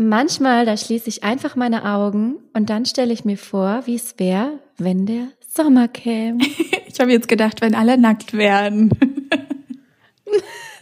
Manchmal, 0.00 0.64
da 0.64 0.76
schließe 0.76 1.08
ich 1.08 1.24
einfach 1.24 1.56
meine 1.56 1.84
Augen 1.84 2.36
und 2.52 2.70
dann 2.70 2.86
stelle 2.86 3.12
ich 3.12 3.24
mir 3.24 3.36
vor, 3.36 3.82
wie 3.86 3.96
es 3.96 4.16
wäre, 4.16 4.60
wenn 4.76 5.06
der 5.06 5.26
Sommer 5.52 5.88
käme. 5.88 6.38
ich 6.86 7.00
habe 7.00 7.10
jetzt 7.10 7.26
gedacht, 7.26 7.60
wenn 7.62 7.74
alle 7.74 7.98
nackt 7.98 8.32
wären. 8.32 8.90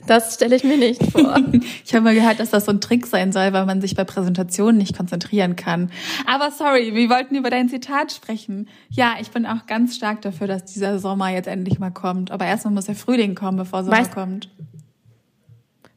Das 0.06 0.34
stelle 0.34 0.54
ich 0.54 0.64
mir 0.64 0.76
nicht 0.76 1.02
vor. 1.12 1.34
Ich 1.84 1.94
habe 1.94 2.04
mal 2.04 2.14
gehört, 2.14 2.40
dass 2.40 2.50
das 2.50 2.66
so 2.66 2.72
ein 2.72 2.80
Trick 2.82 3.06
sein 3.06 3.32
soll, 3.32 3.54
weil 3.54 3.64
man 3.64 3.80
sich 3.80 3.94
bei 3.94 4.04
Präsentationen 4.04 4.76
nicht 4.76 4.94
konzentrieren 4.94 5.56
kann. 5.56 5.90
Aber 6.26 6.50
sorry, 6.50 6.94
wir 6.94 7.08
wollten 7.08 7.36
über 7.36 7.48
dein 7.48 7.70
Zitat 7.70 8.12
sprechen. 8.12 8.68
Ja, 8.90 9.14
ich 9.18 9.30
bin 9.30 9.46
auch 9.46 9.66
ganz 9.66 9.96
stark 9.96 10.20
dafür, 10.20 10.46
dass 10.46 10.66
dieser 10.66 10.98
Sommer 10.98 11.30
jetzt 11.30 11.46
endlich 11.46 11.78
mal 11.78 11.90
kommt. 11.90 12.30
Aber 12.32 12.44
erstmal 12.44 12.74
muss 12.74 12.84
der 12.84 12.96
Frühling 12.96 13.34
kommen, 13.34 13.56
bevor 13.56 13.82
Sommer 13.82 13.96
weißt, 13.96 14.12
kommt. 14.12 14.50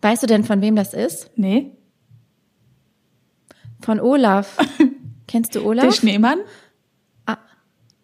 Weißt 0.01 0.23
du 0.23 0.27
denn, 0.27 0.45
von 0.45 0.61
wem 0.61 0.77
das 0.77 0.93
ist? 0.93 1.31
Nee. 1.35 1.71
Von 3.81 3.99
Olaf. 3.99 4.57
Kennst 5.27 5.55
du 5.55 5.63
Olaf? 5.63 5.85
Der 5.85 5.91
Schneemann? 5.91 6.39
Ah, 7.25 7.37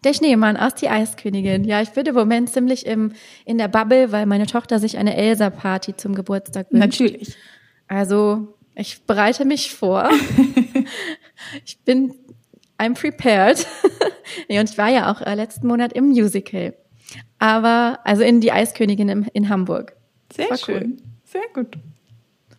der 0.04 0.14
Schneemann 0.14 0.56
aus 0.56 0.74
die 0.74 0.88
Eiskönigin. 0.88 1.64
Ja, 1.64 1.82
ich 1.82 1.90
bin 1.90 2.06
im 2.06 2.14
Moment 2.14 2.50
ziemlich 2.50 2.86
im, 2.86 3.12
in 3.44 3.58
der 3.58 3.68
Bubble, 3.68 4.12
weil 4.12 4.26
meine 4.26 4.46
Tochter 4.46 4.78
sich 4.78 4.96
eine 4.98 5.16
Elsa-Party 5.16 5.96
zum 5.96 6.14
Geburtstag 6.14 6.70
wünscht. 6.70 7.00
Natürlich. 7.00 7.36
Also, 7.88 8.54
ich 8.74 9.02
bereite 9.04 9.44
mich 9.44 9.74
vor. 9.74 10.08
ich 11.64 11.78
bin, 11.80 12.14
I'm 12.78 12.94
prepared. 12.94 13.66
nee, 14.48 14.60
und 14.60 14.70
ich 14.70 14.78
war 14.78 14.88
ja 14.88 15.10
auch 15.10 15.20
äh, 15.20 15.34
letzten 15.34 15.66
Monat 15.66 15.92
im 15.92 16.08
Musical. 16.08 16.74
Aber, 17.38 18.00
also 18.04 18.22
in 18.22 18.40
die 18.40 18.52
Eiskönigin 18.52 19.08
in, 19.08 19.22
in 19.32 19.48
Hamburg. 19.48 19.96
Sehr 20.32 20.56
schön. 20.56 20.98
Cool. 20.98 21.06
Sehr 21.24 21.48
gut. 21.54 21.78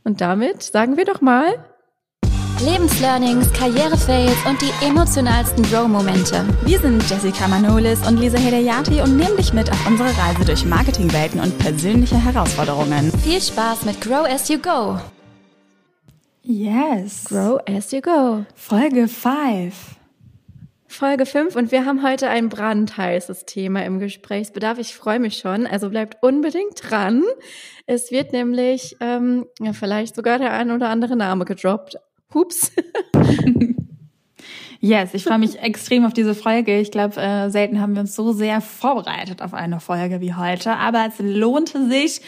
Und 0.04 0.22
damit 0.22 0.64
sagen 0.64 0.98
wir 0.98 1.06
doch 1.06 1.22
mal 1.22 1.66
Lebenslearnings, 2.62 3.54
Karrierefails 3.54 4.36
und 4.48 4.60
die 4.62 4.86
emotionalsten 4.86 5.64
Grow-Momente. 5.64 6.44
Wir 6.66 6.80
sind 6.80 7.08
Jessica 7.08 7.48
Manolis 7.48 8.06
und 8.08 8.18
Lisa 8.20 8.38
Hedayati 8.38 9.02
und 9.02 9.16
nehmen 9.16 9.38
dich 9.38 9.54
mit 9.54 9.72
auf 9.72 9.88
unsere 9.88 10.10
Reise 10.10 10.44
durch 10.44 10.66
Marketingwelten 10.66 11.40
und 11.40 11.58
persönliche 11.60 12.18
Herausforderungen. 12.18 13.12
Viel 13.24 13.40
Spaß 13.40 13.86
mit 13.86 14.02
Grow 14.02 14.26
as 14.26 14.50
you 14.50 14.58
go. 14.58 15.00
Yes. 16.42 17.26
Grow 17.26 17.60
as 17.68 17.92
you 17.92 18.02
go. 18.02 18.46
Folge 18.56 19.08
5. 19.08 19.98
Folge 20.88 21.28
5 21.28 21.56
und 21.56 21.72
wir 21.72 21.86
haben 21.86 22.02
heute 22.02 22.28
ein 22.28 22.50
brandheißes 22.50 23.46
Thema 23.46 23.86
im 23.86 24.00
Gesprächsbedarf. 24.00 24.80
Ich 24.80 24.96
freue 24.96 25.20
mich 25.20 25.38
schon, 25.38 25.68
also 25.68 25.92
bleibt 25.92 26.24
unbedingt 26.24 26.90
dran. 26.90 27.24
Es 27.86 28.10
wird 28.10 28.34
nämlich 28.34 28.98
ähm, 29.00 29.46
ja, 29.60 29.74
vielleicht 29.74 30.16
sogar 30.16 30.40
der 30.40 30.54
ein 30.54 30.72
oder 30.72 30.90
andere 30.90 31.16
Name 31.16 31.46
gedroppt. 31.46 31.98
Hups. 32.34 32.72
Yes, 34.80 35.16
ich 35.16 35.24
freue 35.24 35.40
mich 35.40 35.60
extrem 35.60 36.06
auf 36.06 36.14
diese 36.14 36.36
Folge. 36.36 36.80
Ich 36.80 36.92
glaube, 36.92 37.20
äh, 37.20 37.50
selten 37.50 37.82
haben 37.82 37.96
wir 37.96 38.02
uns 38.02 38.16
so 38.16 38.32
sehr 38.32 38.62
vorbereitet 38.62 39.42
auf 39.42 39.54
eine 39.54 39.80
Folge 39.80 40.22
wie 40.22 40.36
heute, 40.36 40.76
aber 40.76 41.08
es 41.08 41.16
lohnte 41.18 41.90
sich. 41.90 42.22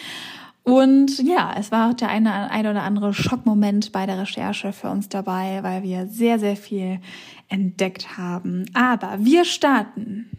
Und 0.63 1.19
ja, 1.19 1.55
es 1.57 1.71
war 1.71 1.89
auch 1.89 1.93
der 1.93 2.09
eine, 2.09 2.51
ein 2.51 2.67
oder 2.67 2.83
andere 2.83 3.13
Schockmoment 3.13 3.91
bei 3.91 4.05
der 4.05 4.19
Recherche 4.19 4.73
für 4.73 4.89
uns 4.89 5.09
dabei, 5.09 5.59
weil 5.61 5.83
wir 5.83 6.07
sehr, 6.07 6.39
sehr 6.39 6.55
viel 6.55 6.99
entdeckt 7.47 8.17
haben. 8.17 8.65
Aber 8.73 9.17
wir 9.19 9.45
starten 9.45 10.29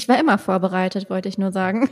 ich 0.00 0.08
war 0.08 0.18
immer 0.18 0.38
vorbereitet, 0.38 1.10
wollte 1.10 1.28
ich 1.28 1.36
nur 1.36 1.52
sagen. 1.52 1.90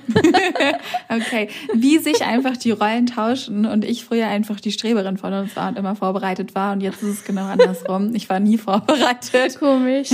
okay. 1.10 1.50
Wie 1.74 1.98
sich 1.98 2.24
einfach 2.24 2.56
die 2.56 2.70
Rollen 2.70 3.04
tauschen 3.04 3.66
und 3.66 3.84
ich 3.84 4.02
früher 4.02 4.28
einfach 4.28 4.60
die 4.60 4.72
Streberin 4.72 5.18
von 5.18 5.34
uns 5.34 5.54
war 5.56 5.68
und 5.68 5.76
immer 5.76 5.94
vorbereitet 5.94 6.54
war 6.54 6.72
und 6.72 6.80
jetzt 6.80 7.02
ist 7.02 7.08
es 7.10 7.24
genau 7.24 7.44
andersrum. 7.44 8.14
Ich 8.14 8.30
war 8.30 8.40
nie 8.40 8.56
vorbereitet. 8.56 9.58
Komisch. 9.58 10.08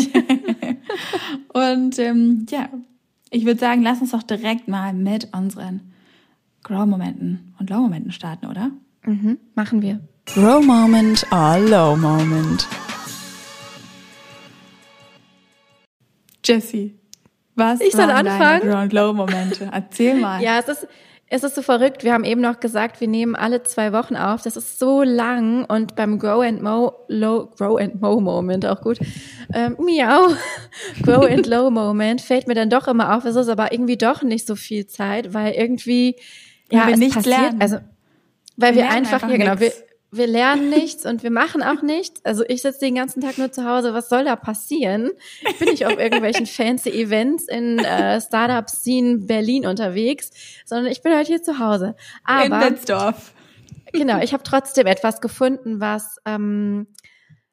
und 1.53 2.01
ähm, 2.01 2.47
ja, 2.51 2.69
ich 3.31 3.45
würde 3.45 3.61
sagen, 3.61 3.83
lass 3.83 4.01
uns 4.01 4.11
doch 4.11 4.25
direkt 4.25 4.67
mal 4.67 4.93
mit 4.93 5.29
unseren 5.33 5.93
Grow-Momenten 6.65 7.55
und 7.61 7.71
Low-Momenten 7.71 8.11
starten, 8.11 8.47
oder? 8.47 8.73
Mhm, 9.05 9.39
machen 9.55 9.83
wir. 9.83 10.01
Grow-Moment 10.27 11.27
or 11.31 11.61
Low-Moment. 11.61 12.67
Jessie. 16.45 16.97
Was 17.55 17.81
ich 17.81 17.93
soll 17.93 18.11
anfangen? 18.11 18.69
Ground 18.69 18.93
Low 18.93 19.13
Momente? 19.13 19.69
Erzähl 19.73 20.15
mal. 20.17 20.43
ja, 20.43 20.59
es 20.59 20.69
ist 20.69 20.89
es 21.35 21.43
ist 21.43 21.55
so 21.55 21.63
verrückt. 21.63 22.05
Wir 22.05 22.13
haben 22.13 22.25
eben 22.25 22.41
noch 22.41 22.61
gesagt, 22.61 23.01
wir 23.01 23.09
nehmen 23.09 23.35
alle 23.35 23.63
zwei 23.63 23.93
Wochen 23.93 24.15
auf. 24.15 24.43
Das 24.43 24.57
ist 24.57 24.79
so 24.79 25.03
lang 25.03 25.65
und 25.65 25.97
beim 25.97 26.19
Grow 26.19 26.43
and 26.45 26.63
Mo 26.63 26.93
Low 27.09 27.51
Grow 27.57 27.81
and 27.81 28.01
Mo 28.01 28.21
Moment 28.21 28.67
auch 28.67 28.81
gut. 28.81 28.99
Ähm, 29.53 29.77
miau. 29.81 30.29
Grow 31.03 31.25
and 31.29 31.47
Low 31.47 31.71
Moment 31.71 32.21
fällt 32.21 32.47
mir 32.47 32.55
dann 32.55 32.71
doch 32.71 32.87
immer 32.89 33.17
auf. 33.17 33.25
Es 33.25 33.37
ist 33.37 33.49
aber 33.49 33.73
irgendwie 33.73 33.97
doch 33.97 34.23
nicht 34.23 34.47
so 34.47 34.55
viel 34.55 34.87
Zeit, 34.87 35.33
weil 35.33 35.55
irgendwie 35.55 36.17
ja, 36.71 36.87
wir 36.87 36.97
nichts 36.97 37.17
passiert, 37.17 37.41
lernen. 37.41 37.61
Also 37.61 37.79
weil 38.57 38.75
wir, 38.75 38.83
wir 38.83 38.91
einfach, 38.91 39.15
einfach 39.15 39.31
ja 39.31 39.37
genau, 39.37 39.61
wir, 39.61 39.73
wir 40.17 40.27
lernen 40.27 40.71
nichts 40.71 41.07
und 41.07 41.23
wir 41.23 41.31
machen 41.31 41.63
auch 41.63 41.83
nichts. 41.83 42.25
Also 42.25 42.45
ich 42.47 42.63
sitze 42.63 42.81
den 42.81 42.95
ganzen 42.95 43.21
Tag 43.21 43.39
nur 43.39 43.53
zu 43.53 43.65
Hause. 43.65 43.95
Was 43.95 44.09
soll 44.09 44.25
da 44.25 44.37
passieren? 44.37 45.11
Ich 45.49 45.59
bin 45.59 45.69
nicht 45.69 45.87
auf 45.87 45.99
irgendwelchen 45.99 46.47
fancy 46.47 46.91
Events 46.91 47.49
in 47.49 47.79
äh, 47.79 48.21
Startup-Scene 48.21 49.19
Berlin 49.19 49.67
unterwegs, 49.67 50.31
sondern 50.65 50.91
ich 50.91 51.03
bin 51.03 51.13
halt 51.13 51.27
hier 51.27 51.43
zu 51.43 51.59
Hause. 51.59 51.97
Aber, 52.25 52.67
in 52.67 52.75
Betzdorf. 52.75 53.33
Genau, 53.93 54.21
ich 54.21 54.33
habe 54.33 54.43
trotzdem 54.43 54.87
etwas 54.87 55.21
gefunden, 55.21 55.81
was, 55.81 56.17
ähm, 56.25 56.89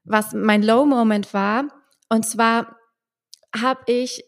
was 0.04 0.34
mein 0.34 0.64
Low-Moment 0.64 1.34
war. 1.34 1.66
Und 2.10 2.26
zwar 2.26 2.78
habe 3.56 3.82
ich 3.86 4.24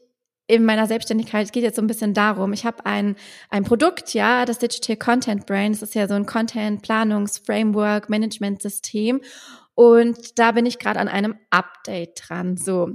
in 0.54 0.66
meiner 0.66 0.88
Selbstständigkeit, 0.88 1.52
geht 1.52 1.64
jetzt 1.64 1.76
so 1.76 1.82
ein 1.82 1.88
bisschen 1.88 2.14
darum, 2.14 2.54
ich 2.54 2.66
habe 2.66 2.86
ein, 2.86 3.16
ein 3.50 3.64
Produkt, 3.64 4.14
ja, 4.14 4.46
das 4.46 4.60
Digital 4.60 4.98
Content 4.98 5.46
Brain, 5.46 5.72
das 5.72 5.82
ist 5.82 5.96
ja 5.96 6.08
so 6.08 6.14
ein 6.14 6.26
Content-Planungs-Framework, 6.26 8.10
Management-System 8.10 9.22
und 9.76 10.38
da 10.38 10.52
bin 10.52 10.66
ich 10.66 10.78
gerade 10.78 11.00
an 11.00 11.08
einem 11.08 11.36
Update 11.50 12.22
dran, 12.28 12.58
so. 12.58 12.92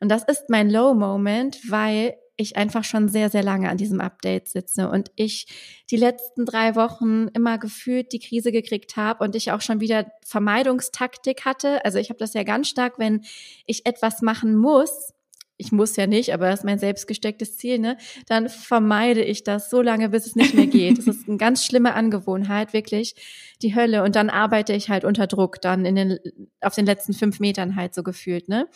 Und 0.00 0.08
das 0.08 0.22
ist 0.24 0.44
mein 0.48 0.70
Low-Moment, 0.70 1.58
weil 1.68 2.14
ich 2.36 2.56
einfach 2.56 2.84
schon 2.84 3.08
sehr, 3.08 3.28
sehr 3.28 3.42
lange 3.42 3.68
an 3.68 3.76
diesem 3.76 4.00
Update 4.00 4.48
sitze 4.48 4.88
und 4.88 5.10
ich 5.16 5.46
die 5.90 5.96
letzten 5.96 6.46
drei 6.46 6.74
Wochen 6.74 7.28
immer 7.34 7.58
gefühlt 7.58 8.12
die 8.12 8.18
Krise 8.18 8.50
gekriegt 8.50 8.96
habe 8.96 9.22
und 9.24 9.36
ich 9.36 9.52
auch 9.52 9.60
schon 9.60 9.80
wieder 9.80 10.10
Vermeidungstaktik 10.24 11.44
hatte. 11.44 11.84
Also 11.84 11.98
ich 11.98 12.08
habe 12.08 12.18
das 12.18 12.32
ja 12.32 12.42
ganz 12.42 12.68
stark, 12.68 12.98
wenn 12.98 13.24
ich 13.66 13.84
etwas 13.84 14.22
machen 14.22 14.56
muss, 14.56 15.12
ich 15.60 15.72
muss 15.72 15.94
ja 15.96 16.06
nicht, 16.06 16.32
aber 16.32 16.48
das 16.48 16.60
ist 16.60 16.64
mein 16.64 16.78
selbstgestecktes 16.78 17.56
Ziel, 17.56 17.78
ne, 17.78 17.96
dann 18.26 18.48
vermeide 18.48 19.22
ich 19.22 19.44
das 19.44 19.68
so 19.68 19.82
lange, 19.82 20.08
bis 20.08 20.26
es 20.26 20.34
nicht 20.34 20.54
mehr 20.54 20.66
geht. 20.66 20.98
Das 20.98 21.06
ist 21.06 21.28
eine 21.28 21.36
ganz 21.36 21.64
schlimme 21.64 21.94
Angewohnheit, 21.94 22.72
wirklich 22.72 23.14
die 23.62 23.74
Hölle. 23.74 24.02
Und 24.02 24.16
dann 24.16 24.30
arbeite 24.30 24.72
ich 24.72 24.88
halt 24.88 25.04
unter 25.04 25.26
Druck, 25.26 25.60
dann 25.60 25.84
in 25.84 25.96
den, 25.96 26.18
auf 26.60 26.74
den 26.74 26.86
letzten 26.86 27.12
fünf 27.12 27.40
Metern 27.40 27.76
halt 27.76 27.94
so 27.94 28.02
gefühlt, 28.02 28.48
ne. 28.48 28.68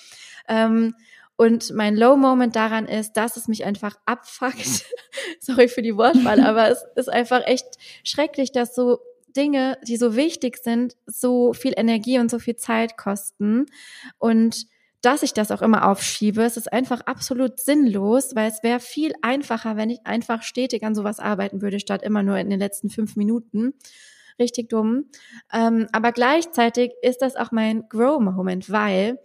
Ähm, 0.46 0.94
und 1.36 1.72
mein 1.74 1.96
Low 1.96 2.16
Moment 2.16 2.54
daran 2.54 2.86
ist, 2.86 3.14
dass 3.14 3.36
es 3.36 3.48
mich 3.48 3.64
einfach 3.64 3.96
abfuckt. 4.06 4.84
Sorry 5.40 5.66
für 5.66 5.82
die 5.82 5.96
Wortwahl, 5.96 6.40
aber 6.44 6.70
es 6.70 6.84
ist 6.96 7.08
einfach 7.08 7.42
echt 7.46 7.66
schrecklich, 8.04 8.52
dass 8.52 8.74
so 8.74 8.98
Dinge, 9.36 9.78
die 9.88 9.96
so 9.96 10.14
wichtig 10.14 10.58
sind, 10.58 10.94
so 11.06 11.54
viel 11.54 11.72
Energie 11.76 12.20
und 12.20 12.30
so 12.30 12.38
viel 12.38 12.54
Zeit 12.56 12.96
kosten. 12.96 13.66
Und 14.18 14.66
dass 15.04 15.22
ich 15.22 15.32
das 15.32 15.50
auch 15.50 15.62
immer 15.62 15.88
aufschiebe. 15.88 16.42
Es 16.42 16.56
ist 16.56 16.72
einfach 16.72 17.02
absolut 17.02 17.60
sinnlos, 17.60 18.34
weil 18.34 18.50
es 18.50 18.62
wäre 18.62 18.80
viel 18.80 19.12
einfacher, 19.22 19.76
wenn 19.76 19.90
ich 19.90 20.00
einfach 20.04 20.42
stetig 20.42 20.82
an 20.84 20.94
sowas 20.94 21.18
arbeiten 21.18 21.62
würde, 21.62 21.80
statt 21.80 22.02
immer 22.02 22.22
nur 22.22 22.38
in 22.38 22.50
den 22.50 22.58
letzten 22.58 22.90
fünf 22.90 23.16
Minuten. 23.16 23.74
Richtig 24.38 24.68
dumm. 24.68 25.06
Ähm, 25.52 25.86
aber 25.92 26.12
gleichzeitig 26.12 26.92
ist 27.02 27.22
das 27.22 27.36
auch 27.36 27.52
mein 27.52 27.88
Grow-Moment, 27.88 28.70
weil 28.70 29.18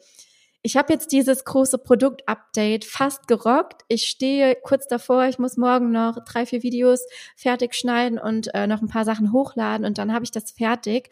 ich 0.62 0.76
habe 0.76 0.92
jetzt 0.92 1.14
dieses 1.14 1.46
große 1.46 1.78
Produkt-Update 1.78 2.84
fast 2.84 3.28
gerockt. 3.28 3.84
Ich 3.88 4.08
stehe 4.08 4.56
kurz 4.62 4.88
davor, 4.88 5.26
ich 5.26 5.40
muss 5.40 5.56
morgen 5.56 5.92
noch 5.92 6.24
drei, 6.26 6.46
vier 6.46 6.64
Videos 6.64 7.06
fertig 7.38 7.74
schneiden 7.74 8.20
und 8.20 8.54
äh, 8.54 8.68
noch 8.68 8.82
ein 8.82 8.90
paar 8.90 9.06
Sachen 9.06 9.32
hochladen 9.32 9.86
und 9.86 9.98
dann 9.98 10.14
habe 10.14 10.26
ich 10.26 10.32
das 10.32 10.52
fertig. 10.52 11.10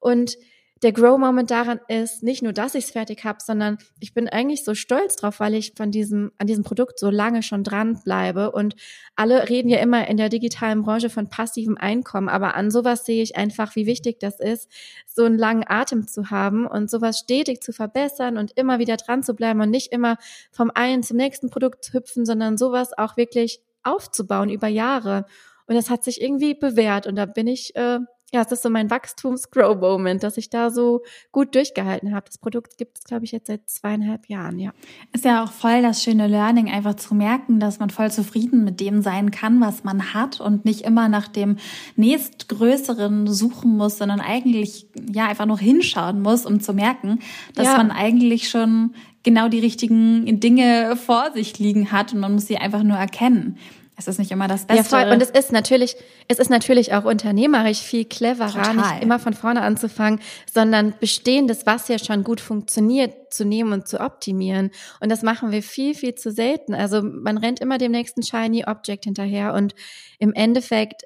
Und 0.00 0.36
der 0.82 0.92
Grow-Moment 0.92 1.50
daran 1.50 1.80
ist 1.88 2.22
nicht 2.22 2.42
nur, 2.42 2.52
dass 2.52 2.74
ich 2.74 2.84
es 2.84 2.90
fertig 2.90 3.24
habe, 3.24 3.38
sondern 3.42 3.78
ich 3.98 4.12
bin 4.12 4.28
eigentlich 4.28 4.62
so 4.62 4.74
stolz 4.74 5.16
drauf, 5.16 5.40
weil 5.40 5.54
ich 5.54 5.72
von 5.74 5.90
diesem, 5.90 6.32
an 6.36 6.46
diesem 6.46 6.64
Produkt 6.64 6.98
so 6.98 7.08
lange 7.08 7.42
schon 7.42 7.64
dran 7.64 7.98
bleibe. 8.04 8.52
Und 8.52 8.76
alle 9.14 9.48
reden 9.48 9.70
ja 9.70 9.78
immer 9.78 10.06
in 10.06 10.18
der 10.18 10.28
digitalen 10.28 10.82
Branche 10.82 11.08
von 11.08 11.30
passivem 11.30 11.78
Einkommen, 11.78 12.28
aber 12.28 12.56
an 12.56 12.70
sowas 12.70 13.06
sehe 13.06 13.22
ich 13.22 13.36
einfach, 13.36 13.74
wie 13.74 13.86
wichtig 13.86 14.20
das 14.20 14.38
ist, 14.38 14.70
so 15.06 15.24
einen 15.24 15.38
langen 15.38 15.64
Atem 15.66 16.06
zu 16.06 16.30
haben 16.30 16.66
und 16.66 16.90
sowas 16.90 17.20
stetig 17.20 17.62
zu 17.62 17.72
verbessern 17.72 18.36
und 18.36 18.52
immer 18.58 18.78
wieder 18.78 18.98
dran 18.98 19.22
zu 19.22 19.34
bleiben 19.34 19.62
und 19.62 19.70
nicht 19.70 19.92
immer 19.92 20.18
vom 20.52 20.70
einen 20.74 21.02
zum 21.02 21.16
nächsten 21.16 21.48
Produkt 21.48 21.84
zu 21.84 21.94
hüpfen, 21.94 22.26
sondern 22.26 22.58
sowas 22.58 22.96
auch 22.96 23.16
wirklich 23.16 23.62
aufzubauen 23.82 24.50
über 24.50 24.68
Jahre. 24.68 25.24
Und 25.66 25.74
das 25.74 25.88
hat 25.88 26.04
sich 26.04 26.20
irgendwie 26.20 26.54
bewährt 26.54 27.06
und 27.06 27.16
da 27.16 27.24
bin 27.24 27.46
ich 27.46 27.74
äh, 27.76 28.00
ja, 28.32 28.42
es 28.42 28.50
ist 28.50 28.62
so 28.62 28.70
mein 28.70 28.90
Wachstums-Grow-Moment, 28.90 30.22
dass 30.22 30.36
ich 30.36 30.50
da 30.50 30.70
so 30.70 31.02
gut 31.30 31.54
durchgehalten 31.54 32.14
habe. 32.14 32.26
Das 32.26 32.38
Produkt 32.38 32.76
gibt 32.76 32.98
es, 32.98 33.04
glaube 33.04 33.24
ich, 33.24 33.30
jetzt 33.30 33.46
seit 33.46 33.70
zweieinhalb 33.70 34.28
Jahren, 34.28 34.58
ja. 34.58 34.72
Ist 35.12 35.24
ja 35.24 35.44
auch 35.44 35.52
voll 35.52 35.80
das 35.82 36.02
schöne 36.02 36.26
Learning, 36.26 36.68
einfach 36.68 36.94
zu 36.94 37.14
merken, 37.14 37.60
dass 37.60 37.78
man 37.78 37.90
voll 37.90 38.10
zufrieden 38.10 38.64
mit 38.64 38.80
dem 38.80 39.00
sein 39.00 39.30
kann, 39.30 39.60
was 39.60 39.84
man 39.84 40.12
hat 40.12 40.40
und 40.40 40.64
nicht 40.64 40.82
immer 40.82 41.08
nach 41.08 41.28
dem 41.28 41.56
nächstgrößeren 41.94 43.28
suchen 43.28 43.76
muss, 43.76 43.98
sondern 43.98 44.20
eigentlich, 44.20 44.88
ja, 45.12 45.26
einfach 45.28 45.46
nur 45.46 45.58
hinschauen 45.58 46.20
muss, 46.20 46.46
um 46.46 46.60
zu 46.60 46.72
merken, 46.72 47.20
dass 47.54 47.66
ja. 47.66 47.76
man 47.76 47.92
eigentlich 47.92 48.48
schon 48.48 48.94
genau 49.22 49.48
die 49.48 49.60
richtigen 49.60 50.40
Dinge 50.40 50.96
vor 50.96 51.32
sich 51.32 51.58
liegen 51.58 51.92
hat 51.92 52.12
und 52.12 52.20
man 52.20 52.32
muss 52.32 52.46
sie 52.46 52.58
einfach 52.58 52.82
nur 52.82 52.96
erkennen. 52.96 53.56
Es 53.98 54.08
ist 54.08 54.18
nicht 54.18 54.30
immer 54.30 54.46
das 54.46 54.66
Beste. 54.66 54.82
Ja, 54.96 55.02
voll. 55.02 55.12
Und 55.12 55.22
es 55.22 55.30
ist 55.30 55.52
natürlich, 55.52 55.96
es 56.28 56.38
ist 56.38 56.50
natürlich 56.50 56.92
auch 56.92 57.04
unternehmerisch 57.04 57.80
viel 57.80 58.04
cleverer, 58.04 58.52
Total. 58.52 58.76
nicht 58.76 59.02
immer 59.02 59.18
von 59.18 59.32
vorne 59.32 59.62
anzufangen, 59.62 60.20
sondern 60.52 60.94
bestehendes, 61.00 61.64
was 61.64 61.88
ja 61.88 61.98
schon 61.98 62.22
gut 62.22 62.40
funktioniert, 62.40 63.32
zu 63.32 63.46
nehmen 63.46 63.72
und 63.72 63.88
zu 63.88 64.00
optimieren. 64.00 64.70
Und 65.00 65.10
das 65.10 65.22
machen 65.22 65.50
wir 65.50 65.62
viel, 65.62 65.94
viel 65.94 66.14
zu 66.14 66.30
selten. 66.30 66.74
Also 66.74 67.02
man 67.02 67.38
rennt 67.38 67.60
immer 67.60 67.78
dem 67.78 67.92
nächsten 67.92 68.22
shiny 68.22 68.64
Object 68.66 69.04
hinterher 69.04 69.54
und 69.54 69.74
im 70.18 70.34
Endeffekt 70.34 71.04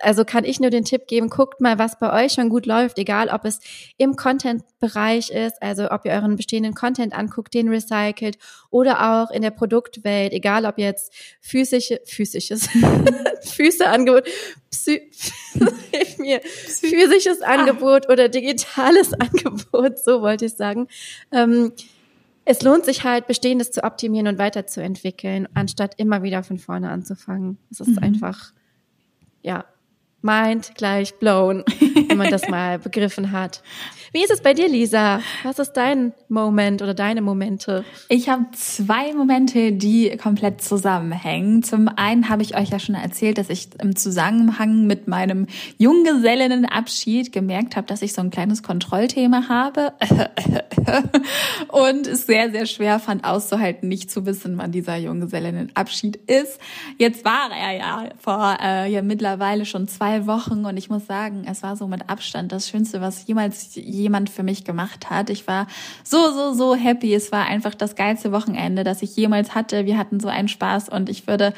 also 0.00 0.24
kann 0.24 0.44
ich 0.44 0.60
nur 0.60 0.70
den 0.70 0.84
Tipp 0.84 1.06
geben, 1.06 1.28
guckt 1.28 1.60
mal, 1.60 1.78
was 1.78 1.98
bei 1.98 2.24
euch 2.24 2.32
schon 2.32 2.48
gut 2.48 2.66
läuft, 2.66 2.98
egal 2.98 3.28
ob 3.28 3.44
es 3.44 3.60
im 3.96 4.16
Content-Bereich 4.16 5.30
ist, 5.30 5.62
also 5.62 5.90
ob 5.90 6.04
ihr 6.04 6.12
euren 6.12 6.36
bestehenden 6.36 6.74
Content 6.74 7.14
anguckt, 7.14 7.54
den 7.54 7.68
recycelt 7.68 8.38
oder 8.70 9.24
auch 9.24 9.30
in 9.30 9.42
der 9.42 9.50
Produktwelt, 9.50 10.32
egal 10.32 10.64
ob 10.64 10.78
jetzt 10.78 11.12
physische, 11.40 12.00
physisches, 12.04 12.68
Füße 13.42 13.86
Angebot, 13.86 14.24
Psy, 14.70 15.10
mir, 16.18 16.40
physisches 16.40 17.42
ah. 17.42 17.54
Angebot 17.54 18.08
oder 18.08 18.28
digitales 18.28 19.12
Angebot, 19.20 19.98
so 19.98 20.22
wollte 20.22 20.46
ich 20.46 20.54
sagen. 20.54 20.88
Ähm, 21.30 21.72
es 22.44 22.62
lohnt 22.62 22.84
sich 22.84 23.04
halt, 23.04 23.26
Bestehendes 23.26 23.70
zu 23.70 23.84
optimieren 23.84 24.26
und 24.26 24.38
weiterzuentwickeln, 24.38 25.48
anstatt 25.54 25.94
immer 25.98 26.22
wieder 26.22 26.42
von 26.42 26.58
vorne 26.58 26.90
anzufangen. 26.90 27.58
Es 27.70 27.80
ist 27.80 27.88
mhm. 27.88 27.98
einfach, 27.98 28.52
ja, 29.42 29.64
Mind 30.22 30.72
gleich 30.76 31.14
blown, 31.18 31.64
wenn 32.12 32.18
man 32.18 32.30
das 32.30 32.48
mal 32.48 32.78
begriffen 32.78 33.32
hat. 33.32 33.62
Wie 34.12 34.22
ist 34.22 34.30
es 34.30 34.42
bei 34.42 34.52
dir, 34.52 34.68
Lisa? 34.68 35.20
Was 35.42 35.58
ist 35.58 35.72
dein 35.72 36.12
Moment 36.28 36.82
oder 36.82 36.92
deine 36.92 37.22
Momente? 37.22 37.82
Ich 38.10 38.28
habe 38.28 38.44
zwei 38.52 39.14
Momente, 39.14 39.72
die 39.72 40.14
komplett 40.18 40.60
zusammenhängen. 40.60 41.62
Zum 41.62 41.88
einen 41.88 42.28
habe 42.28 42.42
ich 42.42 42.54
euch 42.54 42.68
ja 42.68 42.78
schon 42.78 42.94
erzählt, 42.94 43.38
dass 43.38 43.48
ich 43.48 43.68
im 43.80 43.96
Zusammenhang 43.96 44.86
mit 44.86 45.08
meinem 45.08 45.46
Junggesellinnenabschied 45.78 47.32
gemerkt 47.32 47.74
habe, 47.74 47.86
dass 47.86 48.02
ich 48.02 48.12
so 48.12 48.20
ein 48.20 48.30
kleines 48.30 48.62
Kontrollthema 48.62 49.48
habe 49.48 49.94
und 51.68 52.06
es 52.06 52.26
sehr, 52.26 52.50
sehr 52.50 52.66
schwer 52.66 52.98
fand 52.98 53.24
auszuhalten, 53.24 53.88
nicht 53.88 54.10
zu 54.10 54.26
wissen, 54.26 54.58
wann 54.58 54.72
dieser 54.72 54.96
Junggesellinnenabschied 54.96 56.16
ist. 56.16 56.60
Jetzt 56.98 57.24
war 57.24 57.50
er 57.50 57.78
ja 57.78 58.04
vor 58.18 58.58
äh, 58.62 58.92
ja 58.92 59.00
mittlerweile 59.00 59.64
schon 59.64 59.88
zwei 59.88 60.26
Wochen 60.26 60.66
und 60.66 60.76
ich 60.76 60.90
muss 60.90 61.06
sagen, 61.06 61.46
es 61.48 61.62
war 61.62 61.76
so 61.76 61.88
mit 61.88 62.01
Abstand 62.08 62.52
das 62.52 62.68
Schönste, 62.68 63.00
was 63.00 63.26
jemals 63.26 63.74
jemand 63.74 64.30
für 64.30 64.42
mich 64.42 64.64
gemacht 64.64 65.10
hat. 65.10 65.30
Ich 65.30 65.46
war 65.46 65.66
so, 66.04 66.32
so, 66.32 66.52
so 66.54 66.74
happy. 66.74 67.14
Es 67.14 67.32
war 67.32 67.46
einfach 67.46 67.74
das 67.74 67.94
geilste 67.94 68.32
Wochenende, 68.32 68.84
das 68.84 69.02
ich 69.02 69.16
jemals 69.16 69.54
hatte. 69.54 69.86
Wir 69.86 69.98
hatten 69.98 70.20
so 70.20 70.28
einen 70.28 70.48
Spaß 70.48 70.88
und 70.88 71.08
ich 71.08 71.26
würde 71.26 71.52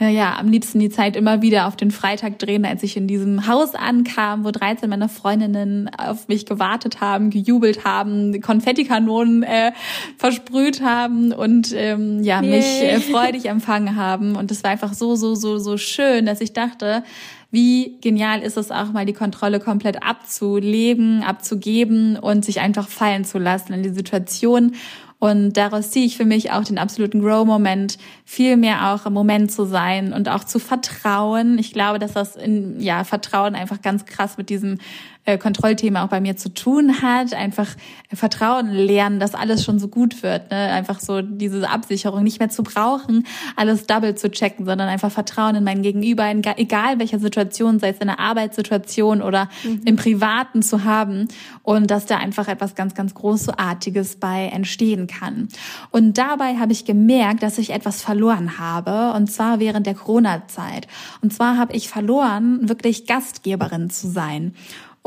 ja, 0.00 0.38
am 0.38 0.48
liebsten 0.48 0.78
die 0.78 0.90
Zeit 0.90 1.16
immer 1.16 1.42
wieder 1.42 1.66
auf 1.66 1.74
den 1.74 1.90
Freitag 1.90 2.38
drehen, 2.38 2.64
als 2.64 2.84
ich 2.84 2.96
in 2.96 3.08
diesem 3.08 3.48
Haus 3.48 3.74
ankam, 3.74 4.44
wo 4.44 4.52
13 4.52 4.88
meiner 4.88 5.08
Freundinnen 5.08 5.90
auf 5.96 6.28
mich 6.28 6.46
gewartet 6.46 7.00
haben, 7.00 7.30
gejubelt 7.30 7.84
haben, 7.84 8.40
Konfettikanonen 8.40 9.42
äh, 9.42 9.72
versprüht 10.16 10.82
haben 10.82 11.32
und 11.32 11.72
ähm, 11.74 12.22
ja, 12.22 12.40
yeah. 12.40 12.56
mich 12.56 12.82
äh, 12.82 13.00
freudig 13.00 13.46
empfangen 13.46 13.96
haben. 13.96 14.36
Und 14.36 14.52
es 14.52 14.62
war 14.62 14.70
einfach 14.70 14.94
so, 14.94 15.16
so, 15.16 15.34
so, 15.34 15.58
so 15.58 15.76
schön, 15.76 16.26
dass 16.26 16.40
ich 16.40 16.52
dachte, 16.52 17.02
wie 17.50 17.98
genial 18.00 18.42
ist 18.42 18.56
es 18.56 18.70
auch 18.70 18.92
mal 18.92 19.06
die 19.06 19.14
Kontrolle 19.14 19.60
komplett 19.60 20.02
abzulegen, 20.02 21.22
abzugeben 21.22 22.18
und 22.18 22.44
sich 22.44 22.60
einfach 22.60 22.88
fallen 22.88 23.24
zu 23.24 23.38
lassen 23.38 23.72
in 23.72 23.82
die 23.82 23.88
Situation 23.90 24.74
und 25.20 25.56
daraus 25.56 25.90
ziehe 25.90 26.06
ich 26.06 26.16
für 26.16 26.24
mich 26.24 26.52
auch 26.52 26.62
den 26.62 26.78
absoluten 26.78 27.20
Grow-Moment, 27.20 27.98
viel 28.24 28.56
mehr 28.56 28.92
auch 28.92 29.04
im 29.04 29.12
Moment 29.12 29.50
zu 29.50 29.64
sein 29.64 30.12
und 30.12 30.28
auch 30.28 30.44
zu 30.44 30.60
vertrauen. 30.60 31.58
Ich 31.58 31.72
glaube, 31.72 31.98
dass 31.98 32.12
das 32.12 32.36
in, 32.36 32.78
ja, 32.80 33.02
Vertrauen 33.02 33.56
einfach 33.56 33.82
ganz 33.82 34.04
krass 34.04 34.38
mit 34.38 34.48
diesem 34.48 34.78
äh, 35.28 35.36
Kontrollthema 35.36 36.04
auch 36.04 36.08
bei 36.08 36.20
mir 36.20 36.38
zu 36.38 36.48
tun 36.54 37.02
hat. 37.02 37.34
Einfach 37.34 37.68
Vertrauen 38.12 38.72
lernen, 38.72 39.20
dass 39.20 39.34
alles 39.34 39.62
schon 39.62 39.78
so 39.78 39.88
gut 39.88 40.22
wird. 40.22 40.50
Ne? 40.50 40.56
Einfach 40.56 41.00
so 41.00 41.20
diese 41.20 41.68
Absicherung 41.68 42.22
nicht 42.22 42.38
mehr 42.38 42.48
zu 42.48 42.62
brauchen, 42.62 43.26
alles 43.54 43.86
double 43.86 44.14
zu 44.14 44.30
checken, 44.30 44.64
sondern 44.64 44.88
einfach 44.88 45.12
Vertrauen 45.12 45.54
in 45.54 45.64
mein 45.64 45.82
Gegenüber, 45.82 46.30
in, 46.30 46.42
egal 46.56 46.98
welcher 46.98 47.18
Situation, 47.18 47.78
sei 47.78 47.90
es 47.90 47.98
in 47.98 48.08
einer 48.08 48.18
Arbeitssituation 48.18 49.20
oder 49.20 49.50
mhm. 49.64 49.82
im 49.84 49.96
Privaten 49.96 50.62
zu 50.62 50.84
haben. 50.84 51.28
Und 51.62 51.90
dass 51.90 52.06
da 52.06 52.16
einfach 52.16 52.48
etwas 52.48 52.74
ganz, 52.74 52.94
ganz 52.94 53.12
Großartiges 53.12 54.16
bei 54.16 54.46
entstehen 54.46 55.08
kann. 55.08 55.48
Und 55.90 56.16
dabei 56.16 56.56
habe 56.56 56.72
ich 56.72 56.86
gemerkt, 56.86 57.42
dass 57.42 57.58
ich 57.58 57.70
etwas 57.70 58.00
verloren 58.00 58.58
habe. 58.58 59.12
Und 59.14 59.30
zwar 59.30 59.60
während 59.60 59.86
der 59.86 59.94
Corona-Zeit. 59.94 60.88
Und 61.20 61.34
zwar 61.34 61.58
habe 61.58 61.74
ich 61.74 61.90
verloren, 61.90 62.66
wirklich 62.66 63.06
Gastgeberin 63.06 63.90
zu 63.90 64.08
sein. 64.08 64.54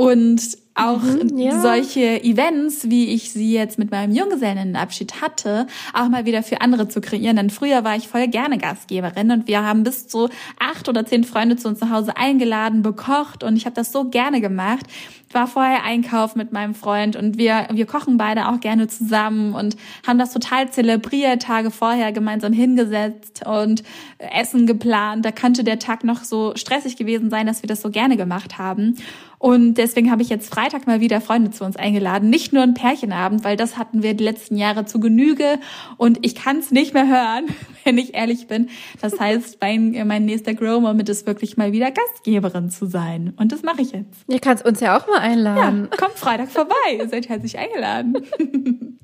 Und 0.01 0.57
auch 0.73 1.01
mhm, 1.01 1.37
ja. 1.37 1.59
solche 1.59 2.23
Events, 2.23 2.89
wie 2.89 3.13
ich 3.13 3.31
sie 3.31 3.53
jetzt 3.53 3.77
mit 3.77 3.91
meinem 3.91 4.15
Junggesellenabschied 4.15 5.21
hatte, 5.21 5.67
auch 5.93 6.07
mal 6.07 6.25
wieder 6.25 6.43
für 6.43 6.61
andere 6.61 6.87
zu 6.87 7.01
kreieren. 7.01 7.35
Denn 7.35 7.49
früher 7.49 7.83
war 7.83 7.97
ich 7.97 8.07
voll 8.07 8.27
gerne 8.27 8.57
Gastgeberin 8.57 9.31
und 9.31 9.47
wir 9.47 9.63
haben 9.63 9.83
bis 9.83 10.07
zu 10.07 10.29
acht 10.59 10.87
oder 10.87 11.05
zehn 11.05 11.25
Freunde 11.25 11.57
zu 11.57 11.67
uns 11.67 11.81
nach 11.81 11.89
Hause 11.89 12.15
eingeladen, 12.15 12.83
bekocht 12.83 13.43
und 13.43 13.57
ich 13.57 13.65
habe 13.65 13.75
das 13.75 13.91
so 13.91 14.05
gerne 14.05 14.39
gemacht. 14.39 14.85
Ich 15.27 15.35
war 15.35 15.47
vorher 15.47 15.83
einkaufen 15.83 16.39
mit 16.39 16.51
meinem 16.51 16.75
Freund 16.75 17.15
und 17.15 17.37
wir, 17.37 17.67
wir 17.71 17.85
kochen 17.85 18.17
beide 18.17 18.49
auch 18.49 18.59
gerne 18.59 18.87
zusammen 18.87 19.53
und 19.53 19.77
haben 20.05 20.19
das 20.19 20.33
total 20.33 20.69
zelebriert, 20.71 21.41
Tage 21.41 21.71
vorher 21.71 22.11
gemeinsam 22.11 22.53
hingesetzt 22.53 23.45
und 23.45 23.83
Essen 24.17 24.67
geplant. 24.67 25.25
Da 25.25 25.31
könnte 25.31 25.63
der 25.63 25.79
Tag 25.79 26.03
noch 26.03 26.23
so 26.23 26.53
stressig 26.55 26.97
gewesen 26.97 27.29
sein, 27.29 27.45
dass 27.45 27.61
wir 27.63 27.67
das 27.67 27.81
so 27.81 27.89
gerne 27.89 28.17
gemacht 28.17 28.57
haben. 28.57 28.97
Und 29.41 29.73
deswegen 29.73 30.11
habe 30.11 30.21
ich 30.21 30.29
jetzt 30.29 30.53
Freitag 30.53 30.85
mal 30.85 30.99
wieder 30.99 31.19
Freunde 31.19 31.49
zu 31.49 31.63
uns 31.63 31.75
eingeladen. 31.75 32.29
Nicht 32.29 32.53
nur 32.53 32.61
ein 32.61 32.75
Pärchenabend, 32.75 33.43
weil 33.43 33.57
das 33.57 33.75
hatten 33.75 34.03
wir 34.03 34.13
die 34.13 34.23
letzten 34.23 34.55
Jahre 34.55 34.85
zu 34.85 34.99
Genüge. 34.99 35.57
Und 35.97 36.19
ich 36.21 36.35
kann 36.35 36.59
es 36.59 36.69
nicht 36.69 36.93
mehr 36.93 37.07
hören, 37.07 37.45
wenn 37.83 37.97
ich 37.97 38.13
ehrlich 38.13 38.45
bin. 38.45 38.69
Das 39.01 39.19
heißt, 39.19 39.57
mein, 39.59 39.99
mein 40.05 40.25
nächster 40.25 40.53
Grow-Moment 40.53 41.09
ist 41.09 41.25
wirklich 41.25 41.57
mal 41.57 41.71
wieder 41.71 41.89
Gastgeberin 41.89 42.69
zu 42.69 42.85
sein. 42.85 43.33
Und 43.35 43.51
das 43.51 43.63
mache 43.63 43.81
ich 43.81 43.93
jetzt. 43.93 44.25
Ihr 44.27 44.39
kannst 44.39 44.63
uns 44.63 44.79
ja 44.79 44.95
auch 44.95 45.07
mal 45.07 45.17
einladen. 45.17 45.89
Ja, 45.89 45.97
kommt 45.97 46.19
Freitag 46.19 46.51
vorbei. 46.51 46.75
Ihr 46.99 47.09
seid 47.09 47.27
herzlich 47.27 47.57
eingeladen. 47.57 48.17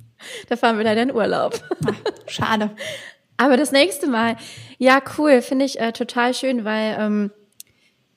Da 0.49 0.55
fahren 0.55 0.77
wir 0.77 0.83
leider 0.83 1.03
in 1.03 1.13
Urlaub. 1.13 1.61
Ach, 1.85 1.93
schade. 2.25 2.71
Aber 3.37 3.55
das 3.55 3.71
nächste 3.71 4.07
Mal, 4.07 4.35
ja, 4.79 4.99
cool, 5.17 5.43
finde 5.43 5.65
ich 5.65 5.79
äh, 5.79 5.91
total 5.91 6.33
schön, 6.33 6.65
weil 6.65 6.97
ähm, 6.99 7.31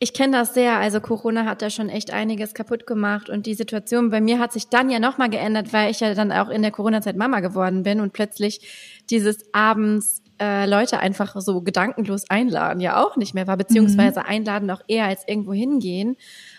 ich 0.02 0.14
kenne 0.14 0.38
das 0.38 0.54
sehr. 0.54 0.78
Also 0.78 1.00
Corona 1.00 1.45
hat 1.45 1.61
da 1.61 1.69
schon 1.69 1.90
echt 1.90 2.11
einiges 2.11 2.54
kaputt 2.54 2.87
gemacht 2.87 3.28
und 3.28 3.45
die 3.45 3.54
Situation 3.54 4.09
bei 4.09 4.23
mir 4.23 4.38
hat 4.38 4.50
sich 4.50 4.69
dann 4.69 4.88
ja 4.88 4.99
nochmal 4.99 5.28
geändert, 5.28 5.75
weil 5.75 5.90
ich 5.90 6.00
ja 6.00 6.14
dann 6.14 6.33
auch 6.33 6.49
in 6.49 6.62
der 6.62 6.71
Corona-Zeit 6.71 7.16
Mama 7.16 7.40
geworden 7.40 7.83
bin 7.83 8.00
und 8.00 8.14
plötzlich 8.14 9.02
dieses 9.11 9.45
abends 9.52 10.23
äh, 10.40 10.64
Leute 10.64 11.00
einfach 11.00 11.38
so 11.38 11.61
gedankenlos 11.61 12.30
einladen 12.30 12.80
ja 12.80 13.04
auch 13.04 13.16
nicht 13.16 13.35
mehr 13.35 13.47
war, 13.47 13.59
beziehungsweise 13.59 14.21
mhm. 14.21 14.26
einladen 14.26 14.71
auch 14.71 14.80
eher 14.88 15.04
als 15.04 15.28
irgendwo 15.28 15.52
hingehen. 15.52 16.16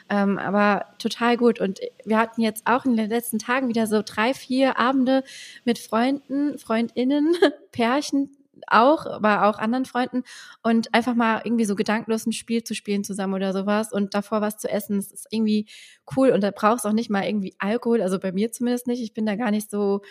Ähm, 0.07 0.38
aber 0.38 0.86
total 1.00 1.36
gut. 1.36 1.60
Und 1.60 1.79
wir 2.05 2.19
hatten 2.19 2.41
jetzt 2.41 2.67
auch 2.67 2.86
in 2.86 2.95
den 2.95 3.10
letzten 3.10 3.39
Tagen 3.39 3.69
wieder 3.69 3.88
so 3.88 4.03
drei, 4.05 4.36
vier 4.36 4.77
Abende 4.77 5.24
mit 5.65 5.79
Freunden, 5.79 6.60
Freundinnen, 6.60 7.33
Pärchen, 7.71 8.29
auch, 8.72 9.06
aber 9.06 9.46
auch 9.48 9.60
anderen 9.60 9.86
Freunden 9.86 10.24
und 10.63 10.94
einfach 10.94 11.16
mal 11.16 11.42
irgendwie 11.44 11.66
so 11.66 11.75
gedankenlos 11.75 12.25
ein 12.25 12.32
Spiel 12.32 12.63
zu 12.63 12.74
spielen 12.74 13.04
zusammen 13.04 13.34
oder 13.34 13.54
sowas 13.54 13.92
und 13.92 14.13
davor 14.13 14.42
was 14.42 14.58
zu 14.58 14.70
essen, 14.70 14.98
das 14.98 15.12
ist 15.12 15.28
irgendwie 15.30 15.68
cool 16.16 16.30
und 16.30 16.42
da 16.42 16.51
brauchst 16.51 16.86
auch 16.86 16.94
nicht 16.94 17.10
mal 17.10 17.24
irgendwie 17.24 17.56
Alkohol, 17.60 18.01
also 18.01 18.20
bei 18.20 18.32
mir 18.32 18.51
zumindest 18.51 18.88
nicht. 18.88 19.01
Ich 19.01 19.13
bin 19.13 19.25
da 19.25 19.36
gar 19.36 19.51
nicht 19.51 19.70
so, 19.70 20.01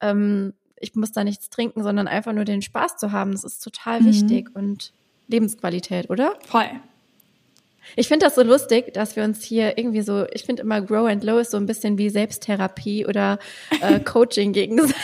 ähm, 0.00 0.54
ich 0.76 0.94
muss 0.94 1.12
da 1.12 1.24
nichts 1.24 1.50
trinken, 1.50 1.82
sondern 1.82 2.08
einfach 2.08 2.32
nur 2.32 2.44
den 2.44 2.62
Spaß 2.62 2.96
zu 2.96 3.12
haben. 3.12 3.32
Das 3.32 3.44
ist 3.44 3.60
total 3.60 4.00
mhm. 4.00 4.06
wichtig 4.06 4.50
und 4.54 4.92
Lebensqualität, 5.28 6.10
oder? 6.10 6.34
Voll. 6.46 6.68
Ich 7.96 8.08
finde 8.08 8.26
das 8.26 8.34
so 8.34 8.42
lustig, 8.42 8.92
dass 8.94 9.16
wir 9.16 9.24
uns 9.24 9.42
hier 9.42 9.78
irgendwie 9.78 10.02
so, 10.02 10.26
ich 10.32 10.44
finde 10.44 10.62
immer 10.62 10.80
Grow 10.80 11.08
and 11.08 11.24
Low 11.24 11.38
ist 11.38 11.50
so 11.50 11.56
ein 11.56 11.66
bisschen 11.66 11.98
wie 11.98 12.10
Selbsttherapie 12.10 13.06
oder 13.06 13.38
äh, 13.80 14.00
Coaching 14.04 14.52
gegenseitig. 14.52 14.94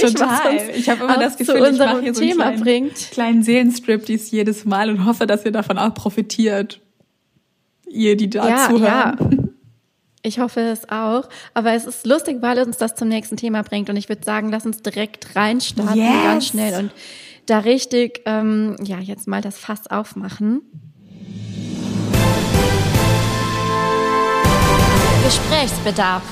Total. 0.00 0.70
Ich 0.74 0.88
habe 0.88 1.04
immer 1.04 1.18
das 1.18 1.36
Gefühl, 1.36 1.70
ich 1.72 1.78
mache 1.78 2.00
hier 2.00 2.14
so 2.14 2.20
Thema 2.20 2.46
einen 2.46 2.62
kleinen, 2.62 2.94
kleinen 2.94 3.42
Seelenstrip 3.42 4.06
dies 4.06 4.30
jedes 4.30 4.64
Mal 4.64 4.90
und 4.90 5.04
hoffe, 5.04 5.26
dass 5.26 5.44
ihr 5.44 5.52
davon 5.52 5.78
auch 5.78 5.94
profitiert. 5.94 6.80
ihr, 7.88 8.16
die 8.16 8.30
da 8.30 8.48
ja, 8.48 8.68
zuhören. 8.68 8.82
Ja. 8.84 9.16
Ich 10.26 10.38
hoffe 10.38 10.60
es 10.60 10.88
auch. 10.88 11.28
Aber 11.52 11.74
es 11.74 11.84
ist 11.84 12.06
lustig, 12.06 12.38
weil 12.40 12.58
uns 12.60 12.78
das 12.78 12.94
zum 12.94 13.08
nächsten 13.08 13.36
Thema 13.36 13.62
bringt. 13.62 13.90
Und 13.90 13.96
ich 13.96 14.08
würde 14.08 14.24
sagen, 14.24 14.50
lass 14.50 14.64
uns 14.64 14.80
direkt 14.80 15.36
reinstarten, 15.36 16.00
yes. 16.00 16.24
ganz 16.24 16.46
schnell 16.46 16.80
und 16.80 16.92
da 17.44 17.58
richtig, 17.58 18.22
ähm, 18.24 18.76
ja, 18.82 18.98
jetzt 18.98 19.28
mal 19.28 19.42
das 19.42 19.58
Fass 19.58 19.86
aufmachen. 19.88 20.62
Gesprächsbedarf. 25.24 26.22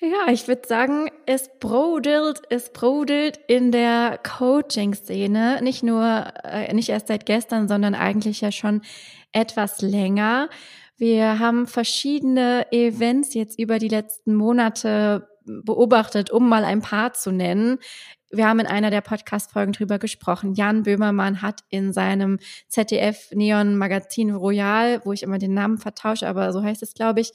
Ja, 0.00 0.32
ich 0.32 0.48
würde 0.48 0.66
sagen, 0.66 1.08
es 1.24 1.48
brodelt, 1.60 2.42
es 2.50 2.72
brodelt 2.72 3.38
in 3.46 3.70
der 3.70 4.18
Coaching-Szene. 4.18 5.60
Nicht 5.62 5.84
nur, 5.84 6.32
äh, 6.42 6.74
nicht 6.74 6.88
erst 6.88 7.06
seit 7.06 7.26
gestern, 7.26 7.68
sondern 7.68 7.94
eigentlich 7.94 8.40
ja 8.40 8.50
schon 8.50 8.82
etwas 9.30 9.82
länger. 9.82 10.48
Wir 10.96 11.38
haben 11.38 11.68
verschiedene 11.68 12.66
Events 12.72 13.34
jetzt 13.34 13.60
über 13.60 13.78
die 13.78 13.86
letzten 13.86 14.34
Monate 14.34 15.28
beobachtet, 15.44 16.32
um 16.32 16.48
mal 16.48 16.64
ein 16.64 16.80
paar 16.80 17.12
zu 17.12 17.30
nennen. 17.30 17.78
Wir 18.32 18.46
haben 18.46 18.60
in 18.60 18.66
einer 18.66 18.90
der 18.90 19.00
Podcast-Folgen 19.00 19.72
drüber 19.72 19.98
gesprochen. 19.98 20.54
Jan 20.54 20.84
Böhmermann 20.84 21.42
hat 21.42 21.64
in 21.68 21.92
seinem 21.92 22.38
ZDF 22.68 23.32
Neon 23.32 23.76
Magazin 23.76 24.30
Royal, 24.30 25.00
wo 25.04 25.12
ich 25.12 25.24
immer 25.24 25.38
den 25.38 25.52
Namen 25.52 25.78
vertausche, 25.78 26.28
aber 26.28 26.52
so 26.52 26.62
heißt 26.62 26.82
es, 26.84 26.94
glaube 26.94 27.20
ich, 27.20 27.32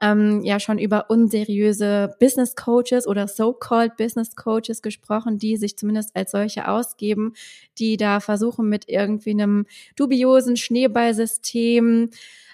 ähm, 0.00 0.42
ja 0.42 0.60
schon 0.60 0.78
über 0.78 1.10
unseriöse 1.10 2.14
Business 2.20 2.54
Coaches 2.56 3.06
oder 3.06 3.26
so-called 3.28 3.96
Business 3.96 4.36
Coaches 4.36 4.82
gesprochen, 4.82 5.38
die 5.38 5.56
sich 5.56 5.76
zumindest 5.76 6.14
als 6.14 6.30
solche 6.30 6.68
ausgeben, 6.68 7.34
die 7.78 7.96
da 7.96 8.20
versuchen 8.20 8.68
mit 8.68 8.84
irgendwie 8.88 9.30
einem 9.30 9.66
dubiosen 9.96 10.56
Schneeballsystem 10.56 12.10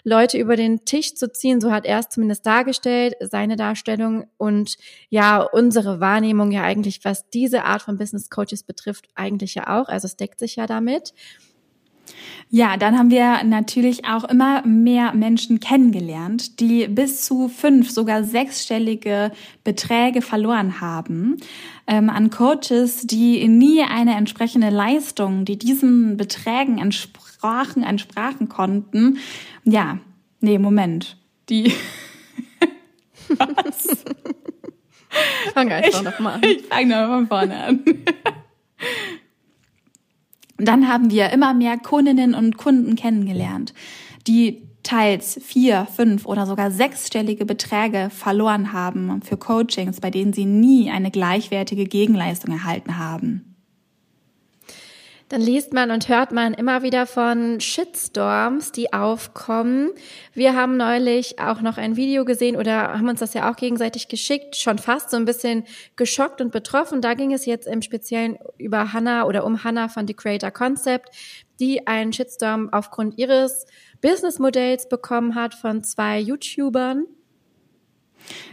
Leute 0.07 0.37
über 0.37 0.55
den 0.55 0.85
Tisch 0.85 1.15
zu 1.15 1.33
ziehen. 1.33 1.61
So 1.61 1.73
hat 1.73 1.87
er 1.87 1.99
es 1.99 2.11
zumindest 2.11 2.47
dargestellt, 2.47 3.15
seine 3.21 3.57
Darstellung 3.57 4.27
und 4.37 4.77
ja, 5.09 5.41
unsere 5.43 5.99
Wahrnehmung 5.99 6.53
ja 6.53 6.63
eigentlich, 6.63 7.05
was 7.05 7.29
diese 7.31 7.65
Art 7.65 7.83
von 7.83 7.97
Business 7.97 8.29
Coaches 8.29 8.63
betrifft, 8.63 9.09
eigentlich 9.15 9.55
ja 9.55 9.81
auch. 9.81 9.89
Also 9.89 10.07
es 10.07 10.17
deckt 10.17 10.39
sich 10.39 10.57
ja 10.57 10.67
damit. 10.67 11.15
Ja, 12.51 12.77
dann 12.77 12.97
haben 12.97 13.11
wir 13.11 13.43
natürlich 13.43 14.05
auch 14.05 14.25
immer 14.25 14.65
mehr 14.65 15.13
Menschen 15.15 15.59
kennengelernt, 15.61 16.61
die 16.61 16.87
bis 16.87 17.23
zu 17.23 17.49
fünf, 17.49 17.91
sogar 17.91 18.23
sechsstellige 18.23 19.33
Beträge 19.65 20.23
verloren 20.23 20.81
haben 20.81 21.39
ähm, 21.87 22.11
an 22.11 22.31
Coaches, 22.31 23.07
die 23.07 23.49
nie 23.49 23.83
eine 23.83 24.15
entsprechende 24.15 24.71
Leistung, 24.71 25.45
die 25.45 25.59
diesen 25.59 26.17
Beträgen 26.17 26.79
entsprachen, 26.79 27.83
entsprachen 27.83 28.49
konnten. 28.49 29.19
Ja, 29.65 29.99
nee, 30.41 30.59
Moment. 30.59 31.17
Die. 31.49 31.73
Was? 33.29 34.05
Fang 35.53 35.71
einfach 35.73 36.03
nochmal 36.03 36.35
an. 36.35 36.43
Ich 36.45 36.63
fange 36.67 36.87
nochmal 36.89 37.19
von 37.19 37.29
vorne 37.29 37.65
an. 37.65 37.85
Dann 40.65 40.89
haben 40.89 41.11
wir 41.11 41.31
immer 41.31 41.55
mehr 41.55 41.79
Kundinnen 41.79 42.35
und 42.35 42.57
Kunden 42.57 42.97
kennengelernt, 42.97 43.75
die 44.27 44.63
teils 44.83 45.41
vier, 45.43 45.87
fünf 45.87 46.27
oder 46.27 46.47
sogar 46.47 46.71
sechsstellige 46.71 47.47
Beträge 47.47 48.11
verloren 48.11 48.73
haben 48.73 49.23
für 49.23 49.37
Coachings, 49.37 50.01
bei 50.01 50.11
denen 50.11 50.33
sie 50.33 50.45
nie 50.45 50.91
eine 50.91 51.11
gleichwertige 51.11 51.85
Gegenleistung 51.85 52.53
erhalten 52.53 52.99
haben. 52.99 53.54
Dann 55.31 55.41
liest 55.41 55.73
man 55.73 55.91
und 55.91 56.09
hört 56.09 56.33
man 56.33 56.53
immer 56.53 56.83
wieder 56.83 57.07
von 57.07 57.59
Shitstorms, 57.59 58.73
die 58.73 58.93
aufkommen. 58.93 59.91
Wir 60.35 60.55
haben 60.55 60.77
neulich 60.77 61.39
auch 61.41 61.63
noch 61.63 61.79
ein 61.79 61.97
Video 61.97 62.27
gesehen 62.27 62.57
oder 62.57 62.93
haben 62.93 63.09
uns 63.09 63.21
das 63.21 63.33
ja 63.33 63.51
auch 63.51 63.57
gegenseitig 63.57 64.09
geschickt, 64.09 64.55
schon 64.55 64.79
fast 64.79 65.11
so 65.11 65.17
ein 65.17 65.25
bisschen 65.25 65.65
geschockt 65.97 66.43
und 66.43 66.53
betroffen. 66.53 67.01
Da 67.01 67.15
ging 67.15 67.33
es 67.33 67.47
jetzt 67.47 67.67
im 67.67 67.81
Speziellen 67.81 68.37
über 68.59 68.93
Hannah 68.93 69.25
oder 69.25 69.45
um 69.45 69.65
Hannah 69.65 69.89
von 69.89 70.07
The 70.07 70.15
Creator 70.15 70.51
Concept, 70.51 71.09
die 71.59 71.87
einen 71.87 72.13
Shitstorm 72.13 72.69
aufgrund 72.71 73.17
ihres 73.19 73.67
Businessmodells 74.03 74.91
bekommen 74.91 75.35
hat 75.35 75.55
von 75.55 75.83
zwei 75.83 76.21
YouTubern. 76.21 77.07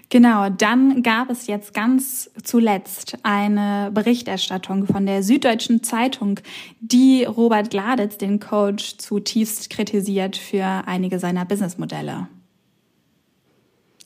Genau, 0.09 0.49
dann 0.49 1.03
gab 1.03 1.29
es 1.29 1.47
jetzt 1.47 1.73
ganz 1.73 2.29
zuletzt 2.43 3.17
eine 3.23 3.91
Berichterstattung 3.93 4.85
von 4.85 5.05
der 5.05 5.23
Süddeutschen 5.23 5.83
Zeitung, 5.83 6.39
die 6.81 7.23
Robert 7.23 7.69
Gladitz, 7.69 8.17
den 8.17 8.39
Coach, 8.39 8.97
zutiefst 8.97 9.69
kritisiert 9.69 10.35
für 10.35 10.83
einige 10.85 11.17
seiner 11.17 11.45
Businessmodelle. 11.45 12.27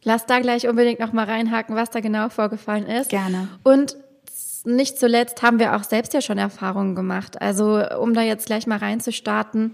Lass 0.04 0.28
da 0.28 0.40
gleich 0.40 0.68
unbedingt 0.68 1.00
noch 1.00 1.14
mal 1.14 1.26
reinhaken, 1.26 1.76
was 1.76 1.90
da 1.90 2.00
genau 2.00 2.30
vorgefallen 2.30 2.86
ist. 2.86 3.10
Gerne. 3.10 3.48
Und 3.64 3.98
nicht 4.64 5.00
zuletzt 5.00 5.42
haben 5.42 5.60
wir 5.60 5.76
auch 5.76 5.84
selbst 5.84 6.14
ja 6.14 6.22
schon 6.22 6.38
Erfahrungen 6.38 6.96
gemacht. 6.96 7.42
Also 7.42 7.84
um 8.00 8.14
da 8.14 8.22
jetzt 8.22 8.46
gleich 8.46 8.68
mal 8.68 8.78
reinzustarten, 8.78 9.74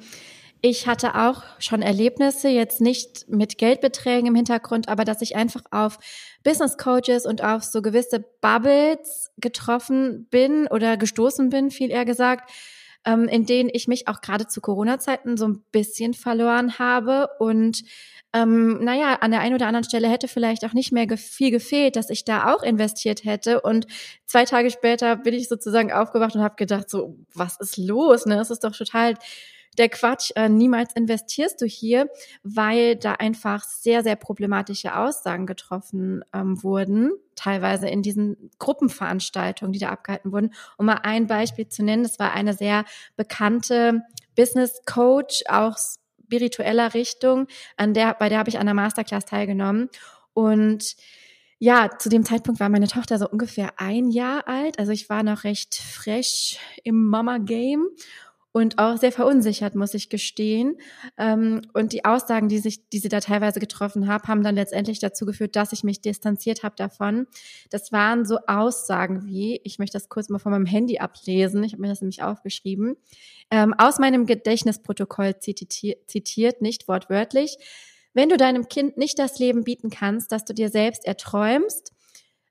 ich 0.62 0.86
hatte 0.86 1.16
auch 1.16 1.44
schon 1.60 1.82
Erlebnisse, 1.82 2.48
jetzt 2.48 2.82
nicht 2.82 3.28
mit 3.28 3.58
Geldbeträgen 3.58 4.28
im 4.28 4.36
Hintergrund, 4.36 4.90
aber 4.90 5.06
dass 5.06 5.22
ich 5.22 5.36
einfach 5.36 5.64
auf 5.72 5.98
Business 6.44 6.78
Coaches 6.78 7.26
und 7.26 7.44
auf 7.44 7.64
so 7.64 7.82
gewisse 7.82 8.24
Bubbles 8.42 9.32
getroffen 9.38 10.28
bin 10.30 10.68
oder 10.68 10.98
gestoßen 10.98 11.50
bin, 11.50 11.72
viel 11.72 11.90
eher 11.90 12.06
gesagt, 12.06 12.52
ähm, 13.06 13.28
in 13.28 13.48
denen 13.48 13.70
ich 13.74 13.88
mich 13.88 14.08
auch 14.08 14.22
gerade 14.22 14.48
zu 14.48 14.62
Corona-Zeiten 14.62 15.36
so 15.36 15.48
ein 15.48 15.64
bisschen 15.72 16.14
verloren 16.14 16.78
habe 16.78 17.30
und 17.40 17.84
ähm, 18.34 18.82
naja, 18.84 19.18
an 19.20 19.32
der 19.32 19.42
einen 19.42 19.56
oder 19.56 19.68
anderen 19.68 19.84
Stelle 19.84 20.10
hätte 20.10 20.28
vielleicht 20.30 20.64
auch 20.64 20.74
nicht 20.74 20.94
mehr 20.94 21.06
ge 21.06 21.18
viel 21.18 21.52
gefehlt, 21.52 21.98
dass 21.98 22.10
ich 22.10 22.24
da 22.24 22.54
auch 22.54 22.64
investiert 22.64 23.26
hätte. 23.26 23.60
Und 23.60 23.88
zwei 24.26 24.46
Tage 24.46 24.70
später 24.70 25.18
bin 25.18 25.34
ich 25.34 25.50
sozusagen 25.50 25.92
aufgewacht 25.92 26.36
und 26.36 26.42
habe 26.42 26.56
gedacht, 26.56 26.90
so, 26.90 27.18
was 27.34 27.60
ist 27.60 27.76
los? 27.76 28.26
Ne? 28.26 28.40
Es 28.40 28.50
ist 28.50 28.64
doch 28.64 28.74
total 28.74 29.16
der 29.78 29.90
Quatsch, 29.90 30.32
äh, 30.36 30.50
niemals 30.50 30.94
investierst 30.94 31.62
du 31.62 31.66
hier, 31.66 32.10
weil 32.44 32.96
da 32.96 33.14
einfach 33.14 33.64
sehr, 33.64 34.04
sehr 34.04 34.16
problematische 34.16 34.96
Aussagen 34.96 35.46
getroffen 35.46 36.24
ähm, 36.34 36.62
wurden, 36.62 37.12
teilweise 37.36 37.88
in 37.88 38.02
diesen 38.02 38.52
Gruppenveranstaltungen, 38.60 39.72
die 39.72 39.80
da 39.80 39.90
abgehalten 39.90 40.32
wurden. 40.32 40.54
Um 40.78 40.88
mal 40.88 41.00
ein 41.04 41.28
Beispiel 41.28 41.68
zu 41.68 41.84
nennen, 41.84 42.04
das 42.04 42.20
war 42.20 42.34
eine 42.34 42.54
sehr 42.54 42.86
bekannte 43.16 44.02
Business 44.36 44.82
Coach, 44.86 45.44
auch 45.48 45.78
spiritueller 45.78 46.94
Richtung, 46.94 47.48
an 47.78 47.94
der, 47.94 48.14
bei 48.14 48.30
der 48.30 48.40
habe 48.40 48.50
ich 48.50 48.60
an 48.60 48.66
der 48.66 48.76
Masterclass 48.76 49.26
teilgenommen. 49.26 49.90
Und 50.34 50.96
ja, 51.60 51.90
zu 51.98 52.10
dem 52.10 52.26
Zeitpunkt 52.26 52.60
war 52.60 52.70
meine 52.70 52.88
Tochter 52.88 53.20
so 53.20 53.30
ungefähr 53.30 53.74
ein 53.78 54.10
Jahr 54.10 54.48
alt. 54.48 54.80
Also 54.80 54.92
ich 54.92 55.10
war 55.10 55.24
noch 55.24 55.44
recht 55.44 55.76
fresh 55.76 56.58
im 56.84 57.06
Mama-Game 57.06 57.88
und 58.54 58.80
auch 58.80 58.98
sehr 58.98 59.12
verunsichert, 59.12 59.76
muss 59.76 59.94
ich 59.94 60.10
gestehen. 60.10 60.78
Ähm, 61.18 61.62
und 61.74 61.94
die 61.94 62.04
Aussagen, 62.04 62.50
die, 62.50 62.60
sich, 62.60 62.90
die 62.90 63.00
sie 63.00 63.10
da 63.10 63.22
teilweise 63.22 63.60
getroffen 63.60 64.08
haben, 64.08 64.28
haben 64.28 64.44
dann 64.44 64.56
letztendlich 64.56 65.00
dazu 65.00 65.26
geführt, 65.26 65.56
dass 65.56 65.72
ich 65.72 65.84
mich 65.84 66.02
distanziert 66.02 66.64
habe 66.64 66.76
davon. 66.76 67.28
Das 67.70 67.92
waren 67.92 68.26
so 68.26 68.40
Aussagen 68.48 69.26
wie, 69.26 69.62
ich 69.64 69.80
möchte 69.80 69.98
das 69.98 70.10
kurz 70.10 70.30
mal 70.30 70.40
von 70.40 70.52
meinem 70.52 70.66
Handy 70.66 71.00
ablesen, 71.00 71.64
ich 71.64 71.74
habe 71.74 71.82
mir 71.82 71.88
das 71.88 72.02
nämlich 72.02 72.24
aufgeschrieben, 72.24 72.98
ähm, 73.52 73.74
aus 73.78 74.00
meinem 74.00 74.26
Gedächtnisprotokoll 74.26 75.40
zitiert, 75.40 76.10
zitiert, 76.10 76.62
nicht 76.62 76.88
wortwörtlich. 76.88 77.58
Wenn 78.14 78.28
du 78.28 78.36
deinem 78.36 78.68
Kind 78.68 78.98
nicht 78.98 79.18
das 79.20 79.40
Leben 79.40 79.64
bieten 79.64 79.90
kannst, 79.90 80.34
das 80.34 80.44
du 80.44 80.54
dir 80.54 80.70
selbst 80.70 81.06
erträumst, 81.06 81.94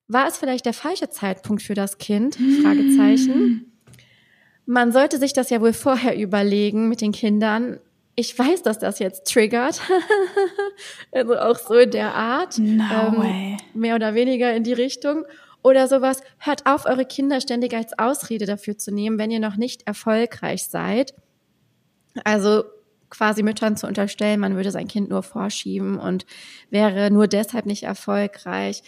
war 0.09 0.27
es 0.27 0.39
vielleicht 0.39 0.65
der 0.65 0.73
falsche 0.73 1.11
Zeitpunkt 1.11 1.63
für 1.63 1.75
das 1.75 1.99
Kind? 1.99 2.37
Fragezeichen. 2.63 3.71
Man 4.71 4.93
sollte 4.93 5.19
sich 5.19 5.33
das 5.33 5.51
ja 5.51 5.61
wohl 5.61 5.73
vorher 5.73 6.17
überlegen 6.17 6.89
mit 6.89 7.01
den 7.01 7.11
Kindern. 7.11 7.81
Ich 8.15 8.39
weiß, 8.39 8.63
dass 8.63 8.79
das 8.79 9.01
jetzt 9.01 9.27
triggert. 9.27 9.81
also 11.11 11.37
auch 11.37 11.59
so 11.59 11.75
in 11.75 11.91
der 11.91 12.15
Art. 12.15 12.57
No 12.57 13.21
ähm, 13.21 13.57
mehr 13.75 13.97
oder 13.97 14.15
weniger 14.15 14.55
in 14.55 14.63
die 14.63 14.73
Richtung. 14.73 15.25
Oder 15.65 15.89
sowas. 15.89 16.23
Hört 16.39 16.67
auf, 16.67 16.87
eure 16.87 17.05
Kinder 17.05 17.41
ständig 17.41 17.75
als 17.75 17.99
Ausrede 17.99 18.47
dafür 18.47 18.79
zu 18.79 18.95
nehmen, 18.95 19.19
wenn 19.19 19.33
ihr 19.33 19.41
noch 19.41 19.57
nicht 19.57 19.89
erfolgreich 19.89 20.69
seid. 20.69 21.15
Also 22.23 22.63
quasi 23.09 23.43
Müttern 23.43 23.77
zu 23.77 23.89
unterstellen, 23.89 24.39
man 24.39 24.55
würde 24.55 24.71
sein 24.71 24.87
Kind 24.87 25.11
nur 25.11 25.25
vorschieben 25.25 25.99
und 25.99 26.27
wäre 26.71 27.11
nur 27.11 27.27
deshalb 27.27 27.67
nicht 27.67 27.83
erfolgreich. 27.83 28.85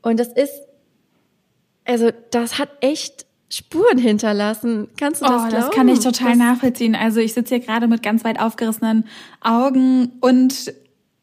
Und 0.00 0.18
das 0.18 0.28
ist, 0.28 0.54
also 1.84 2.12
das 2.30 2.58
hat 2.58 2.70
echt 2.80 3.26
Spuren 3.48 3.98
hinterlassen. 3.98 4.88
Kannst 4.96 5.22
du 5.22 5.26
das 5.26 5.34
oh, 5.34 5.48
glauben? 5.48 5.66
Das 5.66 5.70
kann 5.70 5.88
ich 5.88 6.00
total 6.00 6.30
das 6.30 6.38
nachvollziehen. 6.38 6.94
Also 6.94 7.20
ich 7.20 7.34
sitze 7.34 7.56
hier 7.56 7.64
gerade 7.64 7.86
mit 7.86 8.02
ganz 8.02 8.24
weit 8.24 8.40
aufgerissenen 8.40 9.04
Augen 9.40 10.12
und 10.20 10.72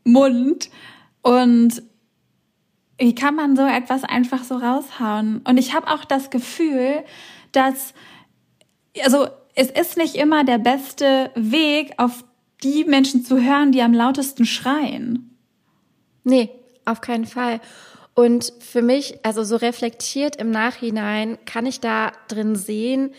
Mund 0.04 0.70
und 1.22 1.84
wie 2.98 3.16
kann 3.16 3.36
man 3.36 3.56
so 3.56 3.64
etwas 3.64 4.04
einfach 4.04 4.44
so 4.44 4.56
raushauen? 4.56 5.42
Und 5.46 5.58
ich 5.58 5.74
habe 5.74 5.88
auch 5.88 6.06
das 6.06 6.30
Gefühl, 6.30 7.04
dass 7.52 7.94
also 9.04 9.28
es 9.56 9.70
ist 9.70 9.98
nicht 9.98 10.16
immer 10.16 10.44
der 10.44 10.58
beste 10.58 11.32
Weg, 11.36 11.94
auf 11.98 12.24
die 12.64 12.86
Menschen 12.86 13.26
zu 13.26 13.42
hören, 13.42 13.72
die 13.72 13.82
am 13.82 13.94
lautesten 13.94 14.46
schreien. 14.46 15.38
Nee, 16.24 16.50
auf 16.86 17.02
keinen 17.02 17.26
Fall. 17.26 17.60
Und 18.16 18.54
für 18.60 18.82
mich, 18.82 19.20
also 19.24 19.44
so 19.44 19.56
reflektiert 19.56 20.36
im 20.36 20.52
Nachhinein, 20.52 21.38
kann 21.46 21.66
ich 21.66 21.80
da 21.80 22.12
drin 22.28 22.56
sehen, 22.56 23.14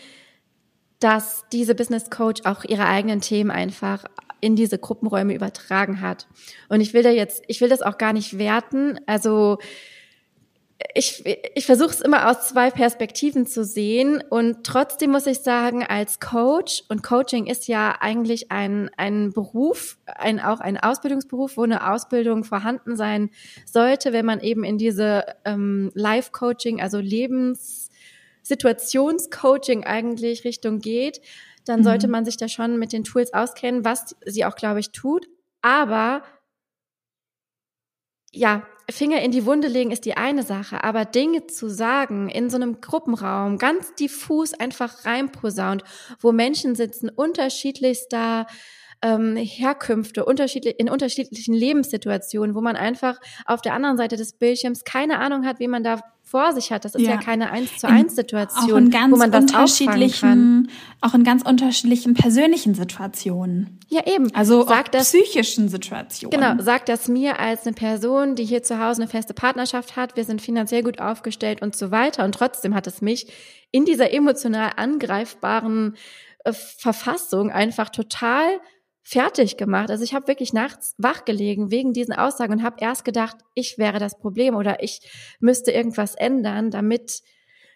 dass 0.99 1.43
diese 1.51 1.75
Business 1.75 2.09
Coach 2.09 2.41
auch 2.45 2.63
ihre 2.63 2.85
eigenen 2.85 3.21
Themen 3.21 3.51
einfach 3.51 4.05
in 4.39 4.55
diese 4.55 4.77
Gruppenräume 4.77 5.33
übertragen 5.33 6.01
hat. 6.01 6.27
Und 6.69 6.81
ich 6.81 6.93
will 6.93 7.03
da 7.03 7.09
jetzt, 7.09 7.43
ich 7.47 7.61
will 7.61 7.69
das 7.69 7.81
auch 7.81 7.97
gar 7.97 8.13
nicht 8.13 8.37
werten. 8.37 8.99
Also 9.05 9.57
ich, 10.93 11.23
ich 11.55 11.65
versuche 11.65 11.91
es 11.91 12.01
immer 12.01 12.29
aus 12.29 12.49
zwei 12.49 12.69
Perspektiven 12.69 13.47
zu 13.47 13.63
sehen 13.63 14.21
und 14.29 14.65
trotzdem 14.65 15.11
muss 15.11 15.25
ich 15.25 15.39
sagen, 15.39 15.85
als 15.85 16.19
Coach 16.19 16.83
und 16.89 17.01
Coaching 17.01 17.45
ist 17.45 17.67
ja 17.67 17.95
eigentlich 18.01 18.51
ein, 18.51 18.91
ein 18.97 19.31
Beruf, 19.31 19.97
ein, 20.05 20.41
auch 20.41 20.59
ein 20.59 20.77
Ausbildungsberuf, 20.77 21.55
wo 21.55 21.63
eine 21.63 21.89
Ausbildung 21.91 22.43
vorhanden 22.43 22.97
sein 22.97 23.29
sollte, 23.65 24.11
wenn 24.11 24.25
man 24.25 24.41
eben 24.41 24.65
in 24.65 24.77
diese 24.77 25.23
ähm, 25.45 25.91
Life-Coaching, 25.95 26.81
also 26.81 26.99
Lebenssituationscoaching 26.99 29.85
eigentlich 29.85 30.43
Richtung 30.43 30.79
geht, 30.79 31.21
dann 31.63 31.79
mhm. 31.79 31.85
sollte 31.85 32.09
man 32.09 32.25
sich 32.25 32.35
da 32.35 32.49
schon 32.49 32.77
mit 32.77 32.91
den 32.91 33.05
Tools 33.05 33.33
auskennen, 33.33 33.85
was 33.85 34.17
sie 34.25 34.43
auch, 34.43 34.55
glaube 34.55 34.81
ich, 34.81 34.91
tut. 34.91 35.25
Aber 35.61 36.21
ja, 38.31 38.67
Finger 38.89 39.21
in 39.21 39.31
die 39.31 39.45
Wunde 39.45 39.67
legen 39.67 39.91
ist 39.91 40.05
die 40.05 40.17
eine 40.17 40.43
Sache, 40.43 40.83
aber 40.83 41.05
Dinge 41.05 41.47
zu 41.47 41.69
sagen 41.69 42.29
in 42.29 42.49
so 42.49 42.55
einem 42.55 42.81
Gruppenraum, 42.81 43.57
ganz 43.57 43.95
diffus 43.95 44.53
einfach 44.53 45.05
reinposaunt, 45.05 45.83
wo 46.19 46.31
Menschen 46.31 46.75
sitzen, 46.75 47.09
unterschiedlichster 47.09 48.45
ähm, 49.01 49.35
Herkünfte, 49.35 50.25
unterschiedlich, 50.25 50.79
in 50.79 50.89
unterschiedlichen 50.89 51.53
Lebenssituationen, 51.53 52.55
wo 52.55 52.61
man 52.61 52.75
einfach 52.75 53.19
auf 53.45 53.61
der 53.61 53.73
anderen 53.73 53.97
Seite 53.97 54.17
des 54.17 54.33
Bildschirms 54.33 54.83
keine 54.83 55.19
Ahnung 55.19 55.45
hat, 55.45 55.59
wie 55.59 55.67
man 55.67 55.83
da 55.83 55.99
vor 56.35 56.51
sich 56.51 56.69
hat. 56.73 56.83
Das 56.83 56.95
ist 56.95 57.01
ja, 57.01 57.11
ja 57.11 57.17
keine 57.17 57.49
eins 57.49 57.77
zu 57.77 57.87
eins 57.87 58.13
Situation, 58.13 58.91
wo 58.91 59.15
man 59.15 59.31
das 59.31 59.43
unterschiedlichen, 59.43 60.69
auch 60.99 61.13
in 61.13 61.23
ganz 61.23 61.43
unterschiedlichen 61.43 62.13
persönlichen 62.13 62.75
Situationen. 62.75 63.79
Ja, 63.87 64.05
eben. 64.05 64.35
Also 64.35 64.67
sagt 64.67 64.95
das, 64.95 65.13
psychischen 65.13 65.69
Situationen. 65.69 66.37
Genau, 66.37 66.61
sagt 66.61 66.89
das 66.89 67.07
mir 67.07 67.39
als 67.39 67.65
eine 67.65 67.73
Person, 67.73 68.35
die 68.35 68.43
hier 68.43 68.63
zu 68.63 68.83
Hause 68.83 69.03
eine 69.03 69.09
feste 69.09 69.33
Partnerschaft 69.33 69.95
hat, 69.95 70.17
wir 70.17 70.25
sind 70.25 70.41
finanziell 70.41 70.83
gut 70.83 70.99
aufgestellt 70.99 71.61
und 71.61 71.73
so 71.73 71.89
weiter. 71.89 72.25
Und 72.25 72.35
trotzdem 72.35 72.75
hat 72.75 72.85
es 72.85 73.01
mich 73.01 73.31
in 73.71 73.85
dieser 73.85 74.11
emotional 74.11 74.71
angreifbaren 74.75 75.95
äh, 76.43 76.51
Verfassung 76.51 77.49
einfach 77.49 77.87
total 77.87 78.59
fertig 79.07 79.55
gemacht. 79.55 79.91
Also 79.91 80.03
ich 80.03 80.15
habe 80.15 80.27
wirklich 80.27 80.51
nachts 80.51 80.95
wach 80.97 81.25
gelegen 81.25 81.69
wegen 81.69 81.93
diesen 81.93 82.13
Aussagen 82.13 82.53
und 82.53 82.63
habe 82.63 82.77
erst 82.79 83.05
gedacht, 83.05 83.37
ich 83.53 83.77
wäre 83.77 83.99
das 83.99 84.17
Problem 84.17 84.55
oder 84.55 84.81
ich 84.83 84.99
müsste 85.39 85.71
irgendwas 85.71 86.15
ändern, 86.15 86.71
damit 86.71 87.21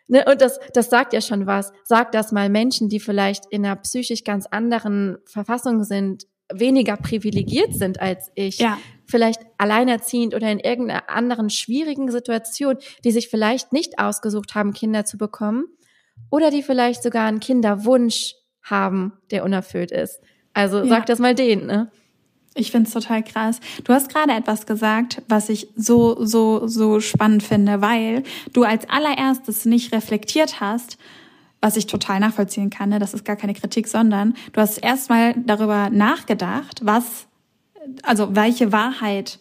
ne, 0.08 0.26
und 0.30 0.42
das 0.42 0.60
das 0.74 0.90
sagt 0.90 1.14
ja 1.14 1.22
schon 1.22 1.46
was. 1.46 1.72
Sagt 1.84 2.16
das 2.16 2.32
mal 2.32 2.50
Menschen, 2.50 2.90
die 2.90 3.00
vielleicht 3.00 3.46
in 3.52 3.64
einer 3.64 3.76
psychisch 3.76 4.24
ganz 4.24 4.48
anderen 4.48 5.20
Verfassung 5.26 5.84
sind, 5.84 6.26
weniger 6.52 6.98
privilegiert 6.98 7.76
sind 7.76 8.02
als 8.02 8.32
ich, 8.34 8.58
ja. 8.58 8.80
vielleicht 9.06 9.42
alleinerziehend 9.60 10.34
oder 10.34 10.52
in 10.52 10.60
irgendeiner 10.60 11.12
anderen 11.12 11.52
schwierigen 11.52 12.10
Situation, 12.10 12.78
die 13.04 13.12
sich 13.12 13.30
vielleicht 13.30 13.72
nicht 13.72 14.00
ausgesucht 14.00 14.56
haben, 14.56 14.74
Kinder 14.74 15.06
zu 15.06 15.20
bekommen 15.20 15.66
oder 16.32 16.50
die 16.50 16.64
vielleicht 16.64 17.04
sogar 17.04 17.28
einen 17.28 17.40
Kinderwunsch 17.40 18.34
haben, 18.64 19.14
der 19.30 19.44
unerfüllt 19.44 19.92
ist. 19.92 20.20
Also 20.60 20.86
sag 20.86 21.06
das 21.06 21.20
mal 21.20 21.36
denen, 21.36 21.66
ne? 21.66 21.88
Ich 22.54 22.72
find's 22.72 22.92
total 22.92 23.24
krass. 23.24 23.62
Du 23.86 23.94
hast 23.94 24.14
gerade 24.14 24.34
etwas 24.34 24.66
gesagt, 24.66 25.22
was 25.30 25.48
ich 25.48 25.70
so, 25.78 26.26
so, 26.26 26.68
so 26.68 27.00
spannend 27.00 27.44
finde, 27.44 27.82
weil 27.82 28.24
du 28.52 28.64
als 28.64 28.90
allererstes 28.90 29.64
nicht 29.66 29.94
reflektiert 29.94 30.60
hast, 30.60 30.98
was 31.62 31.78
ich 31.78 31.88
total 31.88 32.20
nachvollziehen 32.20 32.70
kann, 32.70 32.90
ne? 32.90 33.00
das 33.00 33.14
ist 33.14 33.24
gar 33.24 33.36
keine 33.36 33.54
Kritik, 33.54 33.88
sondern 33.88 34.34
du 34.52 34.60
hast 34.62 34.78
erstmal 34.78 35.36
darüber 35.36 35.90
nachgedacht, 35.90 36.82
was, 36.84 37.28
also 38.04 38.36
welche 38.36 38.72
Wahrheit 38.74 39.40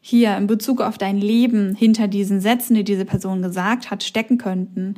hier 0.00 0.36
in 0.36 0.46
Bezug 0.46 0.80
auf 0.80 0.96
dein 0.96 1.18
Leben 1.18 1.74
hinter 1.74 2.08
diesen 2.08 2.40
Sätzen, 2.40 2.74
die 2.74 2.84
diese 2.84 3.04
Person 3.04 3.42
gesagt 3.42 3.90
hat, 3.90 4.04
stecken 4.04 4.38
könnten. 4.38 4.96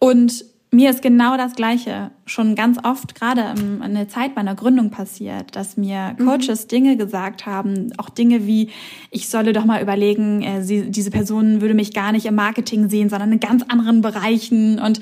Und 0.00 0.44
mir 0.70 0.90
ist 0.90 1.00
genau 1.00 1.36
das 1.36 1.54
Gleiche 1.54 2.10
schon 2.26 2.54
ganz 2.54 2.78
oft 2.84 3.14
gerade 3.14 3.54
in 3.58 3.94
der 3.94 4.08
Zeit 4.08 4.36
meiner 4.36 4.54
Gründung 4.54 4.90
passiert, 4.90 5.56
dass 5.56 5.76
mir 5.78 6.14
mhm. 6.18 6.26
Coaches 6.26 6.64
mhm. 6.64 6.68
Dinge 6.68 6.96
gesagt 6.96 7.46
haben, 7.46 7.92
auch 7.96 8.10
Dinge 8.10 8.46
wie, 8.46 8.70
ich 9.10 9.28
solle 9.28 9.52
doch 9.52 9.64
mal 9.64 9.82
überlegen, 9.82 10.42
äh, 10.42 10.62
sie, 10.62 10.90
diese 10.90 11.10
Person 11.10 11.62
würde 11.62 11.74
mich 11.74 11.94
gar 11.94 12.12
nicht 12.12 12.26
im 12.26 12.34
Marketing 12.34 12.90
sehen, 12.90 13.08
sondern 13.08 13.32
in 13.32 13.40
ganz 13.40 13.62
anderen 13.68 14.02
Bereichen. 14.02 14.78
Und 14.78 15.00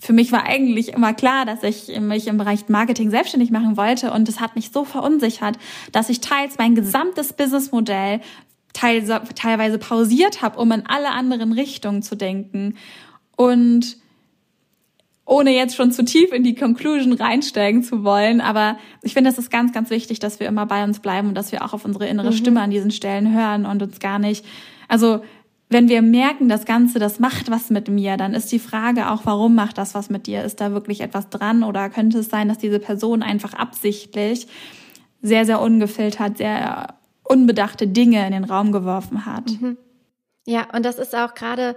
für 0.00 0.12
mich 0.12 0.32
war 0.32 0.44
eigentlich 0.44 0.92
immer 0.92 1.14
klar, 1.14 1.44
dass 1.46 1.62
ich 1.62 2.00
mich 2.00 2.26
im 2.26 2.38
Bereich 2.38 2.68
Marketing 2.68 3.10
selbstständig 3.10 3.52
machen 3.52 3.76
wollte. 3.76 4.12
Und 4.12 4.28
es 4.28 4.40
hat 4.40 4.56
mich 4.56 4.70
so 4.70 4.84
verunsichert, 4.84 5.58
dass 5.92 6.08
ich 6.08 6.20
teils 6.20 6.58
mein 6.58 6.74
gesamtes 6.74 7.32
Businessmodell 7.32 8.20
teilweise 8.72 9.78
pausiert 9.78 10.42
habe, 10.42 10.58
um 10.58 10.70
in 10.72 10.86
alle 10.86 11.10
anderen 11.10 11.52
Richtungen 11.52 12.02
zu 12.02 12.16
denken. 12.16 12.76
Und 13.36 13.96
ohne 15.28 15.54
jetzt 15.54 15.76
schon 15.76 15.92
zu 15.92 16.04
tief 16.04 16.32
in 16.32 16.42
die 16.42 16.54
Conclusion 16.54 17.12
reinsteigen 17.12 17.82
zu 17.82 18.02
wollen. 18.02 18.40
Aber 18.40 18.78
ich 19.02 19.12
finde, 19.12 19.28
es 19.28 19.36
ist 19.36 19.50
ganz, 19.50 19.72
ganz 19.72 19.90
wichtig, 19.90 20.20
dass 20.20 20.40
wir 20.40 20.48
immer 20.48 20.64
bei 20.64 20.82
uns 20.82 21.00
bleiben 21.00 21.28
und 21.28 21.34
dass 21.34 21.52
wir 21.52 21.64
auch 21.64 21.74
auf 21.74 21.84
unsere 21.84 22.08
innere 22.08 22.30
mhm. 22.30 22.36
Stimme 22.36 22.62
an 22.62 22.70
diesen 22.70 22.90
Stellen 22.90 23.34
hören 23.34 23.66
und 23.66 23.82
uns 23.82 24.00
gar 24.00 24.18
nicht, 24.18 24.44
also 24.88 25.20
wenn 25.68 25.90
wir 25.90 26.00
merken, 26.00 26.48
das 26.48 26.64
Ganze, 26.64 26.98
das 26.98 27.20
macht 27.20 27.50
was 27.50 27.68
mit 27.68 27.88
mir, 27.88 28.16
dann 28.16 28.32
ist 28.32 28.50
die 28.50 28.58
Frage 28.58 29.10
auch, 29.10 29.26
warum 29.26 29.54
macht 29.54 29.76
das 29.76 29.94
was 29.94 30.08
mit 30.08 30.26
dir? 30.26 30.42
Ist 30.42 30.62
da 30.62 30.72
wirklich 30.72 31.02
etwas 31.02 31.28
dran 31.28 31.62
oder 31.62 31.90
könnte 31.90 32.20
es 32.20 32.30
sein, 32.30 32.48
dass 32.48 32.56
diese 32.56 32.78
Person 32.78 33.22
einfach 33.22 33.52
absichtlich 33.52 34.46
sehr, 35.20 35.44
sehr 35.44 35.60
ungefiltert, 35.60 36.38
sehr 36.38 36.94
unbedachte 37.22 37.86
Dinge 37.86 38.24
in 38.24 38.32
den 38.32 38.44
Raum 38.44 38.72
geworfen 38.72 39.26
hat? 39.26 39.50
Mhm. 39.60 39.76
Ja, 40.46 40.68
und 40.74 40.86
das 40.86 40.98
ist 40.98 41.14
auch 41.14 41.34
gerade 41.34 41.76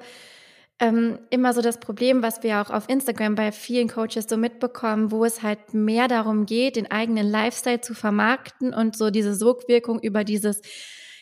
ähm, 0.81 1.19
immer 1.29 1.53
so 1.53 1.61
das 1.61 1.79
Problem, 1.79 2.23
was 2.23 2.41
wir 2.41 2.59
auch 2.59 2.71
auf 2.71 2.89
Instagram 2.89 3.35
bei 3.35 3.51
vielen 3.51 3.87
Coaches 3.87 4.25
so 4.27 4.35
mitbekommen, 4.35 5.11
wo 5.11 5.23
es 5.23 5.43
halt 5.43 5.75
mehr 5.75 6.07
darum 6.07 6.47
geht, 6.47 6.75
den 6.75 6.89
eigenen 6.89 7.29
Lifestyle 7.29 7.81
zu 7.81 7.93
vermarkten 7.93 8.73
und 8.73 8.97
so 8.97 9.11
diese 9.11 9.35
Sogwirkung 9.35 9.99
über 9.99 10.23
dieses, 10.23 10.61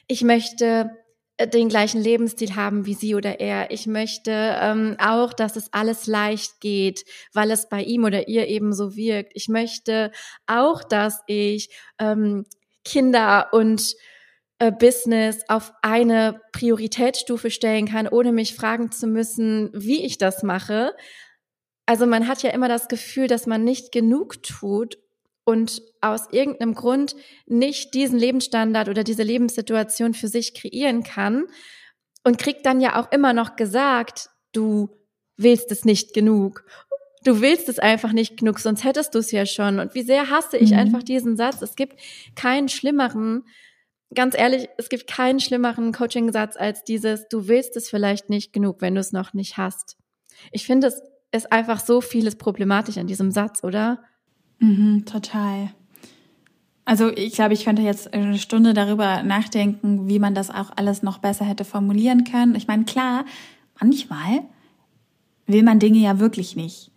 ich 0.07 0.23
möchte 0.23 0.91
äh, 1.35 1.45
den 1.45 1.67
gleichen 1.67 2.01
Lebensstil 2.01 2.55
haben 2.55 2.85
wie 2.85 2.93
sie 2.93 3.15
oder 3.15 3.41
er. 3.41 3.69
Ich 3.69 3.85
möchte 3.85 4.31
ähm, 4.31 4.95
auch, 4.97 5.33
dass 5.33 5.57
es 5.57 5.73
alles 5.73 6.07
leicht 6.07 6.61
geht, 6.61 7.03
weil 7.33 7.51
es 7.51 7.67
bei 7.67 7.83
ihm 7.83 8.05
oder 8.05 8.29
ihr 8.29 8.47
eben 8.47 8.71
so 8.71 8.95
wirkt. 8.95 9.33
Ich 9.35 9.49
möchte 9.49 10.13
auch, 10.47 10.85
dass 10.85 11.21
ich 11.27 11.69
ähm, 11.99 12.45
Kinder 12.85 13.49
und 13.51 13.93
Business 14.59 15.43
auf 15.47 15.73
eine 15.81 16.41
Prioritätsstufe 16.51 17.49
stellen 17.49 17.87
kann, 17.87 18.07
ohne 18.07 18.31
mich 18.33 18.55
fragen 18.55 18.91
zu 18.91 19.07
müssen, 19.07 19.69
wie 19.73 20.03
ich 20.03 20.17
das 20.17 20.43
mache. 20.43 20.93
Also 21.85 22.05
man 22.05 22.27
hat 22.27 22.43
ja 22.43 22.51
immer 22.51 22.67
das 22.67 22.87
Gefühl, 22.87 23.27
dass 23.27 23.47
man 23.47 23.63
nicht 23.63 23.91
genug 23.91 24.43
tut 24.43 24.99
und 25.45 25.81
aus 26.01 26.27
irgendeinem 26.31 26.75
Grund 26.75 27.15
nicht 27.47 27.93
diesen 27.93 28.19
Lebensstandard 28.19 28.89
oder 28.89 29.03
diese 29.03 29.23
Lebenssituation 29.23 30.13
für 30.13 30.27
sich 30.27 30.53
kreieren 30.53 31.03
kann 31.03 31.45
und 32.23 32.37
kriegt 32.37 32.65
dann 32.65 32.81
ja 32.81 33.01
auch 33.01 33.11
immer 33.11 33.33
noch 33.33 33.55
gesagt, 33.55 34.29
du 34.51 34.89
willst 35.37 35.71
es 35.71 35.85
nicht 35.85 36.13
genug. 36.13 36.65
Du 37.23 37.41
willst 37.41 37.69
es 37.69 37.79
einfach 37.79 38.11
nicht 38.11 38.37
genug, 38.37 38.59
sonst 38.59 38.83
hättest 38.83 39.15
du 39.15 39.19
es 39.19 39.31
ja 39.31 39.45
schon. 39.45 39.79
Und 39.79 39.95
wie 39.95 40.03
sehr 40.03 40.29
hasse 40.29 40.57
ich 40.57 40.71
mhm. 40.71 40.79
einfach 40.79 41.03
diesen 41.03 41.37
Satz. 41.37 41.61
Es 41.61 41.75
gibt 41.75 41.99
keinen 42.35 42.69
schlimmeren 42.69 43.45
ganz 44.13 44.37
ehrlich, 44.37 44.69
es 44.77 44.89
gibt 44.89 45.07
keinen 45.07 45.39
schlimmeren 45.39 45.91
Coaching-Satz 45.91 46.57
als 46.57 46.83
dieses, 46.83 47.27
du 47.29 47.47
willst 47.47 47.77
es 47.77 47.89
vielleicht 47.89 48.29
nicht 48.29 48.53
genug, 48.53 48.81
wenn 48.81 48.95
du 48.95 49.01
es 49.01 49.11
noch 49.11 49.33
nicht 49.33 49.57
hast. 49.57 49.97
Ich 50.51 50.65
finde, 50.65 50.87
es 50.87 51.01
ist 51.31 51.51
einfach 51.51 51.79
so 51.79 52.01
vieles 52.01 52.35
problematisch 52.35 52.97
an 52.97 53.07
diesem 53.07 53.31
Satz, 53.31 53.63
oder? 53.63 53.99
Mhm, 54.59 55.05
total. 55.05 55.71
Also 56.85 57.09
ich 57.09 57.33
glaube, 57.33 57.53
ich 57.53 57.65
könnte 57.65 57.83
jetzt 57.83 58.13
eine 58.13 58.39
Stunde 58.39 58.73
darüber 58.73 59.21
nachdenken, 59.21 60.07
wie 60.07 60.17
man 60.17 60.33
das 60.33 60.49
auch 60.49 60.71
alles 60.75 61.03
noch 61.03 61.19
besser 61.19 61.45
hätte 61.45 61.63
formulieren 61.63 62.23
können. 62.23 62.55
Ich 62.55 62.67
meine, 62.67 62.85
klar, 62.85 63.25
manchmal 63.79 64.41
will 65.45 65.61
man 65.61 65.77
Dinge 65.77 65.99
ja 65.99 66.19
wirklich 66.19 66.55
nicht. 66.55 66.91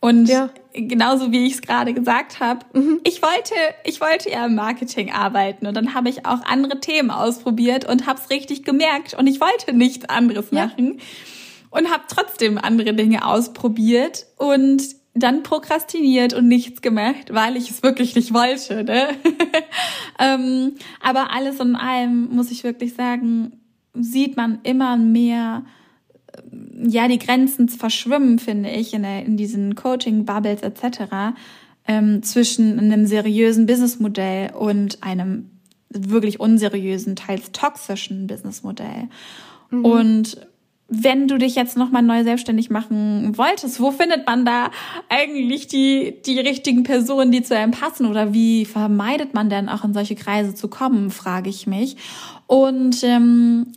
Und 0.00 0.28
ja. 0.28 0.50
genauso 0.74 1.32
wie 1.32 1.46
ich 1.46 1.54
es 1.54 1.62
gerade 1.62 1.92
gesagt 1.92 2.38
habe, 2.38 2.64
mhm. 2.72 3.00
ich 3.02 3.20
wollte, 3.20 3.54
ich 3.84 4.00
wollte 4.00 4.30
ja 4.30 4.46
im 4.46 4.54
Marketing 4.54 5.10
arbeiten 5.10 5.66
und 5.66 5.76
dann 5.76 5.94
habe 5.94 6.08
ich 6.08 6.24
auch 6.24 6.44
andere 6.44 6.78
Themen 6.78 7.10
ausprobiert 7.10 7.88
und 7.88 8.06
habe 8.06 8.20
es 8.20 8.30
richtig 8.30 8.62
gemerkt 8.62 9.14
und 9.14 9.26
ich 9.26 9.40
wollte 9.40 9.72
nichts 9.72 10.08
anderes 10.08 10.46
ja. 10.52 10.66
machen 10.66 11.00
und 11.70 11.90
habe 11.90 12.04
trotzdem 12.08 12.58
andere 12.58 12.94
Dinge 12.94 13.26
ausprobiert 13.26 14.26
und 14.36 14.82
dann 15.14 15.42
prokrastiniert 15.42 16.32
und 16.32 16.46
nichts 16.46 16.80
gemacht, 16.80 17.32
weil 17.32 17.56
ich 17.56 17.70
es 17.70 17.82
wirklich 17.82 18.14
nicht 18.14 18.32
wollte. 18.32 18.84
Ne? 18.84 19.08
ähm, 20.20 20.74
aber 21.00 21.32
alles 21.32 21.58
in 21.58 21.74
allem 21.74 22.28
muss 22.34 22.52
ich 22.52 22.62
wirklich 22.62 22.94
sagen, 22.94 23.60
sieht 23.94 24.36
man 24.36 24.60
immer 24.62 24.96
mehr 24.96 25.64
ja 26.86 27.08
die 27.08 27.18
Grenzen 27.18 27.68
verschwimmen, 27.68 28.38
finde 28.38 28.70
ich, 28.70 28.94
in, 28.94 29.02
der, 29.02 29.24
in 29.24 29.36
diesen 29.36 29.74
Coaching-Bubbles 29.74 30.62
etc. 30.62 31.36
Ähm, 31.86 32.22
zwischen 32.22 32.78
einem 32.78 33.06
seriösen 33.06 33.66
Businessmodell 33.66 34.52
und 34.54 35.02
einem 35.02 35.50
wirklich 35.90 36.40
unseriösen, 36.40 37.16
teils 37.16 37.52
toxischen 37.52 38.26
Businessmodell. 38.26 39.08
Mhm. 39.70 39.84
Und 39.84 40.48
wenn 40.90 41.28
du 41.28 41.36
dich 41.36 41.54
jetzt 41.54 41.76
nochmal 41.76 42.02
neu 42.02 42.24
selbstständig 42.24 42.70
machen 42.70 43.36
wolltest, 43.36 43.78
wo 43.78 43.90
findet 43.90 44.26
man 44.26 44.46
da 44.46 44.70
eigentlich 45.10 45.66
die, 45.66 46.14
die 46.24 46.38
richtigen 46.40 46.82
Personen, 46.82 47.30
die 47.30 47.42
zu 47.42 47.54
einem 47.54 47.72
passen? 47.72 48.06
Oder 48.06 48.32
wie 48.32 48.64
vermeidet 48.64 49.34
man 49.34 49.50
denn 49.50 49.68
auch 49.68 49.84
in 49.84 49.92
solche 49.92 50.14
Kreise 50.14 50.54
zu 50.54 50.68
kommen, 50.68 51.10
frage 51.10 51.50
ich 51.50 51.66
mich. 51.66 51.96
Und 52.46 53.04
ähm, 53.04 53.72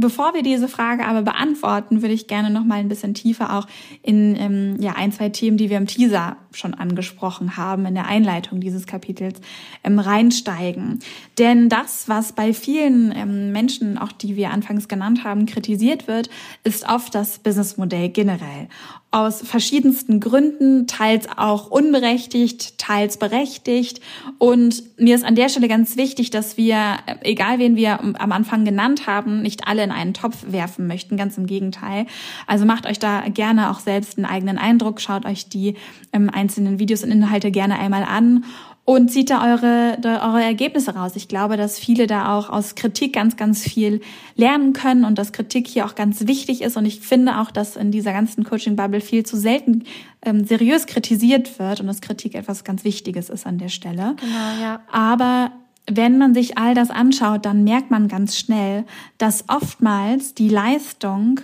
Bevor 0.00 0.32
wir 0.32 0.44
diese 0.44 0.68
Frage 0.68 1.04
aber 1.04 1.22
beantworten, 1.22 2.02
würde 2.02 2.14
ich 2.14 2.28
gerne 2.28 2.50
noch 2.50 2.64
mal 2.64 2.76
ein 2.76 2.88
bisschen 2.88 3.14
tiefer 3.14 3.58
auch 3.58 3.66
in 4.02 4.36
ähm, 4.36 4.76
ja 4.80 4.92
ein 4.92 5.10
zwei 5.10 5.28
Themen, 5.28 5.56
die 5.56 5.70
wir 5.70 5.76
im 5.76 5.88
Teaser 5.88 6.36
schon 6.52 6.72
angesprochen 6.72 7.56
haben 7.56 7.84
in 7.84 7.94
der 7.94 8.06
Einleitung 8.06 8.60
dieses 8.60 8.86
Kapitels 8.86 9.40
ähm, 9.82 9.98
reinsteigen. 9.98 11.00
Denn 11.36 11.68
das, 11.68 12.08
was 12.08 12.32
bei 12.32 12.54
vielen 12.54 13.10
ähm, 13.10 13.50
Menschen, 13.50 13.98
auch 13.98 14.12
die 14.12 14.36
wir 14.36 14.50
anfangs 14.50 14.86
genannt 14.86 15.24
haben, 15.24 15.46
kritisiert 15.46 16.06
wird, 16.06 16.30
ist 16.62 16.88
oft 16.88 17.12
das 17.16 17.40
Businessmodell 17.40 18.08
generell 18.10 18.68
aus 19.10 19.40
verschiedensten 19.40 20.20
Gründen, 20.20 20.86
teils 20.86 21.26
auch 21.34 21.70
unberechtigt, 21.70 22.76
teils 22.76 23.16
berechtigt. 23.16 24.00
Und 24.36 24.82
mir 24.98 25.14
ist 25.14 25.24
an 25.24 25.34
der 25.34 25.48
Stelle 25.48 25.66
ganz 25.66 25.96
wichtig, 25.96 26.28
dass 26.30 26.58
wir, 26.58 26.98
egal 27.22 27.58
wen 27.58 27.74
wir 27.74 28.00
am 28.00 28.32
Anfang 28.32 28.66
genannt 28.66 29.06
haben, 29.06 29.40
nicht 29.40 29.66
alle 29.66 29.87
in 29.88 29.94
einen 29.94 30.14
Topf 30.14 30.44
werfen 30.46 30.86
möchten, 30.86 31.16
ganz 31.16 31.38
im 31.38 31.46
Gegenteil. 31.46 32.06
Also 32.46 32.64
macht 32.64 32.86
euch 32.86 32.98
da 32.98 33.22
gerne 33.28 33.70
auch 33.70 33.80
selbst 33.80 34.18
einen 34.18 34.26
eigenen 34.26 34.58
Eindruck, 34.58 35.00
schaut 35.00 35.26
euch 35.26 35.48
die 35.48 35.74
ähm, 36.12 36.30
einzelnen 36.30 36.78
Videos 36.78 37.04
und 37.04 37.10
Inhalte 37.10 37.50
gerne 37.50 37.78
einmal 37.78 38.04
an 38.04 38.44
und 38.88 39.10
zieht 39.10 39.28
da 39.28 39.44
eure, 39.44 39.98
da 40.00 40.26
eure 40.30 40.42
Ergebnisse 40.42 40.94
raus. 40.94 41.12
Ich 41.14 41.28
glaube, 41.28 41.58
dass 41.58 41.78
viele 41.78 42.06
da 42.06 42.34
auch 42.34 42.48
aus 42.48 42.74
Kritik 42.74 43.12
ganz, 43.12 43.36
ganz 43.36 43.62
viel 43.62 44.00
lernen 44.34 44.72
können 44.72 45.04
und 45.04 45.18
dass 45.18 45.32
Kritik 45.32 45.68
hier 45.68 45.84
auch 45.84 45.94
ganz 45.94 46.26
wichtig 46.26 46.62
ist. 46.62 46.78
Und 46.78 46.86
ich 46.86 47.00
finde 47.00 47.38
auch, 47.38 47.50
dass 47.50 47.76
in 47.76 47.90
dieser 47.90 48.14
ganzen 48.14 48.44
Coaching-Bubble 48.44 49.02
viel 49.02 49.26
zu 49.26 49.36
selten 49.36 49.84
ähm, 50.22 50.46
seriös 50.46 50.86
kritisiert 50.86 51.58
wird 51.58 51.80
und 51.80 51.86
dass 51.86 52.00
Kritik 52.00 52.34
etwas 52.34 52.64
ganz 52.64 52.82
Wichtiges 52.82 53.28
ist 53.28 53.46
an 53.46 53.58
der 53.58 53.68
Stelle. 53.68 54.16
Genau, 54.18 54.62
ja. 54.62 54.80
Aber 54.90 55.52
wenn 55.90 56.18
man 56.18 56.34
sich 56.34 56.58
all 56.58 56.74
das 56.74 56.90
anschaut, 56.90 57.44
dann 57.46 57.64
merkt 57.64 57.90
man 57.90 58.08
ganz 58.08 58.36
schnell, 58.36 58.84
dass 59.16 59.44
oftmals 59.48 60.34
die 60.34 60.48
Leistung 60.48 61.40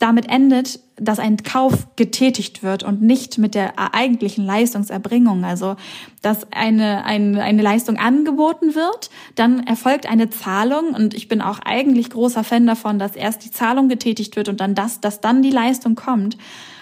damit 0.00 0.30
endet, 0.30 0.80
dass 0.96 1.18
ein 1.18 1.36
Kauf 1.42 1.86
getätigt 1.96 2.62
wird 2.62 2.82
und 2.82 3.02
nicht 3.02 3.36
mit 3.36 3.54
der 3.54 3.94
eigentlichen 3.94 4.46
Leistungserbringung. 4.46 5.44
Also, 5.44 5.76
dass 6.22 6.50
eine, 6.52 7.04
eine, 7.04 7.42
eine 7.42 7.62
Leistung 7.62 7.98
angeboten 7.98 8.74
wird, 8.74 9.10
dann 9.34 9.66
erfolgt 9.66 10.08
eine 10.08 10.30
Zahlung 10.30 10.94
und 10.94 11.12
ich 11.12 11.28
bin 11.28 11.42
auch 11.42 11.58
eigentlich 11.58 12.10
großer 12.10 12.44
Fan 12.44 12.66
davon, 12.66 12.98
dass 12.98 13.14
erst 13.14 13.44
die 13.44 13.50
Zahlung 13.50 13.88
getätigt 13.88 14.36
wird 14.36 14.48
und 14.48 14.60
dann 14.60 14.74
das, 14.74 15.00
dass 15.00 15.20
dann 15.20 15.42
die 15.42 15.50
Leistung 15.50 15.96
kommt. 15.96 16.38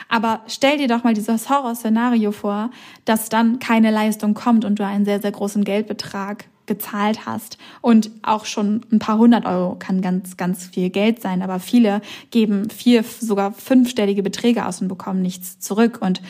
Aber 0.09 0.41
stell 0.47 0.79
dir 0.79 0.89
doch 0.89 1.05
mal 1.05 1.13
dieses 1.13 1.51
Horrorszenario 1.51 2.33
vor, 2.33 2.71
dass 3.05 3.29
dann 3.29 3.59
keine 3.59 3.91
Leistung 3.91 4.35
kommt 4.35 4.65
und 4.65 4.79
du 4.79 4.87
einen 4.87 5.05
sehr, 5.05 5.21
sehr 5.21 5.33
großen 5.33 5.65
Geldbetrag 5.65 6.47
gezahlt 6.69 7.27
hast. 7.27 7.59
Und 7.81 8.13
auch 8.23 8.45
schon 8.45 8.83
ein 8.93 9.01
paar 9.01 9.19
hundert 9.19 9.45
Euro 9.45 9.75
kann 9.75 10.01
ganz, 10.01 10.37
ganz 10.37 10.65
viel 10.65 10.91
Geld 10.91 11.21
sein. 11.21 11.43
Aber 11.43 11.59
viele 11.59 12.01
geben 12.31 12.71
vier, 12.71 13.03
sogar 13.03 13.51
fünfstellige 13.51 14.23
Beträge 14.23 14.65
aus 14.67 14.81
und 14.81 14.87
bekommen 14.87 15.21
nichts 15.21 15.59
zurück. 15.59 15.99
Und 16.01 16.23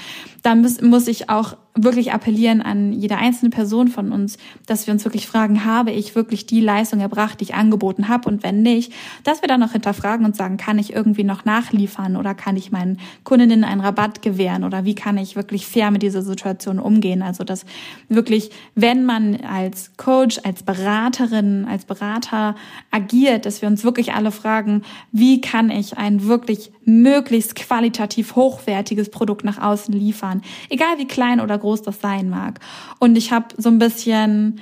da 0.42 0.55
muss, 0.55 0.81
muss 0.81 1.07
ich 1.07 1.29
auch 1.29 1.57
wirklich 1.74 2.12
appellieren 2.12 2.61
an 2.61 2.92
jede 2.92 3.16
einzelne 3.16 3.50
Person 3.50 3.88
von 3.88 4.12
uns, 4.12 4.37
dass 4.66 4.87
wir 4.87 4.92
uns 4.92 5.04
wirklich 5.04 5.26
fragen, 5.26 5.64
habe 5.64 5.90
ich 5.90 6.14
wirklich 6.14 6.46
die 6.46 6.61
Leistung 6.61 7.00
erbracht, 7.00 7.40
die 7.40 7.44
ich 7.44 7.54
angeboten 7.54 8.09
habe? 8.09 8.28
Und 8.28 8.42
wenn 8.42 8.62
nicht, 8.62 8.92
dass 9.24 9.42
wir 9.42 9.48
dann 9.48 9.61
noch 9.61 9.72
hinterfragen 9.72 10.26
und 10.26 10.37
sagen, 10.37 10.57
kann 10.57 10.78
ich 10.78 10.92
irgendwie 10.92 11.24
noch 11.24 11.44
nachliefern 11.44 12.16
oder 12.16 12.35
kann 12.35 12.57
ich 12.57 12.72
meinen 12.72 12.98
Kundinnen 13.24 13.64
einen 13.64 13.81
Rabatt 13.81 14.22
gewähren 14.22 14.64
oder 14.64 14.85
wie 14.85 14.94
kann 14.94 15.18
ich 15.18 15.37
wirklich 15.37 15.66
fair 15.66 15.90
mit 15.90 16.02
dieser 16.02 16.22
Situation 16.22 16.78
umgehen? 16.78 17.22
Also, 17.22 17.44
dass 17.44 17.64
wirklich, 18.09 18.50
wenn 18.74 19.04
man 19.04 19.40
als 19.42 19.96
Coach, 19.96 20.40
als 20.44 20.62
Beraterin, 20.62 21.66
als 21.68 21.85
Berater 21.85 22.57
agiert, 22.90 23.46
dass 23.46 23.62
wir 23.62 23.68
uns 23.68 23.85
wirklich 23.85 24.14
alle 24.14 24.33
fragen, 24.33 24.83
wie 25.12 25.40
kann 25.40 25.70
ich 25.70 25.96
ein 25.96 26.24
wirklich 26.24 26.72
möglichst 26.85 27.54
qualitativ 27.54 28.35
hochwertiges 28.35 29.11
Produkt 29.11 29.44
nach 29.44 29.61
außen 29.61 29.94
liefern? 29.94 30.42
Egal 30.70 30.98
wie 30.98 31.07
klein 31.07 31.40
oder 31.40 31.59
groß 31.59 31.67
groß 31.68 31.83
das 31.83 32.00
sein 32.00 32.31
mag. 32.31 32.61
Und 32.98 33.16
ich 33.16 33.31
habe 33.31 33.48
so 33.59 33.68
ein 33.68 33.78
bisschen 33.78 34.61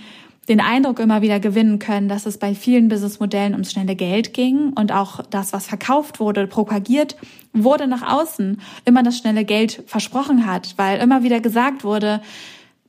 den 0.48 0.60
Eindruck 0.60 1.00
immer 1.00 1.22
wieder 1.22 1.40
gewinnen 1.40 1.78
können, 1.78 2.08
dass 2.08 2.26
es 2.26 2.38
bei 2.38 2.54
vielen 2.54 2.88
Businessmodellen 2.88 3.52
ums 3.52 3.72
schnelle 3.72 3.96
Geld 3.96 4.32
ging 4.32 4.72
und 4.74 4.92
auch 4.92 5.20
das, 5.30 5.52
was 5.52 5.66
verkauft 5.66 6.20
wurde, 6.20 6.46
propagiert 6.46 7.16
wurde 7.52 7.86
nach 7.86 8.02
außen, 8.02 8.60
immer 8.84 9.02
das 9.02 9.18
schnelle 9.18 9.44
Geld 9.44 9.82
versprochen 9.86 10.46
hat, 10.46 10.74
weil 10.76 11.00
immer 11.00 11.22
wieder 11.22 11.40
gesagt 11.40 11.84
wurde, 11.84 12.20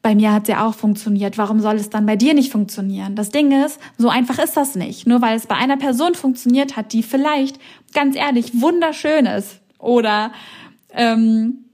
bei 0.03 0.13
mir 0.13 0.31
hat 0.31 0.43
es 0.43 0.49
ja 0.49 0.67
auch 0.67 0.75
funktioniert, 0.75 1.37
warum 1.37 1.59
soll 1.59 1.75
es 1.75 1.89
dann 1.89 2.05
bei 2.05 2.15
dir 2.15 2.33
nicht 2.33 2.51
funktionieren? 2.51 3.15
Das 3.15 3.29
Ding 3.29 3.51
ist, 3.65 3.79
so 3.97 4.09
einfach 4.09 4.39
ist 4.39 4.55
das 4.55 4.75
nicht. 4.75 5.07
Nur 5.07 5.21
weil 5.21 5.35
es 5.35 5.47
bei 5.47 5.55
einer 5.55 5.77
Person 5.77 6.13
funktioniert 6.13 6.75
hat, 6.75 6.93
die 6.93 7.03
vielleicht, 7.03 7.59
ganz 7.93 8.15
ehrlich, 8.15 8.61
wunderschön 8.61 9.25
ist 9.25 9.59
oder 9.79 10.31
ähm, 10.93 11.65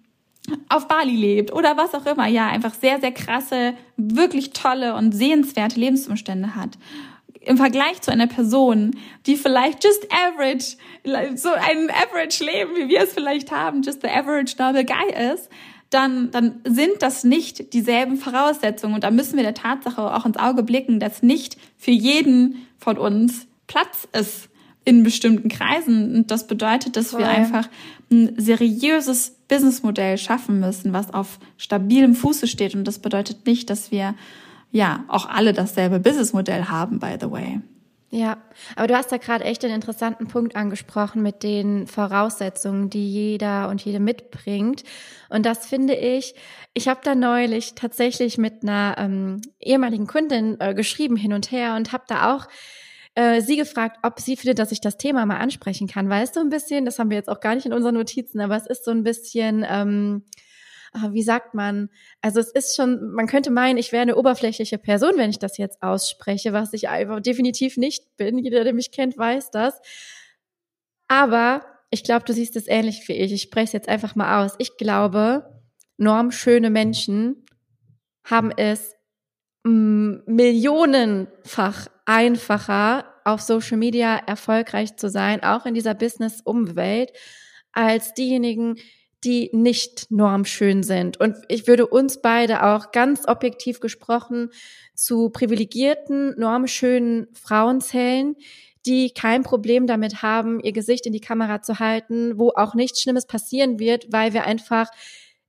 auf 0.69 0.87
Bali 0.87 1.15
lebt 1.15 1.53
oder 1.53 1.77
was 1.77 1.93
auch 1.93 2.05
immer, 2.05 2.27
ja, 2.27 2.47
einfach 2.47 2.73
sehr, 2.73 2.99
sehr 2.99 3.11
krasse, 3.11 3.73
wirklich 3.97 4.51
tolle 4.51 4.95
und 4.95 5.13
sehenswerte 5.13 5.79
Lebensumstände 5.79 6.55
hat. 6.55 6.77
Im 7.41 7.57
Vergleich 7.57 8.01
zu 8.01 8.11
einer 8.11 8.27
Person, 8.27 8.91
die 9.25 9.35
vielleicht 9.35 9.83
just 9.83 10.07
average, 10.11 10.77
so 11.35 11.49
ein 11.49 11.89
average 11.89 12.43
Leben, 12.43 12.75
wie 12.75 12.87
wir 12.87 13.01
es 13.01 13.13
vielleicht 13.13 13.51
haben, 13.51 13.81
just 13.81 14.01
the 14.01 14.07
average 14.07 14.55
normal 14.57 14.85
guy 14.85 15.33
ist, 15.33 15.49
dann, 15.89 16.31
dann 16.31 16.61
sind 16.63 17.01
das 17.01 17.23
nicht 17.23 17.73
dieselben 17.73 18.17
Voraussetzungen. 18.17 18.95
Und 18.95 19.03
da 19.03 19.11
müssen 19.11 19.35
wir 19.35 19.43
der 19.43 19.53
Tatsache 19.53 20.01
auch 20.01 20.25
ins 20.25 20.37
Auge 20.37 20.63
blicken, 20.63 20.99
dass 20.99 21.21
nicht 21.21 21.57
für 21.77 21.91
jeden 21.91 22.67
von 22.79 22.97
uns 22.97 23.47
Platz 23.67 24.07
ist 24.13 24.49
in 24.85 25.03
bestimmten 25.03 25.49
Kreisen. 25.49 26.15
Und 26.15 26.31
das 26.31 26.47
bedeutet, 26.47 26.97
dass 26.97 27.11
Voll. 27.11 27.21
wir 27.21 27.29
einfach 27.29 27.69
ein 28.13 28.39
seriöses 28.39 29.31
Businessmodell 29.47 30.17
schaffen 30.17 30.59
müssen, 30.59 30.93
was 30.93 31.13
auf 31.13 31.39
stabilem 31.57 32.15
Fuße 32.15 32.47
steht. 32.47 32.75
Und 32.75 32.85
das 32.85 32.99
bedeutet 32.99 33.45
nicht, 33.45 33.69
dass 33.69 33.91
wir 33.91 34.15
ja 34.71 35.03
auch 35.07 35.27
alle 35.27 35.53
dasselbe 35.53 35.99
Businessmodell 35.99 36.65
haben, 36.65 36.99
by 36.99 37.15
the 37.19 37.29
way. 37.29 37.61
Ja, 38.15 38.37
aber 38.75 38.85
du 38.85 38.95
hast 38.95 39.11
da 39.11 39.17
gerade 39.17 39.43
echt 39.43 39.65
einen 39.65 39.73
interessanten 39.73 40.27
Punkt 40.27 40.55
angesprochen 40.55 41.23
mit 41.23 41.41
den 41.41 41.87
Voraussetzungen, 41.87 42.91
die 42.91 43.11
jeder 43.11 43.69
und 43.69 43.83
jede 43.83 43.99
mitbringt. 43.99 44.83
Und 45.29 45.47
das 45.47 45.65
finde 45.65 45.95
ich, 45.95 46.35
ich 46.75 46.87
habe 46.87 46.99
da 47.03 47.15
neulich 47.15 47.73
tatsächlich 47.73 48.37
mit 48.37 48.61
einer 48.61 48.95
ähm, 48.99 49.41
ehemaligen 49.59 50.05
Kundin 50.05 50.57
äh, 50.59 50.75
geschrieben 50.75 51.15
hin 51.15 51.33
und 51.33 51.51
her 51.51 51.73
und 51.75 51.91
habe 51.91 52.03
da 52.07 52.35
auch 52.35 52.47
äh, 53.15 53.41
sie 53.41 53.57
gefragt, 53.57 53.97
ob 54.03 54.19
sie 54.19 54.35
findet, 54.35 54.59
dass 54.59 54.71
ich 54.71 54.81
das 54.81 54.97
Thema 54.97 55.25
mal 55.25 55.37
ansprechen 55.37 55.87
kann. 55.87 56.09
Weißt 56.09 56.35
du 56.35 56.39
ein 56.39 56.49
bisschen, 56.49 56.85
das 56.85 56.99
haben 56.99 57.09
wir 57.09 57.17
jetzt 57.17 57.29
auch 57.29 57.39
gar 57.39 57.55
nicht 57.55 57.65
in 57.65 57.73
unseren 57.73 57.95
Notizen, 57.95 58.39
aber 58.39 58.55
es 58.55 58.67
ist 58.67 58.85
so 58.85 58.91
ein 58.91 59.03
bisschen, 59.03 59.65
ähm, 59.69 60.23
ah, 60.93 61.09
wie 61.11 61.23
sagt 61.23 61.53
man? 61.53 61.89
Also 62.21 62.39
es 62.39 62.49
ist 62.49 62.75
schon, 62.75 63.11
man 63.11 63.27
könnte 63.27 63.51
meinen, 63.51 63.77
ich 63.77 63.91
wäre 63.91 64.01
eine 64.01 64.15
oberflächliche 64.15 64.79
Person, 64.79 65.17
wenn 65.17 65.29
ich 65.29 65.39
das 65.39 65.57
jetzt 65.57 65.83
ausspreche, 65.83 66.53
was 66.53 66.73
ich 66.73 66.89
einfach 66.89 67.19
definitiv 67.19 67.77
nicht 67.77 68.17
bin. 68.17 68.39
Jeder, 68.39 68.63
der 68.63 68.73
mich 68.73 68.91
kennt, 68.91 69.17
weiß 69.17 69.51
das. 69.51 69.79
Aber 71.07 71.65
ich 71.91 72.03
glaube, 72.03 72.25
du 72.25 72.33
siehst 72.33 72.55
es 72.55 72.67
ähnlich 72.67 73.07
wie 73.07 73.13
ich. 73.13 73.31
Ich 73.31 73.43
spreche 73.43 73.65
es 73.65 73.73
jetzt 73.73 73.89
einfach 73.89 74.15
mal 74.15 74.43
aus. 74.43 74.55
Ich 74.57 74.77
glaube, 74.77 75.61
normschöne 75.97 76.71
Menschen 76.71 77.45
haben 78.23 78.51
es 78.51 78.95
millionenfach 79.63 81.87
einfacher, 82.05 83.05
auf 83.25 83.41
Social 83.41 83.77
Media 83.77 84.15
erfolgreich 84.15 84.97
zu 84.97 85.09
sein, 85.09 85.43
auch 85.43 85.65
in 85.65 85.73
dieser 85.73 85.93
Business-Umwelt, 85.93 87.11
als 87.71 88.13
diejenigen, 88.13 88.75
die 89.23 89.49
nicht 89.53 90.11
normschön 90.11 90.83
sind. 90.83 91.19
Und 91.19 91.37
ich 91.47 91.67
würde 91.67 91.87
uns 91.87 92.21
beide 92.21 92.63
auch 92.63 92.91
ganz 92.91 93.27
objektiv 93.27 93.79
gesprochen 93.79 94.49
zu 94.95 95.29
privilegierten, 95.29 96.37
normschönen 96.37 97.27
Frauen 97.33 97.79
zählen, 97.79 98.35
die 98.85 99.11
kein 99.11 99.43
Problem 99.43 99.87
damit 99.87 100.21
haben, 100.21 100.59
ihr 100.59 100.73
Gesicht 100.73 101.05
in 101.05 101.13
die 101.13 101.21
Kamera 101.21 101.61
zu 101.61 101.79
halten, 101.79 102.37
wo 102.37 102.49
auch 102.49 102.75
nichts 102.75 103.01
Schlimmes 103.01 103.25
passieren 103.25 103.79
wird, 103.79 104.11
weil 104.11 104.33
wir 104.33 104.45
einfach 104.45 104.89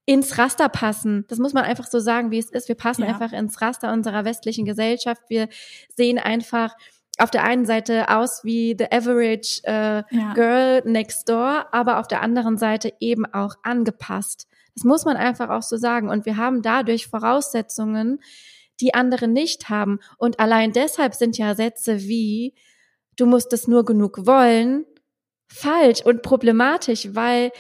ins 0.06 0.36
Raster 0.38 0.68
passen. 0.68 1.24
Das 1.28 1.38
muss 1.38 1.54
man 1.54 1.64
einfach 1.64 1.86
so 1.86 1.98
sagen, 1.98 2.30
wie 2.30 2.38
es 2.38 2.50
ist. 2.50 2.68
Wir 2.68 2.74
passen 2.74 3.02
ja. 3.02 3.08
einfach 3.08 3.32
ins 3.32 3.60
Raster 3.60 3.92
unserer 3.92 4.24
westlichen 4.24 4.64
Gesellschaft. 4.66 5.22
Wir 5.28 5.48
sehen 5.96 6.18
einfach 6.18 6.74
auf 7.18 7.30
der 7.30 7.44
einen 7.44 7.64
Seite 7.64 8.08
aus 8.08 8.44
wie 8.44 8.74
the 8.78 8.90
average 8.90 9.60
äh, 9.64 10.02
ja. 10.10 10.34
girl 10.34 10.82
next 10.84 11.28
door, 11.28 11.66
aber 11.72 12.00
auf 12.00 12.08
der 12.08 12.22
anderen 12.22 12.58
Seite 12.58 12.92
eben 13.00 13.24
auch 13.24 13.54
angepasst. 13.62 14.48
Das 14.74 14.84
muss 14.84 15.04
man 15.04 15.16
einfach 15.16 15.48
auch 15.50 15.62
so 15.62 15.76
sagen. 15.76 16.10
Und 16.10 16.26
wir 16.26 16.36
haben 16.36 16.60
dadurch 16.60 17.06
Voraussetzungen, 17.06 18.20
die 18.80 18.94
andere 18.94 19.28
nicht 19.28 19.68
haben. 19.68 20.00
Und 20.18 20.40
allein 20.40 20.72
deshalb 20.72 21.14
sind 21.14 21.38
ja 21.38 21.54
Sätze 21.54 22.00
wie, 22.00 22.54
du 23.16 23.26
musst 23.26 23.52
es 23.52 23.68
nur 23.68 23.84
genug 23.84 24.26
wollen, 24.26 24.84
falsch 25.46 26.02
und 26.04 26.22
problematisch, 26.22 27.14
weil 27.14 27.52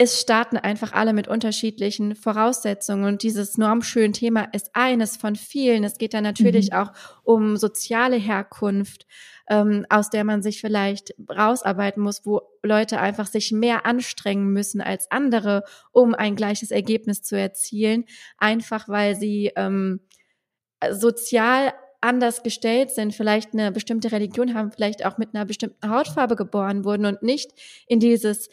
es 0.00 0.20
starten 0.20 0.56
einfach 0.56 0.92
alle 0.92 1.12
mit 1.12 1.26
unterschiedlichen 1.26 2.14
Voraussetzungen 2.14 3.04
und 3.04 3.24
dieses 3.24 3.58
normschön 3.58 4.12
Thema 4.12 4.48
ist 4.52 4.70
eines 4.72 5.16
von 5.16 5.34
vielen. 5.34 5.82
Es 5.82 5.98
geht 5.98 6.14
dann 6.14 6.22
natürlich 6.22 6.70
mhm. 6.70 6.76
auch 6.78 6.92
um 7.24 7.56
soziale 7.56 8.14
Herkunft, 8.14 9.08
ähm, 9.50 9.84
aus 9.90 10.08
der 10.08 10.22
man 10.22 10.40
sich 10.40 10.60
vielleicht 10.60 11.14
rausarbeiten 11.28 12.00
muss, 12.00 12.24
wo 12.24 12.42
Leute 12.62 13.00
einfach 13.00 13.26
sich 13.26 13.50
mehr 13.50 13.86
anstrengen 13.86 14.52
müssen 14.52 14.80
als 14.80 15.10
andere, 15.10 15.64
um 15.90 16.14
ein 16.14 16.36
gleiches 16.36 16.70
Ergebnis 16.70 17.22
zu 17.22 17.36
erzielen, 17.36 18.04
einfach 18.38 18.88
weil 18.88 19.16
sie 19.16 19.50
ähm, 19.56 20.00
sozial 20.92 21.72
anders 22.00 22.44
gestellt 22.44 22.92
sind, 22.92 23.16
vielleicht 23.16 23.52
eine 23.52 23.72
bestimmte 23.72 24.12
Religion 24.12 24.54
haben, 24.54 24.70
vielleicht 24.70 25.04
auch 25.04 25.18
mit 25.18 25.34
einer 25.34 25.44
bestimmten 25.44 25.90
Hautfarbe 25.90 26.36
geboren 26.36 26.84
wurden 26.84 27.04
und 27.06 27.24
nicht 27.24 27.50
in 27.88 27.98
dieses 27.98 28.48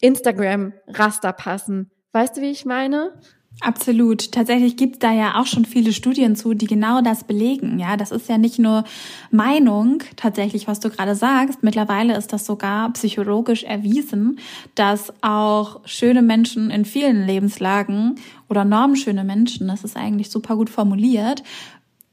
Instagram-Raster 0.00 1.32
passen. 1.32 1.90
Weißt 2.12 2.36
du, 2.36 2.40
wie 2.40 2.50
ich 2.50 2.64
meine? 2.64 3.12
Absolut. 3.60 4.32
Tatsächlich 4.32 4.76
gibt 4.76 5.02
da 5.02 5.12
ja 5.12 5.40
auch 5.40 5.46
schon 5.46 5.64
viele 5.64 5.92
Studien 5.92 6.36
zu, 6.36 6.52
die 6.52 6.66
genau 6.66 7.00
das 7.00 7.24
belegen. 7.24 7.78
Ja, 7.78 7.96
das 7.96 8.10
ist 8.10 8.28
ja 8.28 8.36
nicht 8.36 8.58
nur 8.58 8.84
Meinung, 9.30 10.02
tatsächlich, 10.16 10.68
was 10.68 10.78
du 10.80 10.90
gerade 10.90 11.14
sagst. 11.14 11.62
Mittlerweile 11.62 12.16
ist 12.16 12.34
das 12.34 12.44
sogar 12.44 12.92
psychologisch 12.92 13.64
erwiesen, 13.64 14.38
dass 14.74 15.12
auch 15.22 15.80
schöne 15.86 16.20
Menschen 16.20 16.70
in 16.70 16.84
vielen 16.84 17.26
Lebenslagen 17.26 18.16
oder 18.50 18.64
normschöne 18.64 19.24
Menschen, 19.24 19.68
das 19.68 19.84
ist 19.84 19.96
eigentlich 19.96 20.30
super 20.30 20.56
gut 20.56 20.68
formuliert, 20.68 21.42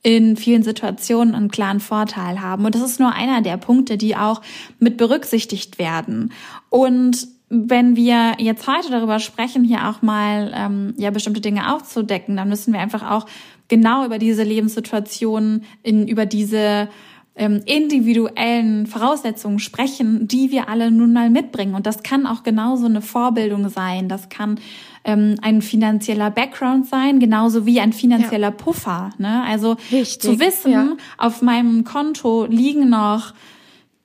in 0.01 0.37
vielen 0.37 0.63
Situationen 0.63 1.35
einen 1.35 1.51
klaren 1.51 1.81
Vorteil 1.81 2.41
haben. 2.41 2.65
Und 2.65 2.75
das 2.75 2.81
ist 2.81 2.99
nur 2.99 3.13
einer 3.13 3.41
der 3.41 3.57
Punkte, 3.57 3.97
die 3.97 4.15
auch 4.15 4.41
mit 4.79 4.97
berücksichtigt 4.97 5.77
werden. 5.77 6.31
Und 6.69 7.27
wenn 7.53 7.95
wir 7.95 8.33
jetzt 8.39 8.67
heute 8.67 8.89
darüber 8.89 9.19
sprechen, 9.19 9.63
hier 9.63 9.87
auch 9.87 10.01
mal 10.01 10.51
ähm, 10.55 10.93
ja 10.97 11.11
bestimmte 11.11 11.39
Dinge 11.39 11.73
aufzudecken, 11.73 12.35
dann 12.35 12.49
müssen 12.49 12.73
wir 12.73 12.79
einfach 12.79 13.09
auch 13.09 13.27
genau 13.67 14.05
über 14.05 14.17
diese 14.17 14.43
Lebenssituationen, 14.43 15.63
in, 15.83 16.07
über 16.07 16.25
diese 16.25 16.89
ähm, 17.35 17.61
individuellen 17.65 18.85
Voraussetzungen 18.85 19.59
sprechen, 19.59 20.27
die 20.27 20.51
wir 20.51 20.67
alle 20.69 20.91
nun 20.91 21.13
mal 21.13 21.29
mitbringen. 21.29 21.75
Und 21.75 21.85
das 21.85 22.03
kann 22.03 22.25
auch 22.25 22.43
genauso 22.43 22.85
eine 22.85 23.01
Vorbildung 23.01 23.69
sein. 23.69 24.09
Das 24.09 24.29
kann 24.29 24.59
ähm, 25.03 25.35
ein 25.41 25.61
finanzieller 25.61 26.31
Background 26.31 26.87
sein, 26.87 27.19
genauso 27.19 27.65
wie 27.65 27.79
ein 27.79 27.93
finanzieller 27.93 28.49
ja. 28.49 28.51
Puffer. 28.51 29.11
Ne? 29.17 29.43
Also 29.47 29.77
Richtig, 29.91 30.21
zu 30.21 30.39
wissen, 30.39 30.71
ja. 30.71 30.87
auf 31.17 31.41
meinem 31.41 31.83
Konto 31.83 32.45
liegen 32.45 32.89
noch 32.89 33.33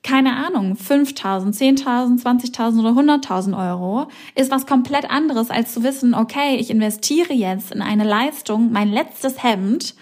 keine 0.09 0.35
Ahnung, 0.35 0.73
5.000, 0.73 1.55
10.000, 1.83 2.23
20.000 2.23 2.79
oder 2.79 2.89
100.000 2.89 3.71
Euro, 3.71 4.07
ist 4.35 4.49
was 4.49 4.65
komplett 4.65 5.09
anderes, 5.09 5.51
als 5.51 5.73
zu 5.73 5.83
wissen, 5.83 6.15
okay, 6.15 6.55
ich 6.55 6.71
investiere 6.71 7.33
jetzt 7.33 7.71
in 7.71 7.81
eine 7.81 8.03
Leistung, 8.03 8.71
mein 8.71 8.89
letztes 8.89 9.43
Hemd, 9.43 9.93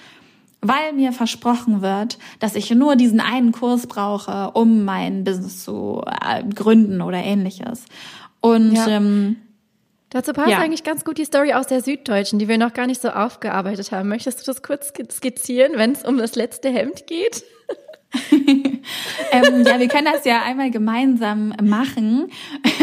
weil 0.61 0.93
mir 0.93 1.11
versprochen 1.11 1.81
wird, 1.81 2.17
dass 2.39 2.55
ich 2.55 2.71
nur 2.71 2.95
diesen 2.95 3.19
einen 3.19 3.51
Kurs 3.51 3.87
brauche, 3.87 4.51
um 4.51 4.85
mein 4.85 5.23
Business 5.25 5.63
zu 5.65 6.01
äh, 6.05 6.43
gründen 6.43 7.01
oder 7.01 7.17
ähnliches. 7.17 7.83
Und 8.39 8.73
ja. 8.73 8.87
ähm, 8.87 9.37
Dazu 10.09 10.31
passt 10.31 10.51
ja. 10.51 10.59
eigentlich 10.59 10.85
ganz 10.85 11.03
gut 11.03 11.17
die 11.17 11.25
Story 11.25 11.51
aus 11.51 11.67
der 11.67 11.81
Süddeutschen, 11.81 12.39
die 12.39 12.47
wir 12.47 12.57
noch 12.57 12.73
gar 12.73 12.87
nicht 12.87 13.01
so 13.01 13.09
aufgearbeitet 13.09 13.91
haben. 13.91 14.07
Möchtest 14.07 14.39
du 14.39 14.45
das 14.45 14.63
kurz 14.63 14.93
skizzieren, 15.11 15.73
wenn 15.75 15.91
es 15.91 16.05
um 16.05 16.17
das 16.17 16.35
letzte 16.35 16.69
Hemd 16.69 17.07
geht? 17.07 17.43
ähm, 19.32 19.63
ja, 19.65 19.80
wir 19.80 19.88
können 19.88 20.08
das 20.12 20.25
ja 20.25 20.43
einmal 20.43 20.71
gemeinsam 20.71 21.53
machen. 21.62 22.27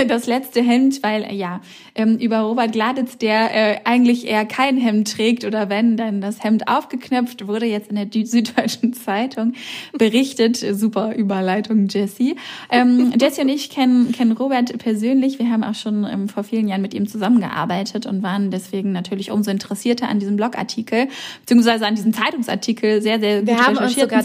Das 0.09 0.27
letzte 0.27 0.61
Hemd, 0.61 1.03
weil 1.03 1.33
ja 1.33 1.61
ähm, 1.95 2.19
über 2.19 2.41
Robert 2.41 2.73
Gladitz, 2.73 3.17
der 3.17 3.55
äh, 3.55 3.79
eigentlich 3.85 4.27
eher 4.27 4.45
kein 4.45 4.77
Hemd 4.77 5.13
trägt 5.13 5.45
oder 5.45 5.69
wenn, 5.69 5.97
dann 5.97 6.21
das 6.21 6.43
Hemd 6.43 6.69
aufgeknöpft 6.69 7.47
wurde 7.47 7.67
jetzt 7.67 7.91
in 7.91 7.97
der 7.97 8.09
Süddeutschen 8.27 8.93
Zeitung 8.93 9.53
berichtet. 9.97 10.57
Super 10.57 11.15
Überleitung, 11.15 11.87
Jessie. 11.89 12.37
Ähm, 12.71 13.13
Jessie 13.21 13.43
und 13.43 13.49
ich 13.49 13.71
kennen 13.71 14.13
kennen 14.13 14.33
Robert 14.33 14.77
persönlich. 14.79 15.39
Wir 15.39 15.51
haben 15.51 15.63
auch 15.63 15.75
schon 15.75 16.05
ähm, 16.05 16.29
vor 16.29 16.43
vielen 16.43 16.67
Jahren 16.67 16.83
mit 16.83 16.93
ihm 16.93 17.07
zusammengearbeitet 17.07 18.07
und 18.07 18.23
waren 18.23 18.51
deswegen 18.51 18.93
natürlich 18.93 19.31
umso 19.31 19.51
interessierter 19.51 20.09
an 20.09 20.19
diesem 20.19 20.37
Blogartikel 20.37 21.09
beziehungsweise 21.41 21.87
an 21.87 21.95
diesem 21.95 22.13
Zeitungsartikel 22.13 23.01
sehr 23.01 23.21
sehr 23.21 23.41
gut 23.41 23.49
Wir 23.49 23.65
haben 23.65 23.77
uns 23.77 23.95
sogar 23.95 24.23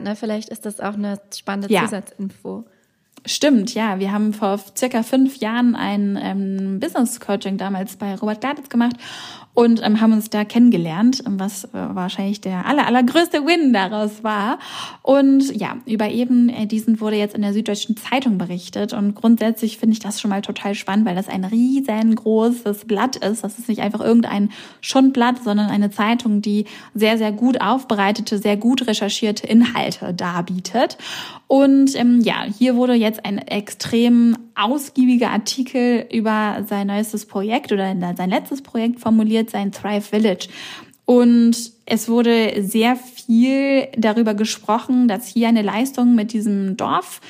kennengelernt. 0.00 0.04
Ne? 0.04 0.16
Vielleicht 0.16 0.48
ist 0.48 0.66
das 0.66 0.80
auch 0.80 0.94
eine 0.94 1.20
spannende 1.34 1.72
ja. 1.72 1.84
Zusatzinfo. 1.84 2.64
Stimmt, 3.26 3.74
ja. 3.74 3.98
Wir 3.98 4.12
haben 4.12 4.32
vor 4.32 4.58
circa 4.76 5.02
fünf 5.02 5.36
Jahren 5.36 5.76
ein 5.76 6.18
ähm, 6.20 6.80
Business 6.80 7.20
Coaching 7.20 7.58
damals 7.58 7.96
bei 7.96 8.14
Robert 8.14 8.40
Gladitz 8.40 8.70
gemacht 8.70 8.96
und 9.52 9.80
ähm, 9.84 10.00
haben 10.00 10.12
uns 10.12 10.30
da 10.30 10.44
kennengelernt, 10.44 11.22
was 11.26 11.64
äh, 11.64 11.68
wahrscheinlich 11.72 12.40
der 12.40 12.66
aller, 12.66 12.86
allergrößte 12.86 13.44
Win 13.46 13.72
daraus 13.72 14.22
war. 14.22 14.58
Und 15.02 15.54
ja, 15.54 15.76
über 15.86 16.08
eben 16.08 16.48
äh, 16.48 16.66
diesen 16.66 17.00
wurde 17.00 17.16
jetzt 17.16 17.34
in 17.34 17.42
der 17.42 17.52
Süddeutschen 17.52 17.96
Zeitung 17.96 18.38
berichtet 18.38 18.92
und 18.92 19.14
grundsätzlich 19.14 19.78
finde 19.78 19.94
ich 19.94 19.98
das 19.98 20.20
schon 20.20 20.30
mal 20.30 20.42
total 20.42 20.74
spannend, 20.74 21.06
weil 21.06 21.16
das 21.16 21.28
ein 21.28 21.44
riesengroßes 21.44 22.84
Blatt 22.84 23.16
ist. 23.16 23.42
Das 23.42 23.58
ist 23.58 23.68
nicht 23.68 23.80
einfach 23.80 24.00
irgendein 24.00 24.50
Schundblatt, 24.80 25.42
sondern 25.42 25.68
eine 25.68 25.90
Zeitung, 25.90 26.42
die 26.42 26.66
sehr, 26.94 27.18
sehr 27.18 27.32
gut 27.32 27.60
aufbereitete, 27.60 28.38
sehr 28.38 28.56
gut 28.56 28.86
recherchierte 28.86 29.46
Inhalte 29.46 30.14
darbietet. 30.14 30.96
Und 31.48 31.98
ähm, 31.98 32.20
ja, 32.20 32.44
hier 32.44 32.76
wurde 32.76 32.94
jetzt 32.94 33.24
ein 33.24 33.38
extrem 33.38 34.36
ausgiebiger 34.62 35.30
Artikel 35.30 36.06
über 36.12 36.64
sein 36.68 36.88
neuestes 36.88 37.26
Projekt 37.26 37.72
oder 37.72 37.96
sein 38.16 38.30
letztes 38.30 38.62
Projekt 38.62 39.00
formuliert, 39.00 39.50
sein 39.50 39.72
Thrive 39.72 40.02
Village. 40.02 40.48
Und 41.04 41.72
es 41.86 42.08
wurde 42.08 42.62
sehr 42.62 42.94
viel 42.94 43.88
darüber 43.96 44.34
gesprochen, 44.34 45.08
dass 45.08 45.26
hier 45.26 45.48
eine 45.48 45.62
Leistung 45.62 46.14
mit 46.14 46.32
diesem 46.32 46.76
Dorf 46.76 47.20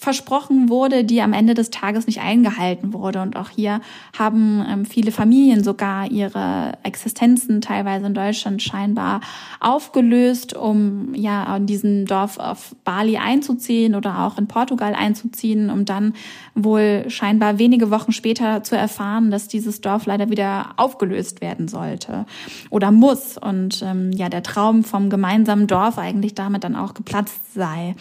versprochen 0.00 0.70
wurde, 0.70 1.04
die 1.04 1.20
am 1.20 1.34
Ende 1.34 1.52
des 1.52 1.68
Tages 1.68 2.06
nicht 2.06 2.22
eingehalten 2.22 2.94
wurde. 2.94 3.20
Und 3.20 3.36
auch 3.36 3.50
hier 3.50 3.82
haben 4.18 4.64
ähm, 4.66 4.86
viele 4.86 5.12
Familien 5.12 5.62
sogar 5.62 6.10
ihre 6.10 6.72
Existenzen 6.84 7.60
teilweise 7.60 8.06
in 8.06 8.14
Deutschland 8.14 8.62
scheinbar 8.62 9.20
aufgelöst, 9.60 10.56
um 10.56 11.14
ja 11.14 11.54
in 11.54 11.66
diesem 11.66 12.06
Dorf 12.06 12.38
auf 12.38 12.74
Bali 12.82 13.18
einzuziehen 13.18 13.94
oder 13.94 14.20
auch 14.20 14.38
in 14.38 14.46
Portugal 14.46 14.94
einzuziehen, 14.94 15.68
um 15.68 15.84
dann 15.84 16.14
wohl 16.54 17.04
scheinbar 17.08 17.58
wenige 17.58 17.90
Wochen 17.90 18.12
später 18.12 18.62
zu 18.62 18.78
erfahren, 18.78 19.30
dass 19.30 19.48
dieses 19.48 19.82
Dorf 19.82 20.06
leider 20.06 20.30
wieder 20.30 20.70
aufgelöst 20.78 21.42
werden 21.42 21.68
sollte 21.68 22.24
oder 22.70 22.90
muss. 22.90 23.36
Und 23.36 23.82
ähm, 23.84 24.12
ja, 24.12 24.30
der 24.30 24.42
Traum 24.42 24.82
vom 24.82 25.10
gemeinsamen 25.10 25.66
Dorf 25.66 25.98
eigentlich 25.98 26.34
damit 26.34 26.64
dann 26.64 26.74
auch 26.74 26.94
geplatzt 26.94 27.52
sei. 27.52 27.96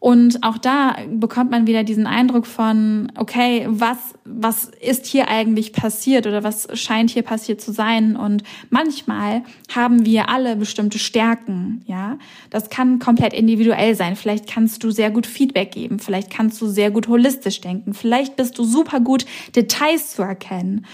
Und 0.00 0.44
auch 0.44 0.58
da 0.58 0.96
bekommt 1.10 1.50
man 1.50 1.66
wieder 1.66 1.82
diesen 1.82 2.06
Eindruck 2.06 2.46
von, 2.46 3.10
okay, 3.16 3.66
was, 3.68 3.98
was 4.24 4.66
ist 4.80 5.06
hier 5.06 5.28
eigentlich 5.28 5.72
passiert 5.72 6.28
oder 6.28 6.44
was 6.44 6.68
scheint 6.78 7.10
hier 7.10 7.22
passiert 7.22 7.60
zu 7.60 7.72
sein? 7.72 8.14
Und 8.14 8.44
manchmal 8.70 9.42
haben 9.74 10.06
wir 10.06 10.28
alle 10.28 10.54
bestimmte 10.54 11.00
Stärken, 11.00 11.82
ja. 11.86 12.16
Das 12.50 12.70
kann 12.70 13.00
komplett 13.00 13.32
individuell 13.32 13.96
sein. 13.96 14.14
Vielleicht 14.14 14.48
kannst 14.48 14.84
du 14.84 14.92
sehr 14.92 15.10
gut 15.10 15.26
Feedback 15.26 15.72
geben. 15.72 15.98
Vielleicht 15.98 16.30
kannst 16.30 16.60
du 16.60 16.68
sehr 16.68 16.92
gut 16.92 17.08
holistisch 17.08 17.60
denken. 17.60 17.92
Vielleicht 17.92 18.36
bist 18.36 18.56
du 18.56 18.64
super 18.64 19.00
gut, 19.00 19.26
Details 19.56 20.12
zu 20.12 20.22
erkennen. 20.22 20.86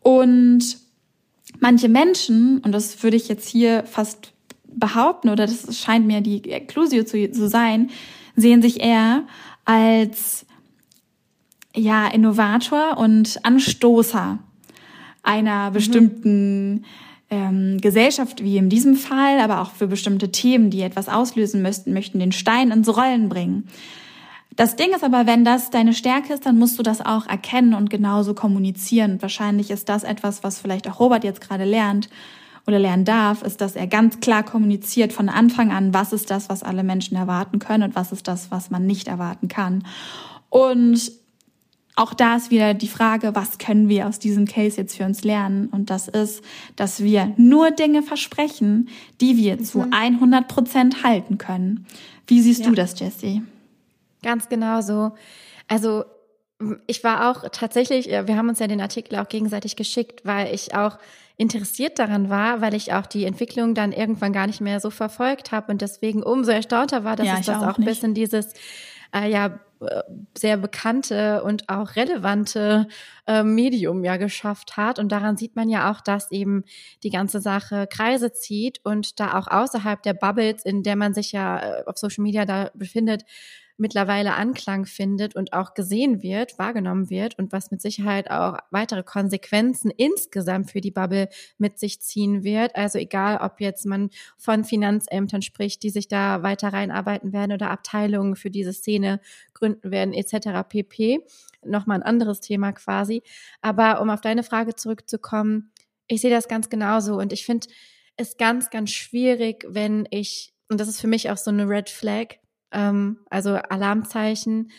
Und 0.00 0.76
manche 1.58 1.88
Menschen, 1.88 2.58
und 2.58 2.72
das 2.72 3.02
würde 3.02 3.16
ich 3.16 3.28
jetzt 3.28 3.48
hier 3.48 3.84
fast 3.84 4.34
behaupten, 4.74 5.30
oder 5.30 5.46
das 5.46 5.78
scheint 5.78 6.06
mir 6.06 6.20
die 6.20 6.50
Eklusio 6.50 7.04
zu, 7.04 7.30
zu 7.30 7.48
sein, 7.48 7.88
sehen 8.36 8.62
sich 8.62 8.80
eher 8.80 9.24
als 9.64 10.46
ja, 11.74 12.06
Innovator 12.08 12.98
und 12.98 13.40
Anstoßer 13.44 14.38
einer 15.22 15.70
mhm. 15.70 15.74
bestimmten 15.74 16.84
ähm, 17.30 17.80
Gesellschaft, 17.80 18.42
wie 18.42 18.56
in 18.56 18.68
diesem 18.68 18.96
Fall, 18.96 19.40
aber 19.40 19.62
auch 19.62 19.70
für 19.70 19.86
bestimmte 19.86 20.30
Themen, 20.30 20.70
die 20.70 20.82
etwas 20.82 21.08
auslösen 21.08 21.62
müssten, 21.62 21.92
möchten 21.92 22.18
den 22.18 22.32
Stein 22.32 22.70
ins 22.70 22.94
Rollen 22.94 23.28
bringen. 23.28 23.68
Das 24.54 24.76
Ding 24.76 24.90
ist 24.94 25.02
aber, 25.02 25.26
wenn 25.26 25.44
das 25.44 25.70
deine 25.70 25.94
Stärke 25.94 26.34
ist, 26.34 26.44
dann 26.44 26.58
musst 26.58 26.78
du 26.78 26.82
das 26.82 27.00
auch 27.00 27.26
erkennen 27.26 27.72
und 27.72 27.88
genauso 27.88 28.34
kommunizieren. 28.34 29.12
Und 29.12 29.22
wahrscheinlich 29.22 29.70
ist 29.70 29.88
das 29.88 30.04
etwas, 30.04 30.44
was 30.44 30.60
vielleicht 30.60 30.86
auch 30.90 31.00
Robert 31.00 31.24
jetzt 31.24 31.40
gerade 31.40 31.64
lernt 31.64 32.10
oder 32.66 32.78
lernen 32.78 33.04
darf, 33.04 33.42
ist, 33.42 33.60
dass 33.60 33.76
er 33.76 33.86
ganz 33.86 34.20
klar 34.20 34.42
kommuniziert 34.42 35.12
von 35.12 35.28
Anfang 35.28 35.72
an, 35.72 35.92
was 35.92 36.12
ist 36.12 36.30
das, 36.30 36.48
was 36.48 36.62
alle 36.62 36.84
Menschen 36.84 37.16
erwarten 37.16 37.58
können 37.58 37.82
und 37.82 37.96
was 37.96 38.12
ist 38.12 38.28
das, 38.28 38.50
was 38.50 38.70
man 38.70 38.86
nicht 38.86 39.08
erwarten 39.08 39.48
kann. 39.48 39.84
Und 40.48 41.12
auch 41.94 42.14
da 42.14 42.36
ist 42.36 42.50
wieder 42.50 42.72
die 42.72 42.88
Frage, 42.88 43.34
was 43.34 43.58
können 43.58 43.88
wir 43.88 44.06
aus 44.06 44.18
diesem 44.18 44.46
Case 44.46 44.78
jetzt 44.78 44.96
für 44.96 45.04
uns 45.04 45.24
lernen? 45.24 45.66
Und 45.66 45.90
das 45.90 46.08
ist, 46.08 46.42
dass 46.76 47.02
wir 47.02 47.34
nur 47.36 47.70
Dinge 47.70 48.02
versprechen, 48.02 48.88
die 49.20 49.36
wir 49.36 49.56
mhm. 49.56 49.64
zu 49.64 49.86
100 49.90 50.48
Prozent 50.48 51.04
halten 51.04 51.36
können. 51.36 51.86
Wie 52.26 52.40
siehst 52.40 52.60
ja. 52.60 52.68
du 52.68 52.74
das, 52.74 52.98
Jessie? 52.98 53.42
Ganz 54.22 54.48
genau 54.48 54.80
so. 54.80 55.12
Also 55.68 56.04
ich 56.86 57.02
war 57.04 57.30
auch 57.30 57.48
tatsächlich, 57.50 58.06
wir 58.08 58.36
haben 58.36 58.48
uns 58.48 58.60
ja 58.60 58.68
den 58.68 58.80
Artikel 58.80 59.16
auch 59.16 59.28
gegenseitig 59.28 59.76
geschickt, 59.76 60.20
weil 60.24 60.54
ich 60.54 60.74
auch 60.74 60.98
interessiert 61.36 61.98
daran 61.98 62.30
war, 62.30 62.60
weil 62.60 62.74
ich 62.74 62.92
auch 62.92 63.06
die 63.06 63.24
Entwicklung 63.24 63.74
dann 63.74 63.92
irgendwann 63.92 64.32
gar 64.32 64.46
nicht 64.46 64.60
mehr 64.60 64.80
so 64.80 64.90
verfolgt 64.90 65.52
habe 65.52 65.72
und 65.72 65.82
deswegen 65.82 66.22
umso 66.22 66.50
erstaunter 66.52 67.04
war, 67.04 67.16
dass 67.16 67.26
ja, 67.26 67.38
es 67.38 67.46
das 67.46 67.62
auch, 67.62 67.68
auch 67.68 67.78
bis 67.78 68.02
in 68.02 68.14
dieses 68.14 68.54
äh, 69.14 69.30
ja 69.30 69.60
sehr 70.36 70.56
bekannte 70.56 71.42
und 71.42 71.68
auch 71.68 71.96
relevante 71.96 72.88
äh, 73.26 73.42
Medium 73.42 74.04
ja 74.04 74.16
geschafft 74.16 74.76
hat. 74.76 74.98
Und 74.98 75.10
daran 75.12 75.36
sieht 75.36 75.56
man 75.56 75.68
ja 75.68 75.90
auch, 75.90 76.00
dass 76.00 76.30
eben 76.30 76.64
die 77.02 77.10
ganze 77.10 77.40
Sache 77.40 77.86
Kreise 77.86 78.32
zieht 78.32 78.80
und 78.84 79.20
da 79.20 79.38
auch 79.38 79.48
außerhalb 79.48 80.02
der 80.02 80.14
Bubbles, 80.14 80.64
in 80.64 80.82
der 80.82 80.96
man 80.96 81.14
sich 81.14 81.32
ja 81.32 81.58
äh, 81.58 81.84
auf 81.86 81.98
Social 81.98 82.22
Media 82.22 82.44
da 82.44 82.70
befindet, 82.74 83.24
mittlerweile 83.76 84.34
Anklang 84.34 84.86
findet 84.86 85.34
und 85.36 85.52
auch 85.52 85.74
gesehen 85.74 86.22
wird, 86.22 86.58
wahrgenommen 86.58 87.10
wird 87.10 87.38
und 87.38 87.52
was 87.52 87.70
mit 87.70 87.80
Sicherheit 87.82 88.30
auch 88.30 88.58
weitere 88.70 89.02
Konsequenzen 89.02 89.90
insgesamt 89.90 90.70
für 90.70 90.80
die 90.80 90.90
Bubble 90.90 91.28
mit 91.58 91.78
sich 91.78 92.00
ziehen 92.00 92.44
wird. 92.44 92.76
Also 92.76 92.98
egal, 92.98 93.38
ob 93.38 93.60
jetzt 93.60 93.86
man 93.86 94.10
von 94.36 94.64
Finanzämtern 94.64 95.42
spricht, 95.42 95.82
die 95.82 95.90
sich 95.90 96.08
da 96.08 96.42
weiter 96.42 96.72
reinarbeiten 96.72 97.32
werden 97.32 97.52
oder 97.52 97.70
Abteilungen 97.70 98.36
für 98.36 98.50
diese 98.50 98.72
Szene 98.72 99.20
gründen 99.54 99.90
werden 99.90 100.14
etc. 100.14 100.68
pp. 100.68 101.20
Nochmal 101.64 101.98
ein 101.98 102.02
anderes 102.02 102.40
Thema 102.40 102.72
quasi. 102.72 103.22
Aber 103.60 104.00
um 104.00 104.10
auf 104.10 104.20
deine 104.20 104.42
Frage 104.42 104.74
zurückzukommen, 104.74 105.70
ich 106.08 106.20
sehe 106.20 106.30
das 106.30 106.48
ganz 106.48 106.68
genauso 106.68 107.18
und 107.18 107.32
ich 107.32 107.46
finde 107.46 107.68
es 108.16 108.36
ganz, 108.36 108.70
ganz 108.70 108.90
schwierig, 108.90 109.64
wenn 109.68 110.06
ich, 110.10 110.52
und 110.68 110.80
das 110.80 110.88
ist 110.88 111.00
für 111.00 111.06
mich 111.06 111.30
auch 111.30 111.36
so 111.36 111.50
eine 111.50 111.68
Red 111.68 111.88
Flag, 111.88 112.36
ähm, 112.72 113.18
also 113.30 113.54
Alarmzeichen, 113.54 114.70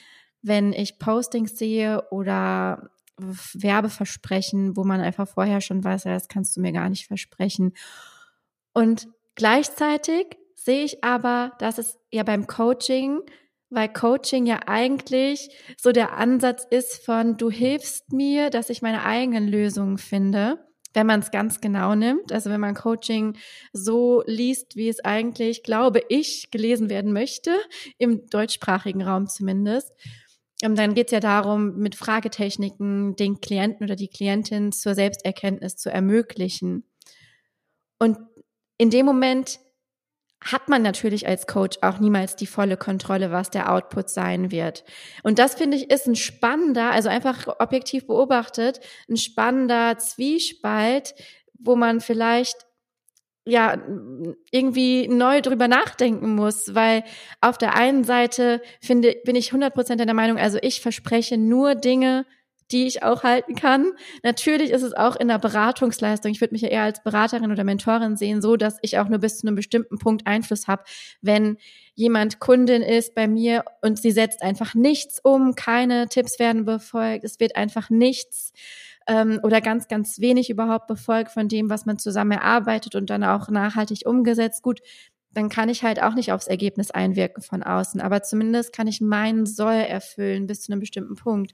wenn 0.41 0.73
ich 0.73 0.99
Postings 0.99 1.57
sehe 1.57 2.03
oder 2.11 2.89
Werbeversprechen, 3.17 4.75
wo 4.75 4.83
man 4.83 4.99
einfach 4.99 5.27
vorher 5.27 5.61
schon 5.61 5.83
weiß, 5.83 6.05
ja, 6.05 6.13
das 6.13 6.27
kannst 6.27 6.57
du 6.57 6.61
mir 6.61 6.71
gar 6.71 6.89
nicht 6.89 7.07
versprechen. 7.07 7.73
Und 8.73 9.07
gleichzeitig 9.35 10.37
sehe 10.55 10.83
ich 10.83 11.03
aber, 11.03 11.53
dass 11.59 11.77
es 11.77 11.97
ja 12.11 12.23
beim 12.23 12.47
Coaching, 12.47 13.19
weil 13.69 13.89
Coaching 13.89 14.45
ja 14.45 14.61
eigentlich 14.67 15.49
so 15.77 15.91
der 15.91 16.17
Ansatz 16.17 16.65
ist 16.69 17.05
von, 17.05 17.37
du 17.37 17.49
hilfst 17.49 18.11
mir, 18.11 18.49
dass 18.49 18.69
ich 18.69 18.81
meine 18.81 19.05
eigenen 19.05 19.47
Lösungen 19.47 19.97
finde 19.97 20.59
wenn 20.93 21.07
man 21.07 21.19
es 21.19 21.31
ganz 21.31 21.61
genau 21.61 21.95
nimmt. 21.95 22.31
Also 22.31 22.49
wenn 22.49 22.61
man 22.61 22.75
Coaching 22.75 23.37
so 23.71 24.23
liest, 24.25 24.75
wie 24.75 24.89
es 24.89 25.03
eigentlich, 25.03 25.63
glaube 25.63 26.01
ich, 26.09 26.49
gelesen 26.51 26.89
werden 26.89 27.13
möchte, 27.13 27.51
im 27.97 28.27
deutschsprachigen 28.29 29.01
Raum 29.01 29.27
zumindest. 29.27 29.91
Und 30.63 30.77
dann 30.77 30.93
geht 30.93 31.07
es 31.07 31.11
ja 31.11 31.19
darum, 31.19 31.77
mit 31.77 31.95
Fragetechniken 31.95 33.15
den 33.15 33.41
Klienten 33.41 33.83
oder 33.85 33.95
die 33.95 34.07
Klientin 34.07 34.71
zur 34.71 34.95
Selbsterkenntnis 34.95 35.75
zu 35.75 35.91
ermöglichen. 35.91 36.85
Und 37.99 38.17
in 38.77 38.89
dem 38.89 39.05
Moment 39.05 39.59
hat 40.43 40.69
man 40.69 40.81
natürlich 40.81 41.27
als 41.27 41.47
Coach 41.47 41.77
auch 41.81 41.99
niemals 41.99 42.35
die 42.35 42.47
volle 42.47 42.77
Kontrolle, 42.77 43.31
was 43.31 43.49
der 43.49 43.71
Output 43.71 44.09
sein 44.09 44.51
wird. 44.51 44.83
Und 45.23 45.39
das 45.39 45.55
finde 45.55 45.77
ich 45.77 45.89
ist 45.89 46.07
ein 46.07 46.15
spannender, 46.15 46.91
also 46.91 47.09
einfach 47.09 47.47
objektiv 47.59 48.07
beobachtet, 48.07 48.79
ein 49.09 49.17
spannender 49.17 49.97
Zwiespalt, 49.97 51.15
wo 51.59 51.75
man 51.75 52.01
vielleicht 52.01 52.65
ja 53.45 53.77
irgendwie 54.51 55.07
neu 55.07 55.41
drüber 55.41 55.67
nachdenken 55.67 56.33
muss, 56.35 56.75
weil 56.75 57.03
auf 57.41 57.57
der 57.57 57.75
einen 57.75 58.03
Seite 58.03 58.61
finde 58.81 59.15
bin 59.25 59.35
ich 59.35 59.51
100% 59.51 59.95
der 59.95 60.13
Meinung, 60.13 60.37
also 60.37 60.57
ich 60.61 60.81
verspreche 60.81 61.37
nur 61.37 61.75
Dinge, 61.75 62.25
die 62.71 62.87
ich 62.87 63.03
auch 63.03 63.23
halten 63.23 63.55
kann. 63.55 63.91
Natürlich 64.23 64.71
ist 64.71 64.83
es 64.83 64.93
auch 64.93 65.15
in 65.15 65.27
der 65.27 65.39
Beratungsleistung, 65.39 66.31
ich 66.31 66.41
würde 66.41 66.53
mich 66.53 66.61
ja 66.61 66.69
eher 66.69 66.83
als 66.83 67.03
Beraterin 67.03 67.51
oder 67.51 67.63
Mentorin 67.63 68.17
sehen, 68.17 68.41
so 68.41 68.55
dass 68.55 68.77
ich 68.81 68.97
auch 68.99 69.09
nur 69.09 69.19
bis 69.19 69.39
zu 69.39 69.47
einem 69.47 69.55
bestimmten 69.55 69.97
Punkt 69.97 70.25
Einfluss 70.27 70.67
habe, 70.67 70.83
wenn 71.21 71.57
jemand 71.95 72.39
Kundin 72.39 72.81
ist 72.81 73.13
bei 73.13 73.27
mir 73.27 73.63
und 73.81 73.99
sie 73.99 74.11
setzt 74.11 74.41
einfach 74.41 74.73
nichts 74.73 75.19
um, 75.23 75.55
keine 75.55 76.07
Tipps 76.07 76.39
werden 76.39 76.65
befolgt, 76.65 77.23
es 77.23 77.39
wird 77.39 77.55
einfach 77.55 77.89
nichts 77.89 78.53
ähm, 79.07 79.39
oder 79.43 79.61
ganz, 79.61 79.87
ganz 79.87 80.19
wenig 80.19 80.49
überhaupt 80.49 80.87
befolgt 80.87 81.31
von 81.31 81.47
dem, 81.47 81.69
was 81.69 81.85
man 81.85 81.99
zusammen 81.99 82.31
erarbeitet 82.31 82.95
und 82.95 83.09
dann 83.09 83.23
auch 83.23 83.49
nachhaltig 83.49 84.05
umgesetzt. 84.05 84.63
Gut, 84.63 84.81
dann 85.31 85.49
kann 85.49 85.69
ich 85.69 85.83
halt 85.83 86.01
auch 86.01 86.13
nicht 86.13 86.31
aufs 86.31 86.47
Ergebnis 86.47 86.91
einwirken 86.91 87.41
von 87.41 87.63
außen, 87.63 88.01
aber 88.01 88.21
zumindest 88.21 88.73
kann 88.73 88.87
ich 88.87 89.01
meinen 89.01 89.45
Soll 89.45 89.73
erfüllen 89.73 90.47
bis 90.47 90.61
zu 90.61 90.71
einem 90.71 90.79
bestimmten 90.79 91.15
Punkt. 91.15 91.53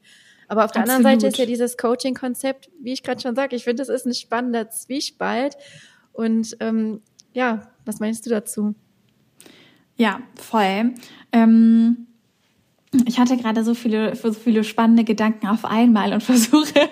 Aber 0.50 0.66
auf 0.66 0.72
der 0.72 0.82
Absolut. 0.82 1.06
anderen 1.06 1.20
Seite 1.20 1.32
ist 1.32 1.38
ja 1.38 1.46
dieses 1.46 1.78
Coaching-Konzept, 1.78 2.70
wie 2.82 2.92
ich 2.92 3.04
gerade 3.04 3.22
schon 3.22 3.36
sage, 3.36 3.56
ich 3.56 3.64
finde, 3.64 3.82
das 3.82 3.90
ist 3.90 4.06
ein 4.06 4.14
spannender 4.14 4.70
Zwiespalt. 4.70 5.56
Und 6.12 6.58
ähm, 6.60 7.02
ja, 7.34 7.62
was 7.86 8.00
meinst 8.00 8.26
du 8.26 8.32
dazu? 8.32 8.74
Ja, 9.96 10.22
voll. 10.36 10.96
Ähm, 11.32 12.08
ich 13.06 13.20
hatte 13.20 13.38
gerade 13.38 13.64
so 13.64 13.76
viele, 13.76 14.16
so 14.16 14.34
viele 14.34 14.64
spannende 14.64 15.04
Gedanken 15.04 15.48
auf 15.48 15.66
einmal 15.66 16.14
und 16.14 16.24
versuche, 16.24 16.90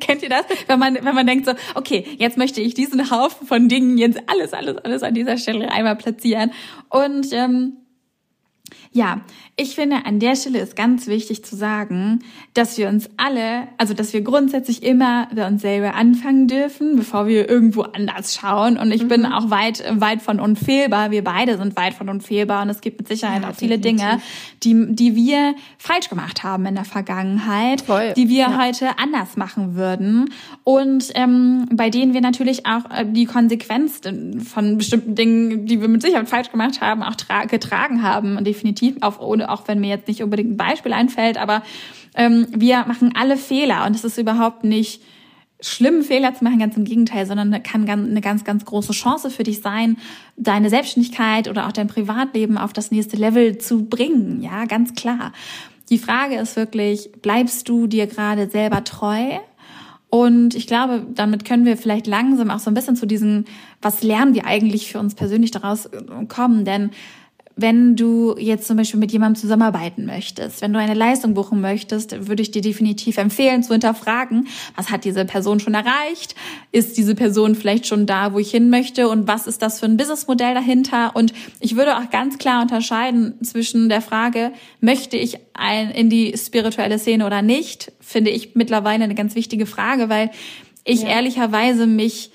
kennt 0.00 0.22
ihr 0.22 0.30
das? 0.30 0.46
Wenn 0.66 0.78
man, 0.78 0.94
wenn 0.94 1.14
man 1.14 1.26
denkt 1.26 1.44
so, 1.44 1.52
okay, 1.74 2.06
jetzt 2.18 2.38
möchte 2.38 2.62
ich 2.62 2.72
diesen 2.72 3.10
Haufen 3.10 3.46
von 3.46 3.68
Dingen 3.68 3.98
jetzt 3.98 4.18
alles, 4.26 4.54
alles, 4.54 4.78
alles 4.78 5.02
an 5.02 5.12
dieser 5.12 5.36
Stelle 5.36 5.70
einmal 5.70 5.96
platzieren. 5.96 6.52
Und 6.88 7.28
ähm, 7.32 7.74
ja, 8.96 9.20
ich 9.56 9.74
finde, 9.74 10.04
an 10.04 10.18
der 10.18 10.36
Stelle 10.36 10.58
ist 10.58 10.74
ganz 10.74 11.06
wichtig 11.06 11.44
zu 11.44 11.54
sagen, 11.54 12.20
dass 12.54 12.78
wir 12.78 12.88
uns 12.88 13.10
alle, 13.18 13.68
also 13.76 13.92
dass 13.92 14.12
wir 14.12 14.22
grundsätzlich 14.22 14.82
immer 14.82 15.28
bei 15.34 15.46
uns 15.46 15.62
selber 15.62 15.94
anfangen 15.94 16.48
dürfen, 16.48 16.96
bevor 16.96 17.26
wir 17.26 17.48
irgendwo 17.48 17.82
anders 17.82 18.34
schauen. 18.34 18.78
Und 18.78 18.90
ich 18.92 19.02
mhm. 19.02 19.08
bin 19.08 19.26
auch 19.26 19.50
weit, 19.50 19.84
weit 19.98 20.22
von 20.22 20.40
unfehlbar. 20.40 21.10
Wir 21.10 21.22
beide 21.22 21.58
sind 21.58 21.76
weit 21.76 21.92
von 21.92 22.08
unfehlbar. 22.08 22.62
Und 22.62 22.70
es 22.70 22.80
gibt 22.80 22.98
mit 22.98 23.08
Sicherheit 23.08 23.42
ja, 23.42 23.50
auch 23.50 23.54
viele 23.54 23.78
Dinge, 23.78 24.20
die, 24.62 24.94
die 24.94 25.14
wir 25.14 25.54
falsch 25.76 26.08
gemacht 26.08 26.42
haben 26.42 26.64
in 26.64 26.74
der 26.74 26.84
Vergangenheit, 26.84 27.82
Voll. 27.82 28.14
die 28.14 28.28
wir 28.28 28.48
ja. 28.50 28.62
heute 28.62 28.98
anders 28.98 29.36
machen 29.36 29.74
würden. 29.74 30.30
Und 30.64 31.12
ähm, 31.14 31.66
bei 31.72 31.90
denen 31.90 32.14
wir 32.14 32.22
natürlich 32.22 32.64
auch 32.64 32.90
äh, 32.90 33.04
die 33.06 33.26
Konsequenz 33.26 34.00
von 34.52 34.78
bestimmten 34.78 35.14
Dingen, 35.14 35.66
die 35.66 35.82
wir 35.82 35.88
mit 35.88 36.00
Sicherheit 36.00 36.28
falsch 36.28 36.50
gemacht 36.50 36.80
haben, 36.80 37.02
auch 37.02 37.16
getragen 37.48 38.02
haben. 38.02 38.36
Und 38.36 38.46
definitiv 38.46 38.85
auf 39.00 39.20
ohne 39.20 39.50
auch 39.50 39.68
wenn 39.68 39.80
mir 39.80 39.88
jetzt 39.88 40.08
nicht 40.08 40.22
unbedingt 40.22 40.52
ein 40.52 40.56
Beispiel 40.56 40.92
einfällt, 40.92 41.38
aber 41.38 41.62
ähm, 42.14 42.46
wir 42.50 42.84
machen 42.86 43.12
alle 43.14 43.36
Fehler 43.36 43.86
und 43.86 43.94
es 43.94 44.04
ist 44.04 44.18
überhaupt 44.18 44.64
nicht 44.64 45.02
schlimm, 45.60 46.02
Fehler 46.02 46.34
zu 46.34 46.44
machen, 46.44 46.58
ganz 46.58 46.76
im 46.76 46.84
Gegenteil, 46.84 47.26
sondern 47.26 47.62
kann 47.62 47.88
eine 47.88 48.20
ganz, 48.20 48.44
ganz 48.44 48.64
große 48.64 48.92
Chance 48.92 49.30
für 49.30 49.42
dich 49.42 49.60
sein, 49.60 49.96
deine 50.36 50.68
Selbstständigkeit 50.68 51.48
oder 51.48 51.66
auch 51.66 51.72
dein 51.72 51.88
Privatleben 51.88 52.58
auf 52.58 52.72
das 52.72 52.90
nächste 52.90 53.16
Level 53.16 53.58
zu 53.58 53.86
bringen. 53.86 54.42
Ja, 54.42 54.66
ganz 54.66 54.94
klar. 54.94 55.32
Die 55.88 55.98
Frage 55.98 56.36
ist 56.36 56.56
wirklich, 56.56 57.10
bleibst 57.22 57.68
du 57.68 57.86
dir 57.86 58.06
gerade 58.06 58.50
selber 58.50 58.84
treu? 58.84 59.38
Und 60.08 60.54
ich 60.54 60.66
glaube, 60.66 61.06
damit 61.14 61.44
können 61.44 61.64
wir 61.64 61.76
vielleicht 61.76 62.06
langsam 62.06 62.50
auch 62.50 62.58
so 62.58 62.70
ein 62.70 62.74
bisschen 62.74 62.96
zu 62.96 63.06
diesen, 63.06 63.46
was 63.82 64.02
lernen 64.02 64.34
wir 64.34 64.46
eigentlich 64.46 64.90
für 64.90 64.98
uns 64.98 65.14
persönlich 65.14 65.50
daraus 65.50 65.88
kommen? 66.28 66.64
Denn 66.64 66.90
wenn 67.58 67.96
du 67.96 68.36
jetzt 68.38 68.66
zum 68.68 68.76
Beispiel 68.76 69.00
mit 69.00 69.12
jemandem 69.12 69.40
zusammenarbeiten 69.40 70.04
möchtest, 70.04 70.60
wenn 70.60 70.74
du 70.74 70.78
eine 70.78 70.92
Leistung 70.92 71.32
buchen 71.32 71.62
möchtest, 71.62 72.28
würde 72.28 72.42
ich 72.42 72.50
dir 72.50 72.60
definitiv 72.60 73.16
empfehlen 73.16 73.62
zu 73.62 73.72
hinterfragen, 73.72 74.46
was 74.76 74.90
hat 74.90 75.04
diese 75.04 75.24
Person 75.24 75.58
schon 75.58 75.72
erreicht? 75.72 76.34
Ist 76.70 76.98
diese 76.98 77.14
Person 77.14 77.54
vielleicht 77.54 77.86
schon 77.86 78.04
da, 78.04 78.34
wo 78.34 78.38
ich 78.38 78.50
hin 78.50 78.68
möchte? 78.68 79.08
Und 79.08 79.26
was 79.26 79.46
ist 79.46 79.62
das 79.62 79.80
für 79.80 79.86
ein 79.86 79.96
Businessmodell 79.96 80.52
dahinter? 80.52 81.16
Und 81.16 81.32
ich 81.58 81.76
würde 81.76 81.96
auch 81.96 82.10
ganz 82.10 82.36
klar 82.36 82.60
unterscheiden 82.60 83.42
zwischen 83.42 83.88
der 83.88 84.02
Frage, 84.02 84.52
möchte 84.80 85.16
ich 85.16 85.38
ein, 85.54 85.90
in 85.90 86.10
die 86.10 86.34
spirituelle 86.36 86.98
Szene 86.98 87.24
oder 87.24 87.40
nicht? 87.40 87.90
Finde 88.00 88.32
ich 88.32 88.54
mittlerweile 88.54 89.04
eine 89.04 89.14
ganz 89.14 89.34
wichtige 89.34 89.64
Frage, 89.64 90.10
weil 90.10 90.30
ich 90.84 91.02
ja. 91.02 91.08
ehrlicherweise 91.08 91.86
mich 91.86 92.32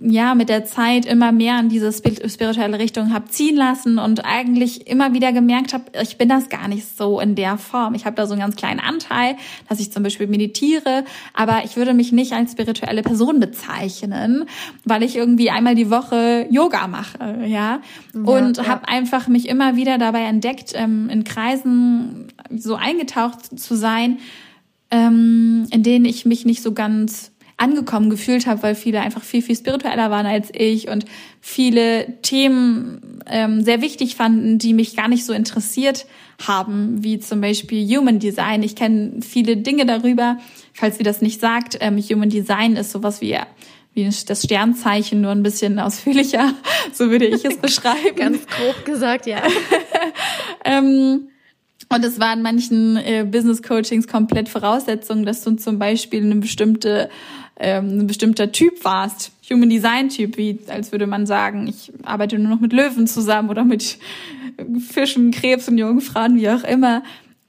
ja 0.00 0.34
mit 0.34 0.48
der 0.48 0.64
Zeit 0.64 1.04
immer 1.04 1.30
mehr 1.30 1.60
in 1.60 1.68
diese 1.68 1.92
spirituelle 1.92 2.78
Richtung 2.78 3.12
habe 3.12 3.28
ziehen 3.28 3.56
lassen 3.56 3.98
und 3.98 4.24
eigentlich 4.24 4.86
immer 4.86 5.12
wieder 5.12 5.32
gemerkt 5.32 5.74
habe, 5.74 5.84
ich 6.02 6.16
bin 6.16 6.28
das 6.28 6.48
gar 6.48 6.68
nicht 6.68 6.96
so 6.96 7.20
in 7.20 7.34
der 7.34 7.58
Form. 7.58 7.94
Ich 7.94 8.06
habe 8.06 8.16
da 8.16 8.26
so 8.26 8.32
einen 8.32 8.40
ganz 8.40 8.56
kleinen 8.56 8.80
Anteil, 8.80 9.36
dass 9.68 9.78
ich 9.78 9.92
zum 9.92 10.02
Beispiel 10.02 10.26
meditiere, 10.26 11.04
aber 11.34 11.64
ich 11.64 11.76
würde 11.76 11.92
mich 11.92 12.12
nicht 12.12 12.32
als 12.32 12.52
spirituelle 12.52 13.02
Person 13.02 13.40
bezeichnen, 13.40 14.46
weil 14.84 15.02
ich 15.02 15.16
irgendwie 15.16 15.50
einmal 15.50 15.74
die 15.74 15.90
Woche 15.90 16.46
Yoga 16.50 16.86
mache, 16.88 17.18
ja, 17.42 17.80
ja 18.14 18.20
und 18.22 18.56
ja. 18.56 18.66
habe 18.66 18.88
einfach 18.88 19.28
mich 19.28 19.48
immer 19.48 19.76
wieder 19.76 19.98
dabei 19.98 20.22
entdeckt, 20.22 20.72
ähm, 20.74 21.10
in 21.10 21.24
Kreisen 21.24 22.28
so 22.56 22.74
eingetaucht 22.74 23.60
zu 23.60 23.76
sein, 23.76 24.18
ähm, 24.90 25.66
in 25.70 25.82
denen 25.82 26.06
ich 26.06 26.24
mich 26.24 26.46
nicht 26.46 26.62
so 26.62 26.72
ganz 26.72 27.29
angekommen 27.60 28.10
gefühlt 28.10 28.46
habe, 28.46 28.62
weil 28.62 28.74
viele 28.74 29.00
einfach 29.00 29.22
viel, 29.22 29.42
viel 29.42 29.56
spiritueller 29.56 30.10
waren 30.10 30.26
als 30.26 30.48
ich 30.52 30.88
und 30.88 31.04
viele 31.40 32.20
Themen 32.22 33.20
ähm, 33.26 33.62
sehr 33.62 33.82
wichtig 33.82 34.16
fanden, 34.16 34.58
die 34.58 34.72
mich 34.72 34.96
gar 34.96 35.08
nicht 35.08 35.26
so 35.26 35.32
interessiert 35.32 36.06
haben, 36.46 37.04
wie 37.04 37.18
zum 37.18 37.40
Beispiel 37.40 37.86
Human 37.86 38.18
Design. 38.18 38.62
Ich 38.62 38.76
kenne 38.76 39.20
viele 39.20 39.58
Dinge 39.58 39.84
darüber, 39.84 40.38
falls 40.72 40.96
sie 40.96 41.04
das 41.04 41.20
nicht 41.20 41.40
sagt. 41.40 41.76
Ähm, 41.80 41.98
Human 41.98 42.30
Design 42.30 42.76
ist 42.76 42.92
sowas 42.92 43.20
wie 43.20 43.36
wie 43.92 44.08
das 44.26 44.44
Sternzeichen, 44.44 45.20
nur 45.20 45.32
ein 45.32 45.42
bisschen 45.42 45.78
ausführlicher, 45.80 46.54
so 46.92 47.10
würde 47.10 47.26
ich 47.26 47.44
es 47.44 47.56
beschreiben. 47.60 48.16
Ganz 48.16 48.46
grob 48.46 48.84
gesagt, 48.84 49.26
ja. 49.26 49.42
ähm, 50.64 51.29
und 51.92 52.04
es 52.04 52.20
war 52.20 52.32
in 52.32 52.42
manchen 52.42 52.96
äh, 52.96 53.26
Business 53.28 53.62
Coachings 53.62 54.06
komplett 54.06 54.48
Voraussetzung, 54.48 55.24
dass 55.24 55.42
du 55.42 55.56
zum 55.56 55.78
Beispiel 55.78 56.24
eine 56.24 56.36
bestimmte 56.36 57.10
ähm, 57.60 58.00
ein 58.00 58.06
bestimmter 58.06 58.52
Typ 58.52 58.84
warst, 58.84 59.32
Human 59.50 59.68
Design 59.68 60.08
Typ, 60.08 60.38
wie 60.38 60.60
als 60.68 60.92
würde 60.92 61.06
man 61.06 61.26
sagen, 61.26 61.66
ich 61.68 61.92
arbeite 62.04 62.38
nur 62.38 62.48
noch 62.48 62.60
mit 62.60 62.72
Löwen 62.72 63.06
zusammen 63.06 63.50
oder 63.50 63.64
mit 63.64 63.98
Fischen, 64.88 65.30
Krebs 65.30 65.68
und 65.68 65.76
Jungfrauen, 65.76 66.36
wie 66.36 66.48
auch 66.48 66.64
immer. 66.64 67.02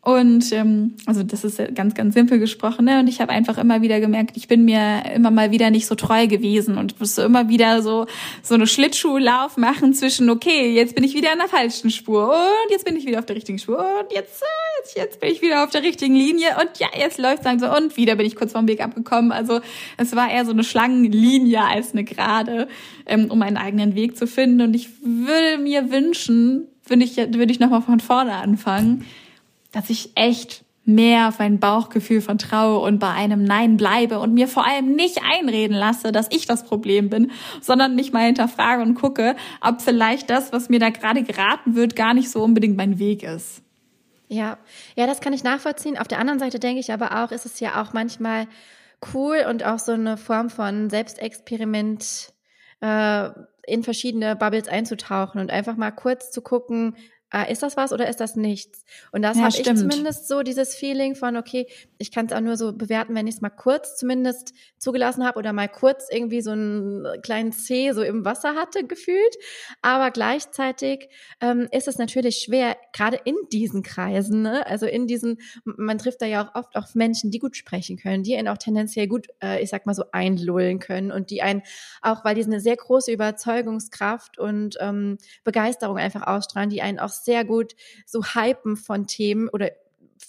Und 0.04 0.52
ähm, 0.52 0.96
also 1.06 1.22
das 1.22 1.44
ist 1.44 1.62
ganz, 1.76 1.94
ganz 1.94 2.16
simpel 2.16 2.40
gesprochen. 2.40 2.86
Ne? 2.86 3.00
Und 3.00 3.08
ich 3.08 3.22
habe 3.22 3.32
einfach 3.32 3.60
immer 3.60 3.84
wieder 3.84 4.00
gemerkt, 4.00 4.36
ich 4.36 4.48
bin 4.48 4.66
mir 4.66 5.04
immer 5.14 5.30
mal 5.30 5.52
wieder 5.52 5.70
nicht 5.70 5.86
so 5.86 5.94
treu 5.94 6.26
gewesen 6.26 6.80
und 6.80 7.00
musste 7.00 7.22
immer 7.22 7.50
wieder 7.50 7.84
so 7.84 8.08
so 8.42 8.56
eine 8.56 8.66
Schlittschuhlauf 8.66 9.58
machen 9.58 9.94
zwischen, 9.94 10.32
okay, 10.32 10.74
jetzt 10.74 10.96
bin 10.96 11.04
ich 11.04 11.14
wieder 11.14 11.32
an 11.32 11.38
der 11.38 11.48
falschen 11.48 11.92
Spur 11.92 12.30
und 12.30 12.72
jetzt 12.72 12.84
bin 12.84 12.96
ich 12.96 13.06
wieder 13.06 13.20
auf 13.20 13.28
der 13.28 13.36
richtigen 13.36 13.60
Spur 13.60 13.78
und 13.78 14.12
jetzt, 14.12 14.42
äh, 14.42 14.82
jetzt, 14.82 14.98
jetzt 14.98 15.20
bin 15.20 15.32
ich 15.32 15.44
wieder 15.44 15.64
auf 15.64 15.70
der 15.70 15.84
richtigen 15.84 16.16
Linie 16.16 16.48
und 16.60 16.80
ja, 16.80 16.88
jetzt 16.98 17.20
läuft 17.20 17.46
es 17.46 17.62
so 17.62 17.72
und 17.72 17.96
wieder 17.96 18.16
bin 18.16 18.26
ich 18.26 18.36
kurz 18.36 18.54
vom 18.54 18.68
Weg 18.68 18.82
abgekommen. 18.82 19.32
Also 19.32 19.60
es 19.98 20.16
war 20.16 20.32
eher 20.32 20.46
so 20.46 20.52
eine 20.52 20.64
Schlangenlinie 20.64 21.62
als 21.62 21.92
eine 21.92 22.04
Gerade, 22.04 22.68
ähm, 23.06 23.30
um 23.30 23.44
einen 23.44 23.58
eigenen 23.58 23.94
Weg 23.94 24.18
zu 24.18 24.26
finden. 24.26 24.62
Und 24.62 24.74
ich 24.74 24.90
würde 25.04 25.62
mir 25.62 25.92
wünschen, 25.92 26.68
würde 26.88 27.04
ich, 27.04 27.18
würde 27.18 27.52
ich 27.52 27.60
nochmal 27.60 27.84
von 27.84 28.00
vorne 28.00 28.34
anfangen 28.34 29.06
dass 29.72 29.90
ich 29.90 30.12
echt 30.16 30.64
mehr 30.84 31.28
auf 31.28 31.40
mein 31.40 31.60
Bauchgefühl 31.60 32.22
vertraue 32.22 32.80
und 32.80 33.00
bei 33.00 33.10
einem 33.10 33.44
Nein 33.44 33.78
bleibe 33.78 34.20
und 34.20 34.34
mir 34.34 34.48
vor 34.48 34.66
allem 34.66 34.96
nicht 34.96 35.20
einreden 35.24 35.76
lasse, 35.76 36.12
dass 36.12 36.28
ich 36.32 36.48
das 36.48 36.64
Problem 36.64 37.10
bin, 37.10 37.32
sondern 37.62 37.96
mich 37.96 38.12
mal 38.12 38.26
hinterfrage 38.26 38.82
und 38.82 38.96
gucke, 38.96 39.36
ob 39.62 39.82
vielleicht 39.82 40.30
das, 40.30 40.52
was 40.52 40.70
mir 40.70 40.80
da 40.80 40.90
gerade 40.90 41.24
geraten 41.24 41.76
wird, 41.76 41.96
gar 41.96 42.14
nicht 42.14 42.32
so 42.32 42.44
unbedingt 42.44 42.78
mein 42.78 42.98
Weg 42.98 43.24
ist. 43.24 43.62
Ja, 44.28 44.58
ja, 44.96 45.08
das 45.08 45.22
kann 45.22 45.34
ich 45.34 45.44
nachvollziehen. 45.44 45.98
Auf 45.98 46.08
der 46.08 46.20
anderen 46.20 46.40
Seite 46.40 46.58
denke 46.58 46.80
ich 46.80 46.92
aber 46.92 47.24
auch, 47.24 47.32
ist 47.32 47.46
es 47.46 47.60
ja 47.60 47.82
auch 47.82 47.94
manchmal 47.94 48.48
cool 49.14 49.46
und 49.50 49.66
auch 49.66 49.80
so 49.80 49.92
eine 49.92 50.18
Form 50.18 50.50
von 50.50 50.90
Selbstexperiment 50.90 52.34
äh, 52.80 53.30
in 53.68 53.84
verschiedene 53.84 54.36
Bubbles 54.36 54.68
einzutauchen 54.68 55.40
und 55.40 55.52
einfach 55.52 55.76
mal 55.76 55.92
kurz 55.92 56.32
zu 56.32 56.42
gucken, 56.42 56.96
äh, 57.34 57.52
ist 57.52 57.64
das 57.64 57.78
was 57.78 57.94
oder 57.94 58.08
ist 58.08 58.20
das 58.20 58.36
nichts? 58.36 58.84
Und 59.12 59.22
das 59.22 59.38
ja, 59.38 59.44
habe 59.44 59.56
ich 59.56 59.64
zumindest 59.64 60.28
so 60.28 60.44
dieses 60.44 60.76
Feeling 60.76 61.16
von, 61.16 61.38
okay, 61.38 61.68
ich 62.02 62.12
kann 62.12 62.26
es 62.26 62.34
auch 62.34 62.42
nur 62.42 62.58
so 62.58 62.74
bewerten, 62.74 63.14
wenn 63.16 63.28
ich 63.28 63.36
es 63.36 63.42
mal 63.42 63.50
kurz 63.50 63.96
zumindest 63.96 64.54
zugelassen 64.78 65.24
habe 65.26 65.38
oder 65.38 65.54
mal 65.54 65.70
kurz 65.70 66.08
irgendwie 66.12 66.42
so 66.42 66.52
einen 66.52 67.22
kleinen 67.22 67.52
C 67.52 67.92
so 67.92 68.02
im 68.02 68.26
Wasser 68.26 68.56
hatte 68.56 68.86
gefühlt. 68.86 69.38
Aber 69.82 70.10
gleichzeitig 70.12 71.10
ähm, 71.40 71.68
ist 71.72 71.88
es 71.88 72.00
natürlich 72.00 72.40
schwer, 72.40 72.76
gerade 72.92 73.20
in 73.24 73.36
diesen 73.52 73.84
Kreisen, 73.84 74.42
ne? 74.42 74.66
also 74.66 74.88
in 74.88 75.06
diesen, 75.06 75.40
man 75.64 76.00
trifft 76.00 76.22
da 76.22 76.26
ja 76.26 76.44
auch 76.44 76.56
oft 76.56 76.76
auf 76.76 76.96
Menschen, 76.96 77.30
die 77.30 77.40
gut 77.40 77.56
sprechen 77.56 77.98
können, 77.98 78.24
die 78.24 78.36
einen 78.36 78.48
auch 78.48 78.58
tendenziell 78.58 79.08
gut, 79.08 79.28
äh, 79.42 79.62
ich 79.62 79.70
sag 79.70 79.86
mal 79.86 79.94
so, 79.94 80.06
einlullen 80.12 80.80
können 80.80 81.12
und 81.12 81.30
die 81.30 81.44
einen 81.44 81.62
auch, 82.02 82.26
weil 82.26 82.36
die 82.36 82.44
eine 82.44 82.60
sehr 82.60 82.76
große 82.76 83.12
Überzeugungskraft 83.12 84.40
und 84.40 84.78
ähm, 84.80 85.20
Begeisterung 85.44 85.98
einfach 85.98 86.26
ausstrahlen, 86.26 86.72
die 86.72 86.82
einen 86.82 87.00
auch 87.00 87.10
sehr 87.10 87.46
gut 87.46 87.76
so 88.08 88.24
hypen 88.24 88.76
von 88.76 89.06
Themen 89.06 89.48
oder 89.48 89.70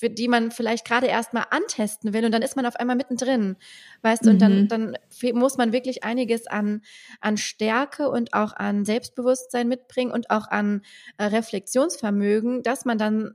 für 0.02 0.10
die 0.10 0.26
man 0.26 0.50
vielleicht 0.50 0.84
gerade 0.84 1.06
erst 1.06 1.32
mal 1.32 1.46
antesten 1.50 2.12
will 2.12 2.24
und 2.24 2.32
dann 2.32 2.42
ist 2.42 2.56
man 2.56 2.66
auf 2.66 2.74
einmal 2.74 2.96
mittendrin, 2.96 3.54
weißt 4.02 4.24
du, 4.24 4.30
mhm. 4.30 4.32
und 4.32 4.42
dann, 4.42 4.60
mhm. 4.62 4.68
dann 4.68 4.96
muss 5.38 5.58
man 5.58 5.72
wirklich 5.72 6.02
einiges 6.02 6.48
an, 6.48 6.82
an 7.20 7.36
Stärke 7.36 8.08
und 8.08 8.34
auch 8.34 8.52
an 8.52 8.84
Selbstbewusstsein 8.84 9.68
mitbringen 9.68 10.10
und 10.10 10.28
auch 10.30 10.48
an 10.48 10.82
äh, 11.18 11.26
Reflexionsvermögen, 11.26 12.64
dass 12.64 12.84
man 12.84 12.98
dann, 12.98 13.34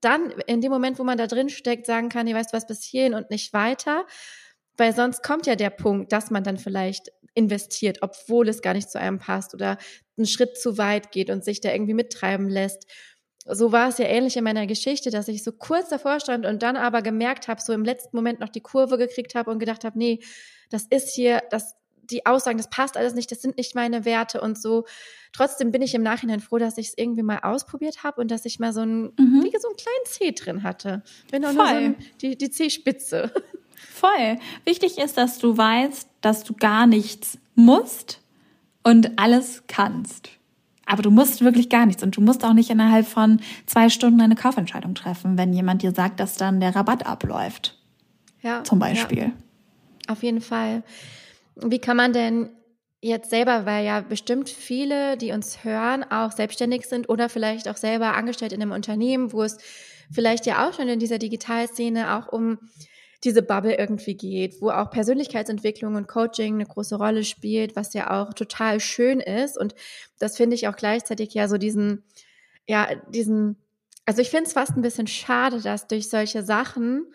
dann 0.00 0.32
in 0.48 0.60
dem 0.60 0.72
Moment, 0.72 0.98
wo 0.98 1.04
man 1.04 1.16
da 1.16 1.28
drin 1.28 1.48
steckt, 1.48 1.86
sagen 1.86 2.08
kann, 2.08 2.26
ihr 2.26 2.34
weißt 2.34 2.52
was 2.52 2.66
bis 2.66 2.82
hierhin 2.82 3.14
und 3.14 3.30
nicht 3.30 3.52
weiter, 3.52 4.04
weil 4.76 4.92
sonst 4.92 5.22
kommt 5.22 5.46
ja 5.46 5.54
der 5.54 5.70
Punkt, 5.70 6.10
dass 6.10 6.32
man 6.32 6.42
dann 6.42 6.58
vielleicht 6.58 7.12
investiert, 7.34 7.98
obwohl 8.00 8.48
es 8.48 8.62
gar 8.62 8.74
nicht 8.74 8.90
zu 8.90 8.98
einem 8.98 9.18
passt 9.20 9.54
oder 9.54 9.78
einen 10.16 10.26
Schritt 10.26 10.58
zu 10.58 10.76
weit 10.76 11.12
geht 11.12 11.30
und 11.30 11.44
sich 11.44 11.60
da 11.60 11.72
irgendwie 11.72 11.94
mittreiben 11.94 12.48
lässt. 12.48 12.86
So 13.46 13.72
war 13.72 13.88
es 13.88 13.98
ja 13.98 14.04
ähnlich 14.04 14.36
in 14.36 14.44
meiner 14.44 14.66
Geschichte, 14.66 15.10
dass 15.10 15.28
ich 15.28 15.42
so 15.42 15.52
kurz 15.52 15.88
davor 15.88 16.20
stand 16.20 16.44
und 16.44 16.62
dann 16.62 16.76
aber 16.76 17.02
gemerkt 17.02 17.48
habe, 17.48 17.60
so 17.60 17.72
im 17.72 17.84
letzten 17.84 18.16
Moment 18.16 18.40
noch 18.40 18.50
die 18.50 18.60
Kurve 18.60 18.98
gekriegt 18.98 19.34
habe 19.34 19.50
und 19.50 19.58
gedacht 19.58 19.84
habe, 19.84 19.98
nee, 19.98 20.20
das 20.68 20.84
ist 20.84 21.14
hier, 21.14 21.42
das, 21.50 21.74
die 22.02 22.26
Aussagen, 22.26 22.58
das 22.58 22.68
passt 22.68 22.96
alles 22.96 23.14
nicht, 23.14 23.30
das 23.30 23.40
sind 23.40 23.56
nicht 23.56 23.74
meine 23.74 24.04
Werte 24.04 24.40
und 24.40 24.60
so. 24.60 24.84
Trotzdem 25.32 25.70
bin 25.72 25.80
ich 25.80 25.94
im 25.94 26.02
Nachhinein 26.02 26.40
froh, 26.40 26.58
dass 26.58 26.76
ich 26.76 26.88
es 26.88 26.98
irgendwie 26.98 27.22
mal 27.22 27.38
ausprobiert 27.38 28.02
habe 28.02 28.20
und 28.20 28.30
dass 28.30 28.44
ich 28.44 28.58
mal 28.58 28.72
so 28.72 28.82
ein, 28.82 29.12
mhm. 29.16 29.42
wie 29.42 29.58
so 29.58 29.68
einen 29.68 29.76
kleinen 29.76 30.06
C 30.06 30.32
drin 30.32 30.62
hatte. 30.62 31.02
Bin 31.30 31.44
auch 31.44 31.52
Voll. 31.52 31.56
nur 31.56 31.66
so 31.66 31.74
ein, 31.74 31.96
die, 32.20 32.36
die 32.36 32.50
C-Spitze. 32.50 33.32
Voll. 33.74 34.38
Wichtig 34.64 34.98
ist, 34.98 35.16
dass 35.16 35.38
du 35.38 35.56
weißt, 35.56 36.08
dass 36.20 36.44
du 36.44 36.54
gar 36.54 36.86
nichts 36.86 37.38
musst 37.54 38.20
und 38.82 39.18
alles 39.18 39.62
kannst. 39.66 40.39
Aber 40.90 41.02
du 41.02 41.10
musst 41.12 41.40
wirklich 41.40 41.68
gar 41.68 41.86
nichts 41.86 42.02
und 42.02 42.16
du 42.16 42.20
musst 42.20 42.44
auch 42.44 42.52
nicht 42.52 42.68
innerhalb 42.68 43.06
von 43.06 43.40
zwei 43.64 43.88
Stunden 43.90 44.20
eine 44.20 44.34
Kaufentscheidung 44.34 44.96
treffen, 44.96 45.38
wenn 45.38 45.52
jemand 45.52 45.82
dir 45.82 45.92
sagt, 45.92 46.18
dass 46.18 46.36
dann 46.36 46.58
der 46.58 46.74
Rabatt 46.74 47.06
abläuft. 47.06 47.78
Ja. 48.42 48.64
Zum 48.64 48.80
Beispiel. 48.80 49.18
Ja. 49.18 49.32
Auf 50.08 50.24
jeden 50.24 50.40
Fall. 50.40 50.82
Wie 51.54 51.78
kann 51.78 51.96
man 51.96 52.12
denn 52.12 52.48
jetzt 53.00 53.30
selber, 53.30 53.66
weil 53.66 53.86
ja 53.86 54.00
bestimmt 54.00 54.48
viele, 54.48 55.16
die 55.16 55.30
uns 55.30 55.62
hören, 55.62 56.04
auch 56.10 56.32
selbstständig 56.32 56.86
sind 56.86 57.08
oder 57.08 57.28
vielleicht 57.28 57.68
auch 57.68 57.76
selber 57.76 58.16
angestellt 58.16 58.52
in 58.52 58.60
einem 58.60 58.72
Unternehmen, 58.72 59.32
wo 59.32 59.44
es 59.44 59.58
vielleicht 60.10 60.44
ja 60.44 60.68
auch 60.68 60.74
schon 60.74 60.88
in 60.88 60.98
dieser 60.98 61.18
Digitalszene 61.18 62.16
auch 62.16 62.32
um 62.32 62.58
diese 63.24 63.42
Bubble 63.42 63.76
irgendwie 63.76 64.16
geht, 64.16 64.60
wo 64.60 64.70
auch 64.70 64.90
Persönlichkeitsentwicklung 64.90 65.94
und 65.94 66.08
Coaching 66.08 66.54
eine 66.54 66.66
große 66.66 66.96
Rolle 66.96 67.24
spielt, 67.24 67.76
was 67.76 67.92
ja 67.92 68.10
auch 68.10 68.32
total 68.32 68.80
schön 68.80 69.20
ist. 69.20 69.58
Und 69.58 69.74
das 70.18 70.36
finde 70.36 70.56
ich 70.56 70.68
auch 70.68 70.76
gleichzeitig 70.76 71.34
ja 71.34 71.46
so 71.46 71.58
diesen, 71.58 72.04
ja, 72.66 72.88
diesen, 73.10 73.56
also 74.06 74.22
ich 74.22 74.30
finde 74.30 74.44
es 74.46 74.54
fast 74.54 74.76
ein 74.76 74.82
bisschen 74.82 75.06
schade, 75.06 75.60
dass 75.60 75.86
durch 75.86 76.08
solche 76.08 76.42
Sachen 76.42 77.12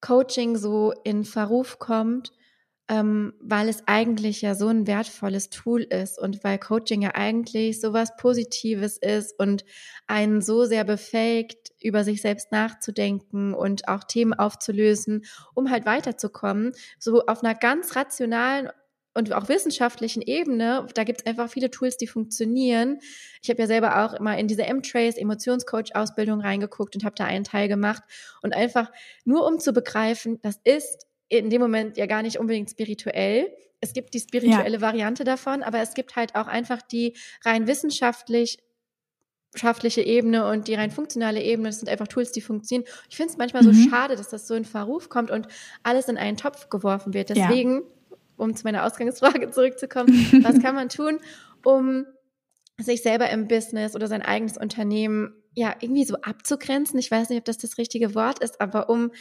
Coaching 0.00 0.56
so 0.56 0.92
in 1.04 1.24
Verruf 1.24 1.78
kommt, 1.78 2.32
ähm, 2.92 3.32
weil 3.40 3.70
es 3.70 3.82
eigentlich 3.86 4.42
ja 4.42 4.54
so 4.54 4.68
ein 4.68 4.86
wertvolles 4.86 5.48
Tool 5.48 5.80
ist 5.80 6.18
und 6.18 6.44
weil 6.44 6.58
Coaching 6.58 7.00
ja 7.00 7.14
eigentlich 7.14 7.80
so 7.80 7.94
was 7.94 8.14
Positives 8.16 8.98
ist 8.98 9.38
und 9.38 9.64
einen 10.06 10.42
so 10.42 10.66
sehr 10.66 10.84
befähigt, 10.84 11.72
über 11.80 12.04
sich 12.04 12.20
selbst 12.20 12.52
nachzudenken 12.52 13.54
und 13.54 13.88
auch 13.88 14.04
Themen 14.04 14.34
aufzulösen, 14.34 15.24
um 15.54 15.70
halt 15.70 15.86
weiterzukommen, 15.86 16.72
so 16.98 17.24
auf 17.24 17.42
einer 17.42 17.54
ganz 17.54 17.96
rationalen 17.96 18.68
und 19.14 19.32
auch 19.32 19.48
wissenschaftlichen 19.48 20.20
Ebene, 20.20 20.86
da 20.94 21.04
gibt 21.04 21.20
es 21.20 21.26
einfach 21.26 21.48
viele 21.48 21.70
Tools, 21.70 21.96
die 21.96 22.06
funktionieren. 22.06 22.98
Ich 23.42 23.48
habe 23.48 23.60
ja 23.60 23.66
selber 23.66 24.04
auch 24.04 24.12
immer 24.12 24.36
in 24.36 24.48
diese 24.48 24.64
M-Trace 24.64 25.16
Emotionscoach-Ausbildung 25.16 26.42
reingeguckt 26.42 26.94
und 26.94 27.04
habe 27.04 27.14
da 27.16 27.24
einen 27.24 27.44
Teil 27.44 27.68
gemacht 27.68 28.02
und 28.42 28.54
einfach 28.54 28.92
nur 29.24 29.46
um 29.46 29.58
zu 29.60 29.72
begreifen, 29.72 30.40
das 30.42 30.60
ist 30.64 31.06
in 31.28 31.50
dem 31.50 31.60
Moment 31.60 31.96
ja 31.96 32.06
gar 32.06 32.22
nicht 32.22 32.38
unbedingt 32.38 32.70
spirituell. 32.70 33.52
Es 33.80 33.92
gibt 33.92 34.14
die 34.14 34.20
spirituelle 34.20 34.76
ja. 34.76 34.80
Variante 34.80 35.24
davon, 35.24 35.62
aber 35.62 35.80
es 35.80 35.94
gibt 35.94 36.16
halt 36.16 36.34
auch 36.34 36.46
einfach 36.46 36.82
die 36.82 37.16
rein 37.44 37.66
wissenschaftlich 37.66 38.58
wissenschaftliche 39.54 40.00
Ebene 40.00 40.48
und 40.48 40.66
die 40.66 40.74
rein 40.74 40.90
funktionale 40.90 41.42
Ebene, 41.42 41.68
das 41.68 41.80
sind 41.80 41.90
einfach 41.90 42.08
Tools, 42.08 42.32
die 42.32 42.40
funktionieren. 42.40 42.88
Ich 43.10 43.16
finde 43.16 43.32
es 43.32 43.36
manchmal 43.36 43.62
mhm. 43.62 43.74
so 43.74 43.90
schade, 43.90 44.16
dass 44.16 44.30
das 44.30 44.48
so 44.48 44.54
in 44.54 44.64
Verruf 44.64 45.10
kommt 45.10 45.30
und 45.30 45.46
alles 45.82 46.08
in 46.08 46.16
einen 46.16 46.38
Topf 46.38 46.70
geworfen 46.70 47.12
wird. 47.12 47.28
Deswegen 47.28 47.82
um 48.36 48.54
zu 48.54 48.64
meiner 48.64 48.84
Ausgangsfrage 48.84 49.50
zurückzukommen, 49.52 50.08
was 50.42 50.60
kann 50.60 50.74
man 50.74 50.88
tun, 50.88 51.18
um 51.64 52.06
sich 52.78 53.02
selber 53.02 53.30
im 53.30 53.48
Business 53.48 53.94
oder 53.94 54.08
sein 54.08 54.22
eigenes 54.22 54.56
Unternehmen 54.56 55.34
ja 55.54 55.74
irgendwie 55.80 56.04
so 56.04 56.16
abzugrenzen. 56.16 56.98
Ich 56.98 57.10
weiß 57.10 57.28
nicht, 57.28 57.38
ob 57.38 57.44
das 57.44 57.58
das 57.58 57.78
richtige 57.78 58.14
Wort 58.14 58.38
ist, 58.40 58.60
aber 58.60 58.88
um 58.88 59.12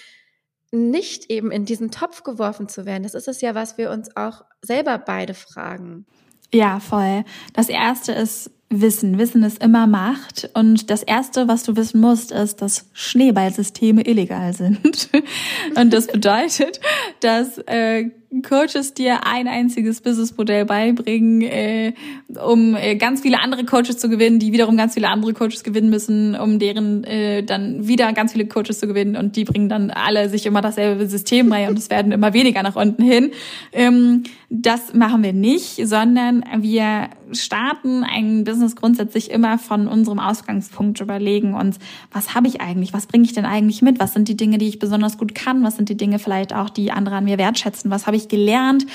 nicht 0.72 1.30
eben 1.30 1.52
in 1.52 1.66
diesen 1.66 1.92
Topf 1.92 2.24
geworfen 2.24 2.68
zu 2.70 2.86
werden. 2.86 3.04
Das 3.04 3.14
ist 3.14 3.28
es 3.28 3.42
ja, 3.42 3.56
was 3.56 3.78
wir 3.78 3.92
uns 3.92 4.16
auch 4.16 4.46
selber 4.62 4.98
beide 4.98 5.34
fragen. 5.34 6.06
Ja, 6.54 6.80
voll. 6.80 7.24
Das 7.54 7.70
erste 7.70 8.12
ist 8.14 8.52
Wissen. 8.72 9.18
Wissen 9.18 9.44
ist 9.44 9.62
immer 9.62 9.86
Macht. 9.86 10.50
Und 10.54 10.90
das 10.90 11.04
Erste, 11.04 11.48
was 11.48 11.64
du 11.64 11.76
wissen 11.76 12.00
musst, 12.00 12.32
ist, 12.32 12.62
dass 12.62 12.90
Schneeballsysteme 12.94 14.02
illegal 14.08 14.54
sind. 14.54 15.10
Und 15.76 15.92
das 15.92 16.08
bedeutet, 16.08 16.80
dass 17.20 17.58
äh, 17.68 18.10
Coaches 18.44 18.94
dir 18.94 19.28
ein 19.28 19.50
einziges 19.50 20.00
Businessmodell 20.00 20.64
beibringen, 20.64 21.42
äh, 21.42 21.94
um 22.42 22.76
äh, 22.76 22.96
ganz 22.96 23.22
viele 23.22 23.42
andere 23.42 23.66
Coaches 23.66 23.98
zu 23.98 24.08
gewinnen, 24.08 24.40
die 24.40 24.54
wiederum 24.54 24.78
ganz 24.78 24.94
viele 24.94 25.10
andere 25.10 25.34
Coaches 25.34 25.64
gewinnen 25.64 25.90
müssen, 25.90 26.36
um 26.36 26.58
deren 26.58 27.04
äh, 27.04 27.44
dann 27.44 27.88
wieder 27.88 28.14
ganz 28.14 28.32
viele 28.32 28.48
Coaches 28.48 28.80
zu 28.80 28.88
gewinnen. 28.88 29.18
Und 29.18 29.36
die 29.36 29.44
bringen 29.44 29.68
dann 29.68 29.92
alle 29.92 30.30
sich 30.30 30.46
immer 30.46 30.62
dasselbe 30.62 31.08
System 31.08 31.50
bei 31.50 31.68
und 31.68 31.78
es 31.78 31.90
werden 31.90 32.14
immer 32.14 32.34
weniger 32.34 32.64
nach 32.64 32.78
unten 32.78 33.04
hin. 33.04 33.32
Ähm, 33.74 34.24
das 34.50 34.94
machen 34.94 35.24
wir 35.24 35.34
nicht, 35.34 35.88
sondern 35.88 36.44
wir 36.60 37.10
starten 37.32 38.04
ein 38.04 38.44
Business 38.44 38.76
grundsätzlich 38.76 39.32
immer 39.32 39.58
von 39.58 39.88
unserem 39.88 40.20
Ausgangspunkt 40.20 41.00
überlegen 41.00 41.54
uns, 41.54 41.80
was 42.12 42.36
habe 42.36 42.48
ich 42.48 42.60
eigentlich, 42.60 42.94
was 42.94 43.08
bringe 43.08 43.24
ich 43.24 43.34
denn 43.34 43.46
eigentlich 43.46 43.82
mit, 43.82 44.00
was 44.00 44.14
sind 44.14 44.28
die 44.28 44.36
Dinge, 44.36 44.58
die 44.58 44.68
ich 44.68 44.80
besonders 44.80 45.18
gut 45.18 45.36
kann, 45.36 45.64
was 45.64 45.78
sind 45.78 45.90
die 45.90 45.98
Dinge 45.98 46.20
vielleicht 46.20 46.54
auch, 46.54 46.70
die 46.70 46.92
andere 46.92 47.16
an 47.16 47.26
mir 47.26 47.38
wertschätzen, 47.38 47.92
was 47.92 48.08
habe 48.08 48.18
ich 48.18 48.21
gelernt 48.30 48.86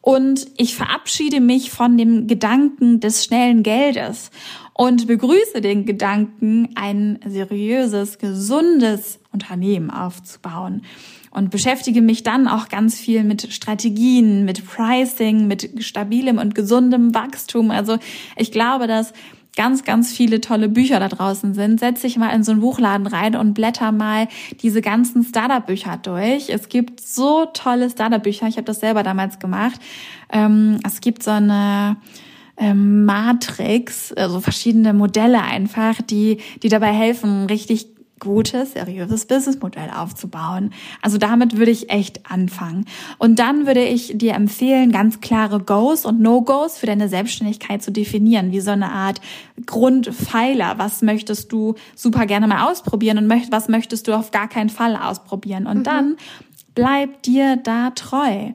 und 0.00 0.46
ich 0.56 0.74
verabschiede 0.74 1.40
mich 1.40 1.70
von 1.70 1.98
dem 1.98 2.26
Gedanken 2.26 3.00
des 3.00 3.24
schnellen 3.24 3.62
Geldes 3.62 4.30
und 4.72 5.06
begrüße 5.06 5.60
den 5.60 5.84
Gedanken, 5.84 6.70
ein 6.76 7.18
seriöses, 7.26 8.18
gesundes 8.18 9.18
Unternehmen 9.32 9.90
aufzubauen 9.90 10.82
und 11.30 11.50
beschäftige 11.50 12.00
mich 12.00 12.22
dann 12.22 12.48
auch 12.48 12.68
ganz 12.68 12.98
viel 12.98 13.24
mit 13.24 13.52
Strategien, 13.52 14.44
mit 14.44 14.64
Pricing, 14.64 15.46
mit 15.46 15.84
stabilem 15.84 16.38
und 16.38 16.54
gesundem 16.54 17.14
Wachstum. 17.14 17.70
Also 17.70 17.98
ich 18.36 18.50
glaube, 18.50 18.86
dass 18.86 19.12
ganz, 19.58 19.82
ganz 19.82 20.12
viele 20.12 20.40
tolle 20.40 20.68
Bücher 20.68 21.00
da 21.00 21.08
draußen 21.08 21.52
sind. 21.52 21.80
Setz 21.80 22.02
dich 22.02 22.16
mal 22.16 22.30
in 22.30 22.44
so 22.44 22.52
einen 22.52 22.60
Buchladen 22.60 23.08
rein 23.08 23.34
und 23.34 23.54
blätter 23.54 23.90
mal 23.90 24.28
diese 24.62 24.80
ganzen 24.80 25.24
Startup-Bücher 25.24 25.98
durch. 26.00 26.48
Es 26.48 26.68
gibt 26.68 27.00
so 27.00 27.44
tolle 27.46 27.90
Startup-Bücher. 27.90 28.46
Ich 28.46 28.56
habe 28.56 28.66
das 28.66 28.78
selber 28.78 29.02
damals 29.02 29.40
gemacht. 29.40 29.80
Ähm, 30.32 30.78
es 30.86 31.00
gibt 31.00 31.24
so 31.24 31.32
eine 31.32 31.96
ähm, 32.56 33.04
Matrix, 33.04 34.12
also 34.12 34.40
verschiedene 34.40 34.94
Modelle 34.94 35.42
einfach, 35.42 36.00
die, 36.02 36.38
die 36.62 36.68
dabei 36.68 36.92
helfen, 36.92 37.46
richtig 37.46 37.88
gutes, 38.18 38.72
seriöses 38.72 39.26
Businessmodell 39.26 39.90
aufzubauen. 39.90 40.72
Also 41.02 41.18
damit 41.18 41.56
würde 41.56 41.70
ich 41.70 41.90
echt 41.90 42.30
anfangen. 42.30 42.84
Und 43.18 43.38
dann 43.38 43.66
würde 43.66 43.84
ich 43.84 44.16
dir 44.16 44.34
empfehlen, 44.34 44.92
ganz 44.92 45.20
klare 45.20 45.60
Goes 45.60 46.04
und 46.04 46.20
No-Goes 46.20 46.78
für 46.78 46.86
deine 46.86 47.08
Selbstständigkeit 47.08 47.82
zu 47.82 47.90
definieren, 47.90 48.52
wie 48.52 48.60
so 48.60 48.70
eine 48.70 48.90
Art 48.92 49.20
Grundpfeiler. 49.66 50.78
Was 50.78 51.02
möchtest 51.02 51.52
du 51.52 51.74
super 51.94 52.26
gerne 52.26 52.46
mal 52.46 52.70
ausprobieren 52.70 53.18
und 53.18 53.52
was 53.52 53.68
möchtest 53.68 54.08
du 54.08 54.14
auf 54.14 54.30
gar 54.30 54.48
keinen 54.48 54.70
Fall 54.70 54.96
ausprobieren? 54.96 55.66
Und 55.66 55.78
mhm. 55.78 55.84
dann 55.84 56.16
bleib 56.74 57.22
dir 57.22 57.56
da 57.56 57.90
treu. 57.90 58.52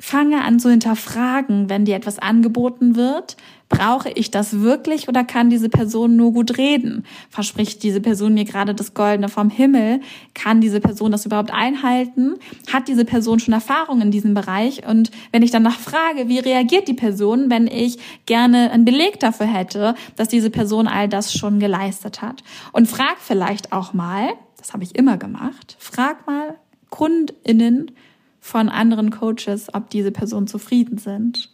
Fange 0.00 0.42
an 0.42 0.58
zu 0.58 0.70
hinterfragen, 0.70 1.68
wenn 1.68 1.84
dir 1.84 1.94
etwas 1.94 2.18
angeboten 2.18 2.96
wird. 2.96 3.36
Brauche 3.70 4.10
ich 4.10 4.32
das 4.32 4.60
wirklich 4.60 5.08
oder 5.08 5.24
kann 5.24 5.48
diese 5.48 5.68
Person 5.68 6.16
nur 6.16 6.32
gut 6.32 6.58
reden? 6.58 7.04
Verspricht 7.30 7.82
diese 7.84 8.00
Person 8.00 8.34
mir 8.34 8.44
gerade 8.44 8.74
das 8.74 8.94
Goldene 8.94 9.28
vom 9.28 9.48
Himmel? 9.48 10.00
Kann 10.34 10.60
diese 10.60 10.80
Person 10.80 11.12
das 11.12 11.24
überhaupt 11.24 11.52
einhalten? 11.52 12.34
Hat 12.70 12.88
diese 12.88 13.04
Person 13.04 13.38
schon 13.38 13.54
Erfahrung 13.54 14.02
in 14.02 14.10
diesem 14.10 14.34
Bereich? 14.34 14.86
Und 14.86 15.12
wenn 15.30 15.42
ich 15.42 15.52
danach 15.52 15.78
frage, 15.78 16.28
wie 16.28 16.40
reagiert 16.40 16.88
die 16.88 16.94
Person, 16.94 17.48
wenn 17.48 17.68
ich 17.68 17.98
gerne 18.26 18.72
einen 18.72 18.84
Beleg 18.84 19.20
dafür 19.20 19.46
hätte, 19.46 19.94
dass 20.16 20.26
diese 20.26 20.50
Person 20.50 20.88
all 20.88 21.08
das 21.08 21.32
schon 21.32 21.60
geleistet 21.60 22.22
hat? 22.22 22.42
Und 22.72 22.88
frag 22.88 23.18
vielleicht 23.20 23.72
auch 23.72 23.94
mal, 23.94 24.30
das 24.58 24.72
habe 24.72 24.82
ich 24.82 24.96
immer 24.96 25.16
gemacht, 25.16 25.76
frag 25.78 26.26
mal 26.26 26.56
KundInnen, 26.90 27.92
von 28.40 28.68
anderen 28.68 29.10
Coaches, 29.10 29.72
ob 29.72 29.90
diese 29.90 30.10
Personen 30.10 30.46
zufrieden 30.46 30.98
sind. 30.98 31.50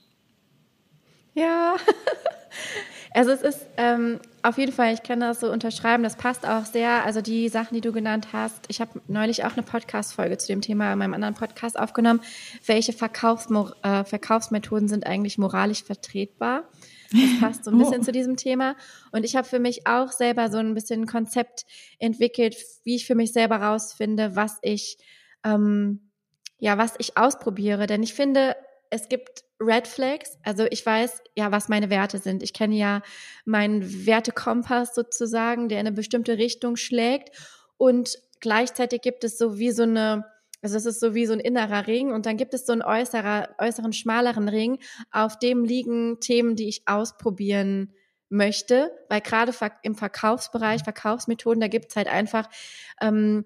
Ja, 1.36 1.76
also 3.14 3.30
es 3.30 3.42
ist 3.42 3.66
ähm, 3.76 4.20
auf 4.42 4.56
jeden 4.56 4.72
Fall, 4.72 4.94
ich 4.94 5.02
kann 5.02 5.20
das 5.20 5.40
so 5.40 5.52
unterschreiben, 5.52 6.02
das 6.02 6.16
passt 6.16 6.48
auch 6.48 6.64
sehr. 6.64 7.04
Also 7.04 7.20
die 7.20 7.50
Sachen, 7.50 7.74
die 7.74 7.82
du 7.82 7.92
genannt 7.92 8.28
hast, 8.32 8.64
ich 8.68 8.80
habe 8.80 9.02
neulich 9.06 9.44
auch 9.44 9.52
eine 9.52 9.62
Podcast-Folge 9.62 10.38
zu 10.38 10.46
dem 10.46 10.62
Thema 10.62 10.90
in 10.94 10.98
meinem 10.98 11.12
anderen 11.12 11.34
Podcast 11.34 11.78
aufgenommen. 11.78 12.22
Welche 12.64 12.94
Verkaufsmo 12.94 13.70
äh, 13.82 14.04
Verkaufsmethoden 14.04 14.88
sind 14.88 15.06
eigentlich 15.06 15.36
moralisch 15.36 15.84
vertretbar? 15.84 16.70
Das 17.12 17.40
passt 17.40 17.64
so 17.64 17.70
ein 17.70 17.76
bisschen 17.80 18.00
oh. 18.00 18.04
zu 18.04 18.12
diesem 18.12 18.38
Thema. 18.38 18.74
Und 19.12 19.26
ich 19.26 19.36
habe 19.36 19.46
für 19.46 19.58
mich 19.58 19.86
auch 19.86 20.12
selber 20.12 20.50
so 20.50 20.56
ein 20.56 20.72
bisschen 20.72 21.02
ein 21.02 21.06
Konzept 21.06 21.66
entwickelt, 21.98 22.56
wie 22.84 22.96
ich 22.96 23.06
für 23.06 23.14
mich 23.14 23.34
selber 23.34 23.56
rausfinde, 23.56 24.36
was 24.36 24.56
ich 24.62 24.96
ähm, 25.44 26.00
ja, 26.58 26.78
was 26.78 26.94
ich 26.96 27.18
ausprobiere. 27.18 27.86
Denn 27.86 28.02
ich 28.02 28.14
finde, 28.14 28.56
es 28.90 29.08
gibt 29.08 29.44
Red 29.60 29.86
Flags. 29.86 30.38
Also 30.42 30.66
ich 30.70 30.84
weiß 30.84 31.22
ja, 31.34 31.52
was 31.52 31.68
meine 31.68 31.90
Werte 31.90 32.18
sind. 32.18 32.42
Ich 32.42 32.52
kenne 32.52 32.76
ja 32.76 33.02
meinen 33.44 34.06
Wertekompass 34.06 34.94
sozusagen, 34.94 35.68
der 35.68 35.80
in 35.80 35.86
eine 35.86 35.96
bestimmte 35.96 36.38
Richtung 36.38 36.76
schlägt. 36.76 37.30
Und 37.76 38.18
gleichzeitig 38.40 39.02
gibt 39.02 39.24
es 39.24 39.38
so 39.38 39.58
wie 39.58 39.70
so 39.70 39.82
eine, 39.82 40.24
also 40.62 40.76
es 40.76 40.86
ist 40.86 41.00
so 41.00 41.14
wie 41.14 41.26
so 41.26 41.32
ein 41.32 41.40
innerer 41.40 41.86
Ring 41.86 42.12
und 42.12 42.26
dann 42.26 42.36
gibt 42.36 42.54
es 42.54 42.66
so 42.66 42.72
einen 42.72 42.82
äußerer, 42.82 43.56
äußeren, 43.58 43.92
schmaleren 43.92 44.48
Ring, 44.48 44.78
auf 45.10 45.38
dem 45.38 45.64
liegen 45.64 46.20
Themen, 46.20 46.56
die 46.56 46.68
ich 46.68 46.82
ausprobieren 46.86 47.92
möchte, 48.28 48.90
weil 49.08 49.20
gerade 49.20 49.52
im 49.82 49.94
Verkaufsbereich, 49.94 50.82
Verkaufsmethoden, 50.82 51.60
da 51.60 51.68
gibt 51.68 51.90
es 51.90 51.96
halt 51.96 52.08
einfach 52.08 52.48
ähm, 53.00 53.44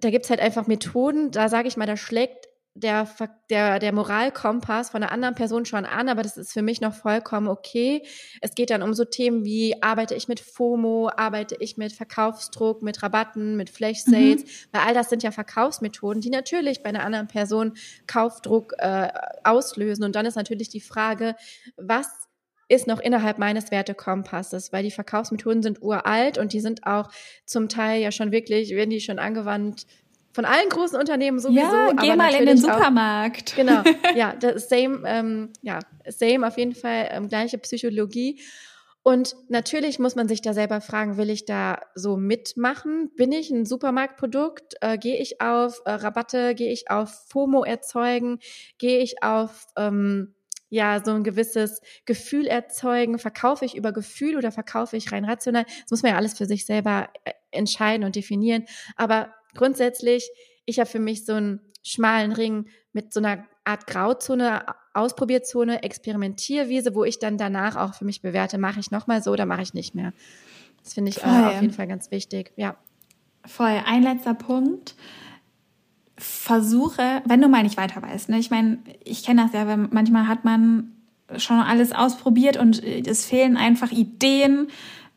da 0.00 0.10
gibt's 0.10 0.30
halt 0.30 0.40
einfach 0.40 0.66
Methoden, 0.66 1.30
da 1.30 1.48
sage 1.48 1.68
ich 1.68 1.76
mal, 1.76 1.86
da 1.86 1.96
schlägt 1.96 2.48
der, 2.74 3.08
der, 3.50 3.78
der 3.78 3.92
Moralkompass 3.92 4.90
von 4.90 5.02
einer 5.02 5.12
anderen 5.12 5.34
Person 5.34 5.64
schon 5.64 5.84
an, 5.84 6.08
aber 6.08 6.22
das 6.22 6.36
ist 6.36 6.52
für 6.52 6.62
mich 6.62 6.80
noch 6.80 6.94
vollkommen 6.94 7.48
okay. 7.48 8.02
Es 8.40 8.54
geht 8.54 8.70
dann 8.70 8.82
um 8.82 8.94
so 8.94 9.04
Themen 9.04 9.44
wie, 9.44 9.82
arbeite 9.82 10.14
ich 10.14 10.28
mit 10.28 10.40
FOMO, 10.40 11.10
arbeite 11.16 11.56
ich 11.58 11.76
mit 11.76 11.92
Verkaufsdruck, 11.92 12.82
mit 12.82 13.02
Rabatten, 13.02 13.56
mit 13.56 13.70
Flash 13.70 14.02
Sales, 14.02 14.42
mhm. 14.42 14.48
weil 14.72 14.82
all 14.82 14.94
das 14.94 15.10
sind 15.10 15.22
ja 15.22 15.32
Verkaufsmethoden, 15.32 16.20
die 16.20 16.30
natürlich 16.30 16.82
bei 16.82 16.90
einer 16.90 17.04
anderen 17.04 17.26
Person 17.26 17.74
Kaufdruck 18.06 18.74
äh, 18.78 19.08
auslösen. 19.42 20.04
Und 20.04 20.14
dann 20.14 20.26
ist 20.26 20.36
natürlich 20.36 20.68
die 20.68 20.80
Frage, 20.80 21.34
was 21.76 22.06
ist 22.68 22.86
noch 22.86 23.00
innerhalb 23.00 23.38
meines 23.38 23.72
Wertekompasses, 23.72 24.72
weil 24.72 24.84
die 24.84 24.92
Verkaufsmethoden 24.92 25.62
sind 25.62 25.82
uralt 25.82 26.38
und 26.38 26.52
die 26.52 26.60
sind 26.60 26.86
auch 26.86 27.10
zum 27.44 27.68
Teil 27.68 28.00
ja 28.00 28.12
schon 28.12 28.30
wirklich, 28.30 28.70
werden 28.70 28.90
die 28.90 29.00
schon 29.00 29.18
angewandt 29.18 29.86
von 30.32 30.44
allen 30.44 30.68
großen 30.68 30.98
Unternehmen 30.98 31.38
sowieso. 31.38 31.58
Ja, 31.58 31.92
geh 31.92 32.16
mal 32.16 32.32
in 32.34 32.46
den 32.46 32.56
Supermarkt. 32.56 33.52
Auch, 33.52 33.56
genau, 33.56 33.82
ja, 34.14 34.34
das 34.34 34.68
same, 34.68 35.02
ähm, 35.06 35.52
ja, 35.62 35.80
same 36.08 36.46
auf 36.46 36.56
jeden 36.56 36.74
Fall, 36.74 37.08
ähm, 37.10 37.28
gleiche 37.28 37.58
Psychologie. 37.58 38.40
Und 39.02 39.34
natürlich 39.48 39.98
muss 39.98 40.14
man 40.14 40.28
sich 40.28 40.42
da 40.42 40.52
selber 40.52 40.80
fragen, 40.80 41.16
will 41.16 41.30
ich 41.30 41.46
da 41.46 41.80
so 41.94 42.16
mitmachen? 42.16 43.10
Bin 43.16 43.32
ich 43.32 43.50
ein 43.50 43.64
Supermarktprodukt? 43.64 44.74
Äh, 44.82 44.98
gehe 44.98 45.18
ich 45.18 45.40
auf 45.40 45.80
äh, 45.86 45.92
Rabatte? 45.92 46.54
Gehe 46.54 46.70
ich 46.70 46.90
auf 46.90 47.10
FOMO 47.28 47.64
erzeugen? 47.64 48.40
Gehe 48.76 48.98
ich 48.98 49.22
auf 49.22 49.68
ähm, 49.76 50.34
ja 50.68 51.02
so 51.02 51.12
ein 51.12 51.24
gewisses 51.24 51.80
Gefühl 52.04 52.46
erzeugen. 52.46 53.18
Verkaufe 53.18 53.64
ich 53.64 53.74
über 53.74 53.92
Gefühl 53.92 54.36
oder 54.36 54.52
verkaufe 54.52 54.98
ich 54.98 55.10
rein 55.12 55.24
rational? 55.24 55.64
Das 55.64 55.90
muss 55.90 56.02
man 56.02 56.12
ja 56.12 56.18
alles 56.18 56.36
für 56.36 56.46
sich 56.46 56.66
selber 56.66 57.08
äh, 57.24 57.32
entscheiden 57.52 58.04
und 58.04 58.16
definieren. 58.16 58.66
Aber 58.96 59.34
grundsätzlich, 59.54 60.30
ich 60.64 60.78
habe 60.78 60.88
für 60.88 60.98
mich 60.98 61.24
so 61.24 61.34
einen 61.34 61.60
schmalen 61.82 62.32
Ring 62.32 62.66
mit 62.92 63.12
so 63.12 63.20
einer 63.20 63.46
Art 63.64 63.86
Grauzone, 63.86 64.64
Ausprobierzone, 64.94 65.82
Experimentierwiese, 65.82 66.94
wo 66.94 67.04
ich 67.04 67.18
dann 67.18 67.38
danach 67.38 67.76
auch 67.76 67.94
für 67.94 68.04
mich 68.04 68.22
bewerte, 68.22 68.58
mache 68.58 68.80
ich 68.80 68.90
nochmal 68.90 69.22
so 69.22 69.30
oder 69.30 69.46
mache 69.46 69.62
ich 69.62 69.74
nicht 69.74 69.94
mehr. 69.94 70.12
Das 70.82 70.94
finde 70.94 71.10
ich 71.10 71.22
äh, 71.22 71.26
auf 71.26 71.60
jeden 71.60 71.72
Fall 71.72 71.86
ganz 71.86 72.10
wichtig. 72.10 72.52
Ja. 72.56 72.76
Voll. 73.46 73.80
Ein 73.86 74.02
letzter 74.02 74.34
Punkt 74.34 74.94
versuche, 76.18 77.22
wenn 77.24 77.40
du 77.40 77.48
mal 77.48 77.62
nicht 77.62 77.76
weiter 77.76 78.02
weißt, 78.02 78.28
ne? 78.28 78.38
ich 78.38 78.50
meine, 78.50 78.78
ich 79.04 79.24
kenne 79.24 79.44
das 79.44 79.52
ja, 79.54 79.66
weil 79.66 79.78
manchmal 79.78 80.28
hat 80.28 80.44
man 80.44 80.92
schon 81.38 81.58
alles 81.58 81.92
ausprobiert 81.92 82.56
und 82.56 82.82
es 82.82 83.24
fehlen 83.24 83.56
einfach 83.56 83.90
Ideen, 83.90 84.68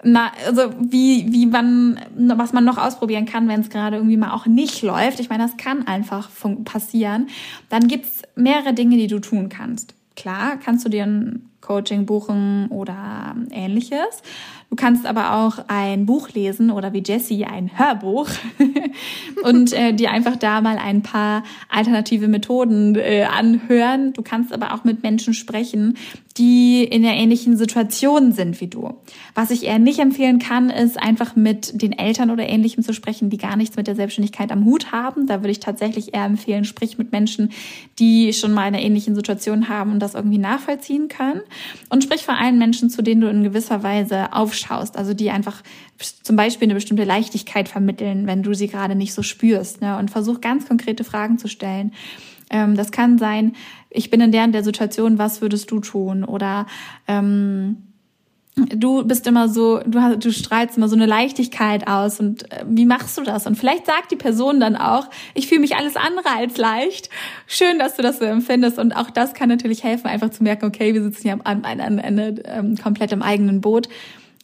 na, 0.04 0.32
also 0.46 0.74
wie, 0.80 1.32
wie 1.32 1.46
man, 1.46 2.00
was 2.16 2.54
man 2.54 2.66
noch 2.66 2.78
ausprobieren 2.78 3.26
kann, 3.26 3.48
wenn 3.48 3.62
es 3.62 3.70
gerade 3.70 3.98
irgendwie 3.98 4.18
mal 4.18 4.32
auch 4.32 4.46
nicht 4.46 4.82
läuft. 4.82 5.20
Ich 5.20 5.30
meine, 5.30 5.44
das 5.44 5.58
kann 5.58 5.88
einfach 5.88 6.30
passieren. 6.66 7.28
Dann 7.70 7.88
gibt's 7.88 8.22
mehrere 8.36 8.74
Dinge, 8.74 8.98
die 8.98 9.08
du 9.08 9.20
tun 9.20 9.50
kannst. 9.50 9.94
Klar, 10.16 10.58
kannst 10.58 10.86
du 10.86 10.90
dir 10.90 11.04
ein 11.04 11.50
Coaching 11.62 12.06
buchen 12.06 12.68
oder 12.70 13.36
ähnliches. 13.52 14.22
Du 14.74 14.76
kannst 14.76 15.06
aber 15.06 15.36
auch 15.36 15.66
ein 15.68 16.08
Buch 16.08 16.30
lesen 16.30 16.72
oder 16.72 16.94
wie 16.94 17.04
Jessie 17.06 17.46
ein 17.46 17.78
Hörbuch 17.78 18.28
und 19.44 19.72
äh, 19.72 19.94
dir 19.94 20.10
einfach 20.10 20.36
da 20.36 20.62
mal 20.62 20.80
ein 20.80 21.04
paar 21.04 21.44
alternative 21.70 22.28
Methoden 22.28 22.96
äh, 22.96 23.28
anhören. 23.32 24.14
Du 24.14 24.24
kannst 24.24 24.52
aber 24.52 24.74
auch 24.74 24.84
mit 24.84 25.04
Menschen 25.04 25.36
sprechen, 25.36 25.96
die 26.38 26.84
in 26.84 27.04
der 27.04 27.14
ähnlichen 27.14 27.58
Situation 27.58 28.32
sind 28.32 28.60
wie 28.60 28.68
du. 28.68 28.96
Was 29.36 29.52
ich 29.52 29.66
eher 29.66 29.78
nicht 29.78 30.00
empfehlen 30.00 30.40
kann, 30.40 30.72
ist 30.72 31.00
einfach 31.00 31.36
mit 31.36 31.80
den 31.82 31.92
Eltern 31.92 32.32
oder 32.32 32.50
ähnlichem 32.50 32.84
zu 32.84 32.94
sprechen, 32.94 33.30
die 33.30 33.38
gar 33.38 33.56
nichts 33.56 33.76
mit 33.76 33.86
der 33.86 33.96
Selbstständigkeit 33.96 34.52
am 34.52 34.66
Hut 34.66 34.92
haben. 34.92 35.28
Da 35.28 35.42
würde 35.42 35.52
ich 35.52 35.60
tatsächlich 35.60 36.16
eher 36.16 36.26
empfehlen, 36.26 36.66
sprich 36.66 36.98
mit 36.98 37.12
Menschen, 37.12 37.52
die 38.00 38.34
schon 38.34 38.52
mal 38.52 38.68
in 38.68 38.74
einer 38.74 38.84
ähnlichen 38.84 39.14
Situation 39.14 39.70
haben 39.70 39.92
und 39.92 40.00
das 40.00 40.16
irgendwie 40.16 40.40
nachvollziehen 40.40 41.08
können. 41.08 41.42
Und 41.90 42.04
sprich 42.04 42.24
vor 42.24 42.36
allen 42.36 42.58
Menschen, 42.58 42.90
zu 42.90 43.04
denen 43.04 43.22
du 43.22 43.30
in 43.30 43.44
gewisser 43.44 43.84
Weise 43.84 44.34
aufschaust, 44.64 44.98
also 44.98 45.14
die 45.14 45.30
einfach 45.32 45.62
zum 46.24 46.36
Beispiel 46.36 46.66
eine 46.66 46.74
bestimmte 46.74 47.04
Leichtigkeit 47.04 47.70
vermitteln, 47.70 48.28
wenn 48.28 48.44
du 48.44 48.54
sie 48.54 48.68
gerade 48.68 48.96
nicht 48.96 49.14
so 49.14 49.24
spürst. 49.24 49.82
Ne? 49.82 49.98
Und 49.98 50.12
versuch 50.12 50.42
ganz 50.42 50.68
konkrete 50.68 51.04
Fragen 51.04 51.38
zu 51.38 51.48
stellen. 51.48 51.94
Ähm, 52.50 52.76
das 52.76 52.92
kann 52.92 53.18
sein, 53.18 53.54
ich 53.90 54.10
bin 54.10 54.22
in 54.22 54.32
der 54.32 54.44
und 54.44 54.52
der 54.54 54.64
Situation, 54.64 55.18
was 55.18 55.42
würdest 55.42 55.72
du 55.72 55.80
tun? 55.80 56.24
Oder 56.24 56.66
ähm, 57.08 57.78
du 58.56 59.04
bist 59.06 59.26
immer 59.28 59.50
so, 59.50 59.80
du, 59.86 60.00
hast, 60.02 60.24
du 60.24 60.32
strahlst 60.32 60.78
immer 60.78 60.88
so 60.88 60.96
eine 60.96 61.06
Leichtigkeit 61.06 61.88
aus 61.88 62.20
und 62.20 62.52
äh, 62.52 62.64
wie 62.68 62.86
machst 62.86 63.18
du 63.18 63.24
das? 63.24 63.48
Und 63.48 63.56
vielleicht 63.56 63.86
sagt 63.86 64.12
die 64.12 64.16
Person 64.16 64.60
dann 64.60 64.76
auch, 64.76 65.10
ich 65.34 65.48
fühle 65.48 65.62
mich 65.62 65.76
alles 65.76 65.96
andere 65.96 66.30
als 66.36 66.58
leicht. 66.58 67.10
Schön, 67.48 67.80
dass 67.80 67.96
du 67.96 68.02
das 68.02 68.20
so 68.20 68.26
empfindest 68.26 68.78
und 68.78 68.94
auch 68.94 69.10
das 69.10 69.34
kann 69.34 69.50
natürlich 69.50 69.84
helfen, 69.84 70.08
einfach 70.08 70.30
zu 70.30 70.44
merken, 70.44 70.66
okay, 70.66 70.94
wir 70.94 71.02
sitzen 71.02 71.24
hier 71.24 71.34
am, 71.34 71.42
am, 71.44 71.64
am 71.64 71.98
Ende 71.98 72.44
ähm, 72.46 72.78
komplett 72.78 73.12
im 73.12 73.22
eigenen 73.22 73.62
Boot. 73.62 73.88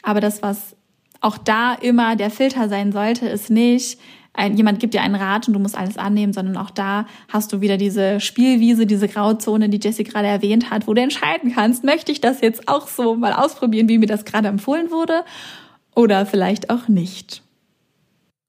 Aber 0.04 0.20
das, 0.20 0.42
was 0.42 0.76
auch 1.22 1.38
da 1.38 1.74
immer 1.74 2.16
der 2.16 2.32
Filter 2.32 2.70
sein 2.70 2.92
sollte, 2.92 3.28
ist 3.28 3.50
nicht, 3.50 4.00
ein, 4.34 4.56
jemand 4.56 4.80
gibt 4.80 4.94
dir 4.94 5.02
einen 5.02 5.16
Rat 5.16 5.48
und 5.48 5.54
du 5.54 5.60
musst 5.60 5.78
alles 5.78 5.98
annehmen, 5.98 6.34
sondern 6.34 6.56
auch 6.56 6.70
da 6.70 7.06
hast 7.28 7.52
du 7.52 7.62
wieder 7.62 7.78
diese 7.78 8.20
Spielwiese, 8.20 8.86
diese 8.86 9.08
Grauzone, 9.08 9.70
die 9.70 9.80
Jessie 9.82 10.04
gerade 10.04 10.28
erwähnt 10.28 10.70
hat, 10.70 10.88
wo 10.88 10.94
du 10.94 11.02
entscheiden 11.02 11.54
kannst, 11.54 11.84
möchte 11.84 12.12
ich 12.12 12.22
das 12.22 12.40
jetzt 12.42 12.68
auch 12.68 12.88
so 12.88 13.16
mal 13.16 13.34
ausprobieren, 13.34 13.90
wie 13.90 13.98
mir 13.98 14.06
das 14.06 14.26
gerade 14.26 14.48
empfohlen 14.48 14.92
wurde 14.92 15.26
oder 15.96 16.26
vielleicht 16.26 16.70
auch 16.70 16.88
nicht. 16.88 17.42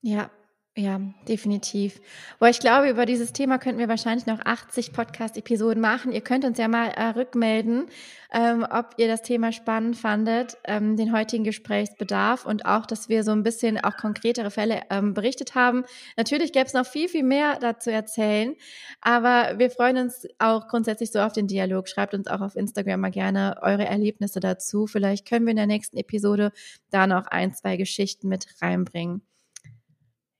Ja, 0.02 0.30
ja, 0.76 1.00
definitiv. 1.26 2.00
Boah, 2.38 2.48
ich 2.48 2.60
glaube, 2.60 2.88
über 2.88 3.04
dieses 3.04 3.32
Thema 3.32 3.58
könnten 3.58 3.80
wir 3.80 3.88
wahrscheinlich 3.88 4.26
noch 4.26 4.38
80 4.38 4.92
Podcast-Episoden 4.92 5.80
machen. 5.80 6.12
Ihr 6.12 6.20
könnt 6.20 6.44
uns 6.44 6.58
ja 6.58 6.68
mal 6.68 6.90
äh, 6.90 7.08
rückmelden, 7.08 7.86
ähm, 8.32 8.64
ob 8.70 8.94
ihr 8.96 9.08
das 9.08 9.22
Thema 9.22 9.50
spannend 9.50 9.96
fandet, 9.96 10.56
ähm, 10.64 10.96
den 10.96 11.12
heutigen 11.12 11.42
Gesprächsbedarf 11.42 12.46
und 12.46 12.66
auch, 12.66 12.86
dass 12.86 13.08
wir 13.08 13.24
so 13.24 13.32
ein 13.32 13.42
bisschen 13.42 13.82
auch 13.82 13.96
konkretere 13.96 14.52
Fälle 14.52 14.82
ähm, 14.90 15.12
berichtet 15.12 15.56
haben. 15.56 15.84
Natürlich 16.16 16.52
gäbe 16.52 16.66
es 16.66 16.72
noch 16.72 16.86
viel, 16.86 17.08
viel 17.08 17.24
mehr 17.24 17.58
dazu 17.58 17.90
erzählen, 17.90 18.54
aber 19.00 19.58
wir 19.58 19.70
freuen 19.70 19.98
uns 19.98 20.28
auch 20.38 20.68
grundsätzlich 20.68 21.10
so 21.10 21.18
auf 21.18 21.32
den 21.32 21.48
Dialog. 21.48 21.88
Schreibt 21.88 22.14
uns 22.14 22.28
auch 22.28 22.40
auf 22.40 22.54
Instagram 22.54 23.00
mal 23.00 23.10
gerne 23.10 23.58
eure 23.60 23.86
Erlebnisse 23.86 24.38
dazu. 24.38 24.86
Vielleicht 24.86 25.28
können 25.28 25.46
wir 25.46 25.50
in 25.50 25.56
der 25.56 25.66
nächsten 25.66 25.96
Episode 25.96 26.52
da 26.90 27.08
noch 27.08 27.26
ein, 27.26 27.52
zwei 27.52 27.76
Geschichten 27.76 28.28
mit 28.28 28.46
reinbringen. 28.62 29.22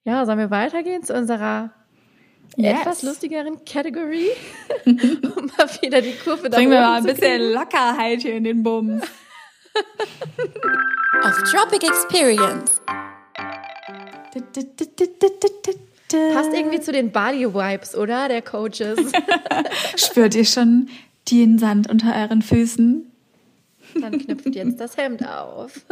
Ja, 0.05 0.25
sollen 0.25 0.39
wir 0.39 0.51
weitergehen 0.51 1.03
zu 1.03 1.15
unserer 1.15 1.71
yes. 2.57 2.81
etwas 2.81 3.03
lustigeren 3.03 3.65
Category? 3.65 4.31
um 4.87 5.51
mal 5.57 5.69
wieder 5.81 6.01
die 6.01 6.15
Kurve 6.15 6.49
da 6.49 6.57
Bringen 6.57 6.73
wir 6.73 6.81
mal 6.81 6.99
ein 6.99 7.05
bisschen 7.05 7.53
Lockerheit 7.53 8.23
hier 8.23 8.35
in 8.35 8.45
den 8.45 8.63
Bums. 8.63 9.05
Auf 11.23 11.43
Tropic 11.51 11.87
Experience. 11.87 12.81
Passt 16.33 16.53
irgendwie 16.55 16.81
zu 16.81 16.93
den 16.93 17.13
Body 17.13 17.53
Wipes, 17.53 17.95
oder? 17.95 18.29
Der 18.29 18.43
Coaches. 18.43 18.99
Spürt 19.97 20.35
ihr 20.35 20.47
schon 20.47 20.89
den 21.31 21.59
Sand 21.59 21.91
unter 21.91 22.17
euren 22.17 22.43
Füßen? 22.43 23.07
Dann 24.01 24.19
knüpft 24.19 24.55
jetzt 24.55 24.81
das 24.81 24.97
Hemd 24.97 25.27
auf. 25.27 25.85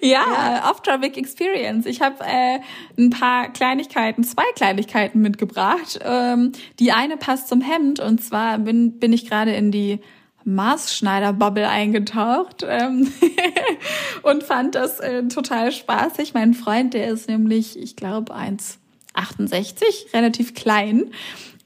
Ja, 0.00 0.24
ja. 0.32 0.70
Off-Tropic 0.70 1.18
Experience. 1.18 1.86
Ich 1.86 2.00
habe 2.00 2.16
äh, 2.24 2.60
ein 2.98 3.10
paar 3.10 3.52
Kleinigkeiten, 3.52 4.24
zwei 4.24 4.44
Kleinigkeiten 4.54 5.20
mitgebracht. 5.20 6.00
Ähm, 6.04 6.52
die 6.78 6.92
eine 6.92 7.16
passt 7.16 7.48
zum 7.48 7.60
Hemd 7.60 8.00
und 8.00 8.22
zwar 8.22 8.58
bin, 8.58 8.98
bin 8.98 9.12
ich 9.12 9.28
gerade 9.28 9.52
in 9.52 9.70
die 9.70 10.00
Maßschneider-Bubble 10.44 11.68
eingetaucht 11.68 12.64
ähm, 12.66 13.12
und 14.22 14.42
fand 14.42 14.74
das 14.74 15.00
äh, 15.00 15.28
total 15.28 15.72
spaßig. 15.72 16.34
Mein 16.34 16.54
Freund, 16.54 16.94
der 16.94 17.08
ist 17.08 17.28
nämlich, 17.28 17.78
ich 17.78 17.96
glaube, 17.96 18.34
1,68, 18.34 20.14
relativ 20.14 20.54
klein 20.54 21.10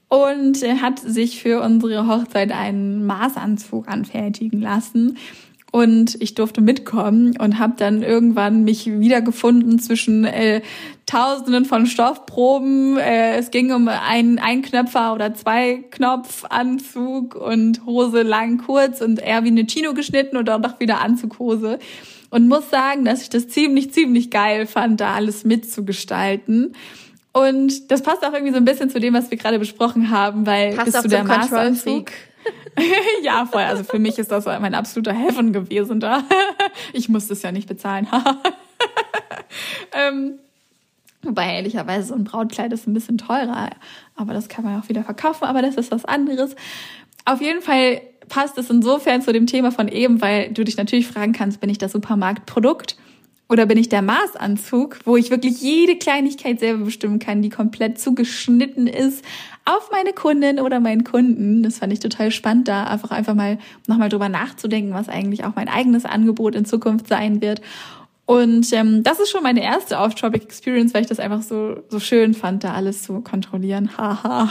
und 0.07 0.57
hat 0.81 0.99
sich 0.99 1.41
für 1.41 1.61
unsere 1.61 2.07
Hochzeit 2.07 2.51
einen 2.51 3.05
Maßanzug 3.05 3.87
anfertigen 3.87 4.61
lassen 4.61 5.17
und 5.75 6.15
ich 6.21 6.35
durfte 6.35 6.61
mitkommen 6.61 7.35
und 7.37 7.59
habe 7.59 7.73
dann 7.75 8.01
irgendwann 8.01 8.63
mich 8.63 8.85
wiedergefunden 8.85 9.77
zwischen 9.77 10.23
äh, 10.23 10.61
Tausenden 11.05 11.65
von 11.65 11.85
Stoffproben. 11.85 12.97
Äh, 12.97 13.35
es 13.35 13.51
ging 13.51 13.73
um 13.73 13.89
einen 13.89 14.39
Einknöpfer 14.39 15.13
oder 15.13 15.33
zwei 15.33 15.83
Knopfanzug 15.91 17.35
und 17.35 17.85
Hose 17.85 18.21
lang 18.21 18.59
kurz 18.59 19.01
und 19.01 19.19
eher 19.19 19.43
wie 19.43 19.49
eine 19.49 19.65
Chino 19.65 19.93
geschnitten 19.93 20.37
und 20.37 20.47
dann 20.47 20.63
doch 20.63 20.79
wieder 20.79 21.01
Anzughose. 21.01 21.79
Und 22.29 22.47
muss 22.47 22.69
sagen, 22.69 23.03
dass 23.03 23.23
ich 23.23 23.29
das 23.29 23.49
ziemlich, 23.49 23.91
ziemlich 23.91 24.31
geil 24.31 24.67
fand, 24.67 25.01
da 25.01 25.13
alles 25.13 25.43
mitzugestalten. 25.43 26.73
Und 27.33 27.91
das 27.91 28.01
passt 28.01 28.25
auch 28.25 28.31
irgendwie 28.31 28.53
so 28.53 28.59
ein 28.59 28.65
bisschen 28.65 28.89
zu 28.89 29.01
dem, 29.01 29.13
was 29.13 29.29
wir 29.29 29.37
gerade 29.37 29.59
besprochen 29.59 30.09
haben, 30.09 30.45
weil 30.45 30.73
passt 30.73 30.93
bist 30.93 31.03
du 31.03 31.09
der 31.09 31.25
Maßanzug. 31.25 32.11
ja, 33.23 33.45
voll. 33.45 33.61
Also 33.61 33.83
für 33.83 33.99
mich 33.99 34.17
ist 34.17 34.31
das 34.31 34.45
mein 34.45 34.75
absoluter 34.75 35.13
Heaven 35.13 35.53
gewesen 35.53 35.99
da. 35.99 36.23
ich 36.93 37.09
musste 37.09 37.33
es 37.33 37.41
ja 37.41 37.51
nicht 37.51 37.67
bezahlen. 37.67 38.07
ähm, 39.93 40.39
wobei 41.21 41.55
ehrlicherweise 41.55 42.07
so 42.07 42.15
ein 42.15 42.23
Brautkleid 42.23 42.73
ist 42.73 42.87
ein 42.87 42.93
bisschen 42.93 43.17
teurer, 43.17 43.69
aber 44.15 44.33
das 44.33 44.49
kann 44.49 44.63
man 44.63 44.79
auch 44.79 44.89
wieder 44.89 45.03
verkaufen, 45.03 45.45
aber 45.45 45.61
das 45.61 45.75
ist 45.75 45.91
was 45.91 46.05
anderes. 46.05 46.55
Auf 47.25 47.41
jeden 47.41 47.61
Fall 47.61 48.01
passt 48.27 48.57
es 48.57 48.69
insofern 48.69 49.21
zu 49.21 49.33
dem 49.33 49.47
Thema 49.47 49.71
von 49.71 49.87
eben, 49.87 50.21
weil 50.21 50.51
du 50.51 50.63
dich 50.63 50.77
natürlich 50.77 51.07
fragen 51.07 51.33
kannst, 51.33 51.59
bin 51.59 51.69
ich 51.69 51.77
das 51.77 51.91
Supermarktprodukt? 51.91 52.97
Oder 53.47 53.67
bin 53.67 53.77
ich 53.77 53.89
der 53.89 54.01
Maßanzug, 54.01 54.99
wo 55.05 55.17
ich 55.17 55.29
wirklich 55.29 55.61
jede 55.61 55.97
Kleinigkeit 55.97 56.59
selber 56.59 56.85
bestimmen 56.85 57.19
kann, 57.19 57.43
die 57.43 57.49
komplett 57.49 57.99
zugeschnitten 57.99 58.87
ist 58.87 59.23
auf 59.65 59.91
meine 59.91 60.13
Kundin 60.13 60.59
oder 60.59 60.79
meinen 60.79 61.03
Kunden. 61.03 61.61
Das 61.61 61.79
fand 61.79 61.93
ich 61.93 61.99
total 61.99 62.31
spannend, 62.31 62.67
da 62.67 62.85
einfach 62.85 63.11
einfach 63.11 63.35
mal 63.35 63.59
nochmal 63.87 64.09
drüber 64.09 64.29
nachzudenken, 64.29 64.93
was 64.93 65.09
eigentlich 65.09 65.43
auch 65.43 65.55
mein 65.55 65.69
eigenes 65.69 66.05
Angebot 66.05 66.55
in 66.55 66.65
Zukunft 66.65 67.07
sein 67.07 67.41
wird. 67.41 67.61
Und 68.25 68.73
ähm, 68.73 69.03
das 69.03 69.19
ist 69.19 69.29
schon 69.29 69.43
meine 69.43 69.63
erste 69.63 69.97
Off-Topic 69.97 70.43
Experience, 70.43 70.93
weil 70.93 71.01
ich 71.01 71.07
das 71.07 71.19
einfach 71.19 71.43
so 71.43 71.83
so 71.89 71.99
schön 71.99 72.33
fand, 72.33 72.63
da 72.63 72.73
alles 72.73 73.03
zu 73.03 73.21
kontrollieren. 73.21 73.97
Haha. 73.97 74.49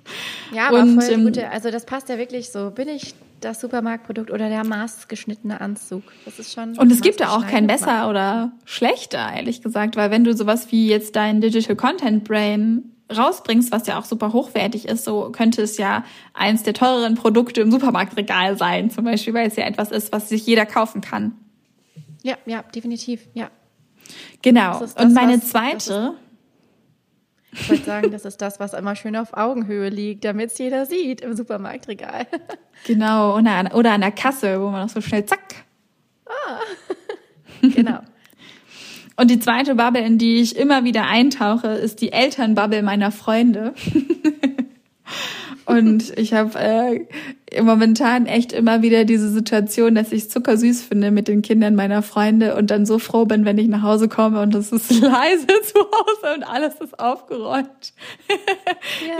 ja, 0.54 0.68
aber 0.68 0.80
Und, 0.80 1.02
voll 1.02 1.12
ähm, 1.12 1.24
gute, 1.24 1.50
also 1.50 1.70
das 1.70 1.84
passt 1.84 2.08
ja 2.08 2.16
wirklich 2.16 2.50
so. 2.50 2.70
Bin 2.70 2.88
ich 2.88 3.14
das 3.40 3.60
Supermarktprodukt 3.60 4.30
oder 4.30 4.48
der 4.48 4.64
maßgeschnittene 4.64 5.60
Anzug. 5.60 6.02
Das 6.24 6.38
ist 6.38 6.52
schon. 6.52 6.78
Und 6.78 6.90
es 6.90 7.02
gibt 7.02 7.20
ja 7.20 7.36
auch 7.36 7.46
kein 7.46 7.66
besser 7.66 8.08
oder 8.08 8.52
schlechter, 8.64 9.30
ehrlich 9.34 9.62
gesagt, 9.62 9.96
weil 9.96 10.10
wenn 10.10 10.24
du 10.24 10.34
sowas 10.34 10.70
wie 10.72 10.88
jetzt 10.88 11.16
dein 11.16 11.40
Digital 11.40 11.76
Content 11.76 12.24
Brain 12.24 12.84
rausbringst, 13.14 13.72
was 13.72 13.86
ja 13.86 13.98
auch 13.98 14.04
super 14.04 14.32
hochwertig 14.32 14.88
ist, 14.88 15.04
so 15.04 15.30
könnte 15.30 15.62
es 15.62 15.76
ja 15.76 16.04
eins 16.32 16.62
der 16.62 16.74
teureren 16.74 17.16
Produkte 17.16 17.60
im 17.60 17.70
Supermarktregal 17.70 18.56
sein, 18.56 18.90
zum 18.90 19.04
Beispiel, 19.04 19.34
weil 19.34 19.48
es 19.48 19.56
ja 19.56 19.64
etwas 19.64 19.90
ist, 19.90 20.12
was 20.12 20.28
sich 20.28 20.46
jeder 20.46 20.64
kaufen 20.64 21.00
kann. 21.00 21.34
Ja, 22.22 22.36
ja, 22.46 22.62
definitiv, 22.62 23.28
ja. 23.34 23.50
Genau. 24.42 24.80
Das, 24.80 24.94
Und 24.94 25.14
meine 25.14 25.38
was, 25.38 25.48
zweite. 25.48 26.14
Ich 27.52 27.68
wollte 27.68 27.84
sagen, 27.84 28.10
das 28.12 28.24
ist 28.24 28.40
das, 28.40 28.60
was 28.60 28.74
immer 28.74 28.94
schön 28.94 29.16
auf 29.16 29.34
Augenhöhe 29.34 29.88
liegt, 29.88 30.24
damit 30.24 30.52
es 30.52 30.58
jeder 30.58 30.86
sieht 30.86 31.20
im 31.20 31.34
Supermarktregal. 31.36 32.26
Genau, 32.86 33.36
oder 33.36 33.50
an, 33.50 33.66
oder 33.66 33.92
an 33.92 34.00
der 34.00 34.10
Kasse, 34.10 34.58
wo 34.58 34.70
man 34.70 34.86
auch 34.86 34.88
so 34.88 35.02
schnell 35.02 35.26
zack. 35.26 35.66
Ah, 36.24 36.60
genau. 37.60 37.98
Und 39.16 39.30
die 39.30 39.38
zweite 39.38 39.74
Bubble, 39.74 40.00
in 40.00 40.16
die 40.16 40.40
ich 40.40 40.56
immer 40.56 40.82
wieder 40.82 41.06
eintauche, 41.06 41.68
ist 41.68 42.00
die 42.00 42.10
Elternbubble 42.10 42.82
meiner 42.82 43.12
Freunde. 43.12 43.74
Und 45.70 46.18
ich 46.18 46.34
habe 46.34 46.58
äh, 46.58 47.62
momentan 47.62 48.26
echt 48.26 48.52
immer 48.52 48.82
wieder 48.82 49.04
diese 49.04 49.30
Situation, 49.30 49.94
dass 49.94 50.10
ich 50.10 50.28
zuckersüß 50.28 50.82
finde 50.82 51.12
mit 51.12 51.28
den 51.28 51.42
Kindern 51.42 51.76
meiner 51.76 52.02
Freunde 52.02 52.56
und 52.56 52.72
dann 52.72 52.86
so 52.86 52.98
froh 52.98 53.24
bin, 53.24 53.44
wenn 53.44 53.56
ich 53.56 53.68
nach 53.68 53.82
Hause 53.82 54.08
komme 54.08 54.40
und 54.40 54.52
es 54.56 54.72
ist 54.72 54.90
leise 55.00 55.46
zu 55.62 55.78
Hause 55.78 56.34
und 56.34 56.42
alles 56.42 56.74
ist 56.80 56.98
aufgeräumt. 56.98 57.92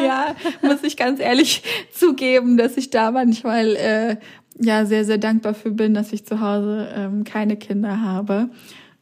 Ja, 0.01 0.05
ja 0.05 0.37
muss 0.63 0.83
ich 0.83 0.97
ganz 0.97 1.21
ehrlich 1.21 1.63
zugeben, 1.93 2.57
dass 2.57 2.77
ich 2.77 2.91
da 2.91 3.13
manchmal 3.13 3.77
äh, 3.77 4.17
ja 4.59 4.87
sehr, 4.87 5.05
sehr 5.05 5.19
dankbar 5.19 5.55
für 5.55 5.71
bin, 5.71 5.95
dass 5.95 6.13
ich 6.13 6.27
zu 6.27 6.41
Hause 6.41 6.89
ähm, 6.97 7.23
keine 7.23 7.59
Kinder 7.59 8.01
habe 8.01 8.51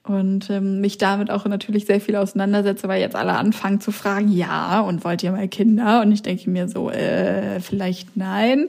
und 0.09 0.51
ähm, 0.51 0.81
mich 0.81 0.99
damit 0.99 1.31
auch 1.31 1.45
natürlich 1.47 1.87
sehr 1.87 2.01
viel 2.01 2.17
auseinandersetze, 2.17 2.89
weil 2.89 3.01
jetzt 3.01 3.17
alle 3.17 3.35
anfangen 3.35 3.81
zu 3.81 3.93
fragen, 3.93 4.29
ja, 4.29 4.81
und 4.81 5.05
wollt 5.05 5.23
ihr 5.23 5.33
mal 5.33 5.49
Kinder? 5.49 6.03
Und 6.03 6.13
ich 6.13 6.23
denke 6.23 6.51
mir 6.51 6.69
so, 6.69 6.91
äh, 6.91 7.61
vielleicht 7.61 8.17
nein. 8.17 8.69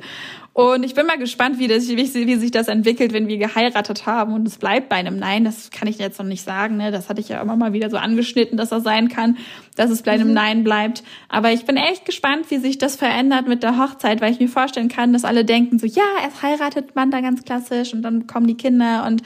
Und 0.54 0.84
ich 0.84 0.94
bin 0.94 1.06
mal 1.06 1.18
gespannt, 1.18 1.58
wie, 1.58 1.68
das, 1.68 1.88
wie, 1.88 1.96
wie 1.98 2.36
sich 2.36 2.52
das 2.52 2.68
entwickelt, 2.68 3.14
wenn 3.14 3.30
wir 3.30 3.38
geheiratet 3.38 4.06
haben 4.06 4.34
und 4.34 4.46
es 4.46 4.58
bleibt 4.58 4.90
bei 4.90 4.98
einem 4.98 5.18
Nein. 5.18 5.46
Das 5.46 5.70
kann 5.72 5.88
ich 5.88 6.00
jetzt 6.00 6.20
noch 6.20 6.26
nicht 6.26 6.44
sagen. 6.44 6.76
Ne? 6.76 6.92
Das 6.92 7.08
hatte 7.08 7.22
ich 7.22 7.30
ja 7.30 7.42
immer 7.42 7.56
mal 7.56 7.72
wieder 7.72 7.90
so 7.90 7.96
angeschnitten, 7.96 8.58
dass 8.58 8.68
das 8.68 8.84
sein 8.84 9.08
kann, 9.08 9.38
dass 9.78 9.90
es 9.90 10.02
bei 10.02 10.12
einem 10.12 10.30
mhm. 10.30 10.34
Nein 10.34 10.64
bleibt. 10.66 11.04
Aber 11.30 11.54
ich 11.54 11.64
bin 11.64 11.78
echt 11.78 12.06
gespannt, 12.06 12.50
wie 12.50 12.58
sich 12.58 12.78
das 12.78 12.98
verändert 12.98 13.48
mit 13.48 13.64
der 13.64 13.78
Hochzeit, 13.78 14.20
weil 14.20 14.34
ich 14.34 14.42
mir 14.42 14.50
vorstellen 14.50 14.90
kann, 14.90 15.14
dass 15.14 15.24
alle 15.24 15.46
denken 15.46 15.80
so, 15.80 15.86
ja, 15.86 16.04
erst 16.22 16.42
heiratet 16.42 16.94
man 16.94 17.10
da 17.10 17.22
ganz 17.22 17.46
klassisch 17.46 17.94
und 17.94 18.02
dann 18.02 18.28
kommen 18.28 18.48
die 18.48 18.58
Kinder 18.58 19.06
und 19.08 19.22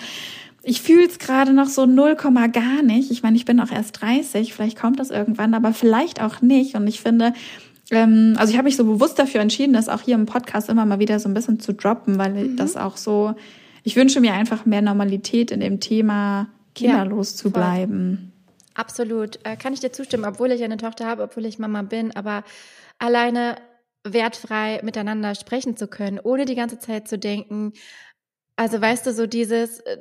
ich 0.63 0.81
fühle 0.81 1.05
es 1.05 1.19
gerade 1.19 1.53
noch 1.53 1.67
so 1.67 1.85
0, 1.85 2.15
gar 2.15 2.81
nicht. 2.81 3.11
Ich 3.11 3.21
meine, 3.21 3.35
ich 3.35 3.45
bin 3.45 3.59
auch 3.59 3.71
erst 3.71 4.01
30, 4.01 4.53
vielleicht 4.53 4.79
kommt 4.79 4.99
das 4.99 5.11
irgendwann, 5.11 5.53
aber 5.53 5.73
vielleicht 5.73 6.21
auch 6.21 6.41
nicht. 6.41 6.75
Und 6.75 6.87
ich 6.87 7.01
finde, 7.01 7.33
ähm, 7.91 8.35
also 8.37 8.51
ich 8.51 8.57
habe 8.57 8.65
mich 8.65 8.77
so 8.77 8.85
bewusst 8.85 9.19
dafür 9.19 9.41
entschieden, 9.41 9.73
das 9.73 9.89
auch 9.89 10.01
hier 10.01 10.15
im 10.15 10.25
Podcast 10.25 10.69
immer 10.69 10.85
mal 10.85 10.99
wieder 10.99 11.19
so 11.19 11.27
ein 11.27 11.33
bisschen 11.33 11.59
zu 11.59 11.73
droppen, 11.73 12.17
weil 12.17 12.31
mhm. 12.31 12.55
das 12.55 12.77
auch 12.77 12.95
so, 12.95 13.35
ich 13.83 13.97
wünsche 13.97 14.21
mir 14.21 14.33
einfach 14.33 14.65
mehr 14.65 14.81
Normalität 14.81 15.51
in 15.51 15.59
dem 15.59 15.81
Thema, 15.81 16.47
kinderlos 16.75 17.31
ja, 17.31 17.37
zu 17.37 17.51
bleiben. 17.51 18.31
Absolut. 18.73 19.39
Äh, 19.43 19.57
kann 19.57 19.73
ich 19.73 19.81
dir 19.81 19.91
zustimmen, 19.91 20.25
obwohl 20.25 20.51
ich 20.51 20.63
eine 20.63 20.77
Tochter 20.77 21.05
habe, 21.05 21.23
obwohl 21.23 21.45
ich 21.45 21.59
Mama 21.59 21.81
bin, 21.81 22.15
aber 22.15 22.43
alleine 22.99 23.57
wertfrei 24.05 24.81
miteinander 24.83 25.35
sprechen 25.35 25.75
zu 25.75 25.87
können, 25.87 26.19
ohne 26.21 26.45
die 26.45 26.55
ganze 26.55 26.79
Zeit 26.79 27.07
zu 27.07 27.17
denken, 27.19 27.73
also 28.55 28.79
weißt 28.79 29.05
du, 29.05 29.13
so 29.13 29.27
dieses, 29.27 29.79
äh, 29.81 29.97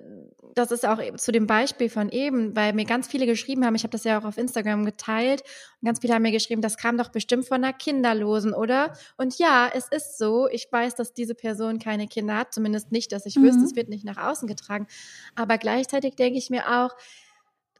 das 0.55 0.71
ist 0.71 0.87
auch 0.87 0.99
zu 1.17 1.33
dem 1.33 1.47
Beispiel 1.47 1.89
von 1.89 2.11
eben, 2.11 2.55
weil 2.55 2.73
mir 2.75 2.85
ganz 2.85 3.07
viele 3.07 3.27
geschrieben 3.27 3.65
haben, 3.65 3.75
ich 3.75 3.85
habe 3.85 3.91
das 3.91 4.05
ja 4.05 4.19
auch 4.19 4.25
auf 4.25 4.39
Instagram 4.39 4.85
geteilt, 4.85 5.43
und 5.81 5.87
ganz 5.87 6.01
viele 6.01 6.15
haben 6.15 6.23
mir 6.23 6.33
geschrieben, 6.33 6.63
das 6.63 6.77
kam 6.77 6.99
doch 6.99 7.09
bestimmt 7.09 7.47
von 7.47 7.65
einer 7.65 7.73
Kinderlosen, 7.73 8.53
oder? 8.53 8.93
Und 9.17 9.39
ja, 9.39 9.71
es 9.73 9.89
ist 9.89 10.19
so. 10.19 10.49
Ich 10.49 10.69
weiß, 10.71 10.95
dass 10.95 11.15
diese 11.15 11.35
Person 11.35 11.79
keine 11.79 12.07
Kinder 12.07 12.37
hat, 12.37 12.53
zumindest 12.53 12.93
nicht, 12.93 13.13
dass 13.13 13.27
ich 13.27 13.37
mhm. 13.37 13.45
wüsste, 13.45 13.65
es 13.65 13.77
wird 13.77 13.89
nicht 13.89 14.05
nach 14.05 14.19
außen 14.19 14.47
getragen. 14.47 14.87
Aber 15.35 15.59
gleichzeitig 15.59 16.15
denke 16.17 16.39
ich 16.39 16.51
mir 16.51 16.85
auch, 16.85 16.95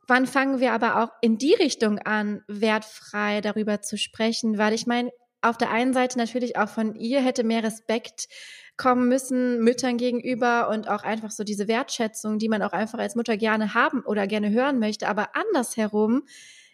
wann 0.07 0.27
fangen 0.27 0.61
wir 0.61 0.73
aber 0.73 1.03
auch 1.03 1.11
in 1.21 1.39
die 1.39 1.55
Richtung 1.55 1.99
an, 1.99 2.43
wertfrei 2.49 3.41
darüber 3.41 3.83
zu 3.83 3.99
sprechen? 3.99 4.59
Weil 4.59 4.73
ich 4.73 4.87
meine, 4.87 5.11
auf 5.43 5.59
der 5.59 5.71
einen 5.71 5.93
Seite 5.93 6.19
natürlich 6.19 6.57
auch 6.57 6.69
von 6.69 6.95
ihr 6.95 7.21
hätte 7.21 7.45
mehr 7.45 7.63
Respekt 7.63 8.29
kommen 8.77 9.09
müssen, 9.09 9.63
Müttern 9.63 9.97
gegenüber 9.97 10.69
und 10.69 10.89
auch 10.89 11.03
einfach 11.03 11.31
so 11.31 11.45
diese 11.45 11.69
Wertschätzung, 11.69 12.39
die 12.39 12.49
man 12.49 12.63
auch 12.63 12.73
einfach 12.73 12.99
als 12.99 13.15
Mutter 13.15 13.37
gerne 13.37 13.75
haben 13.75 14.01
oder 14.01 14.27
gerne 14.27 14.51
hören 14.51 14.79
möchte. 14.79 15.09
Aber 15.09 15.31
andersherum 15.37 16.25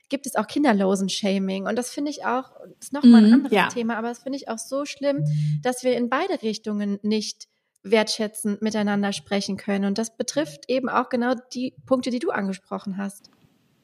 gibt 0.08 0.26
es 0.26 0.36
auch 0.36 0.46
Kinderlosen-Shaming. 0.46 1.66
Und 1.66 1.76
das 1.76 1.90
finde 1.90 2.10
ich 2.10 2.24
auch, 2.24 2.50
das 2.78 2.88
ist 2.88 2.92
nochmal 2.92 3.22
ein 3.22 3.28
mhm, 3.28 3.34
anderes 3.34 3.52
ja. 3.52 3.68
Thema, 3.68 3.96
aber 3.96 4.08
das 4.08 4.22
finde 4.22 4.38
ich 4.38 4.48
auch 4.48 4.58
so 4.58 4.84
schlimm, 4.84 5.24
dass 5.62 5.84
wir 5.84 5.96
in 5.96 6.08
beide 6.08 6.42
Richtungen 6.42 6.98
nicht 7.02 7.46
wertschätzend 7.82 8.62
miteinander 8.62 9.12
sprechen 9.12 9.56
können. 9.56 9.84
Und 9.84 9.98
das 9.98 10.16
betrifft 10.16 10.64
eben 10.68 10.88
auch 10.88 11.08
genau 11.08 11.34
die 11.52 11.74
Punkte, 11.86 12.10
die 12.10 12.18
du 12.18 12.30
angesprochen 12.30 12.96
hast. 12.96 13.30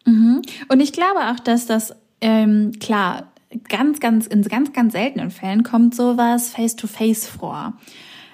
Mhm. 0.06 0.42
Und 0.68 0.80
ich 0.80 0.92
glaube 0.92 1.30
auch, 1.30 1.40
dass 1.40 1.66
das, 1.66 1.94
ähm, 2.20 2.72
klar, 2.80 3.33
ganz, 3.68 4.00
ganz, 4.00 4.26
in 4.26 4.42
ganz, 4.42 4.72
ganz 4.72 4.92
seltenen 4.92 5.30
Fällen 5.30 5.62
kommt 5.62 5.94
sowas 5.94 6.50
face-to-face 6.50 7.26
vor. 7.26 7.74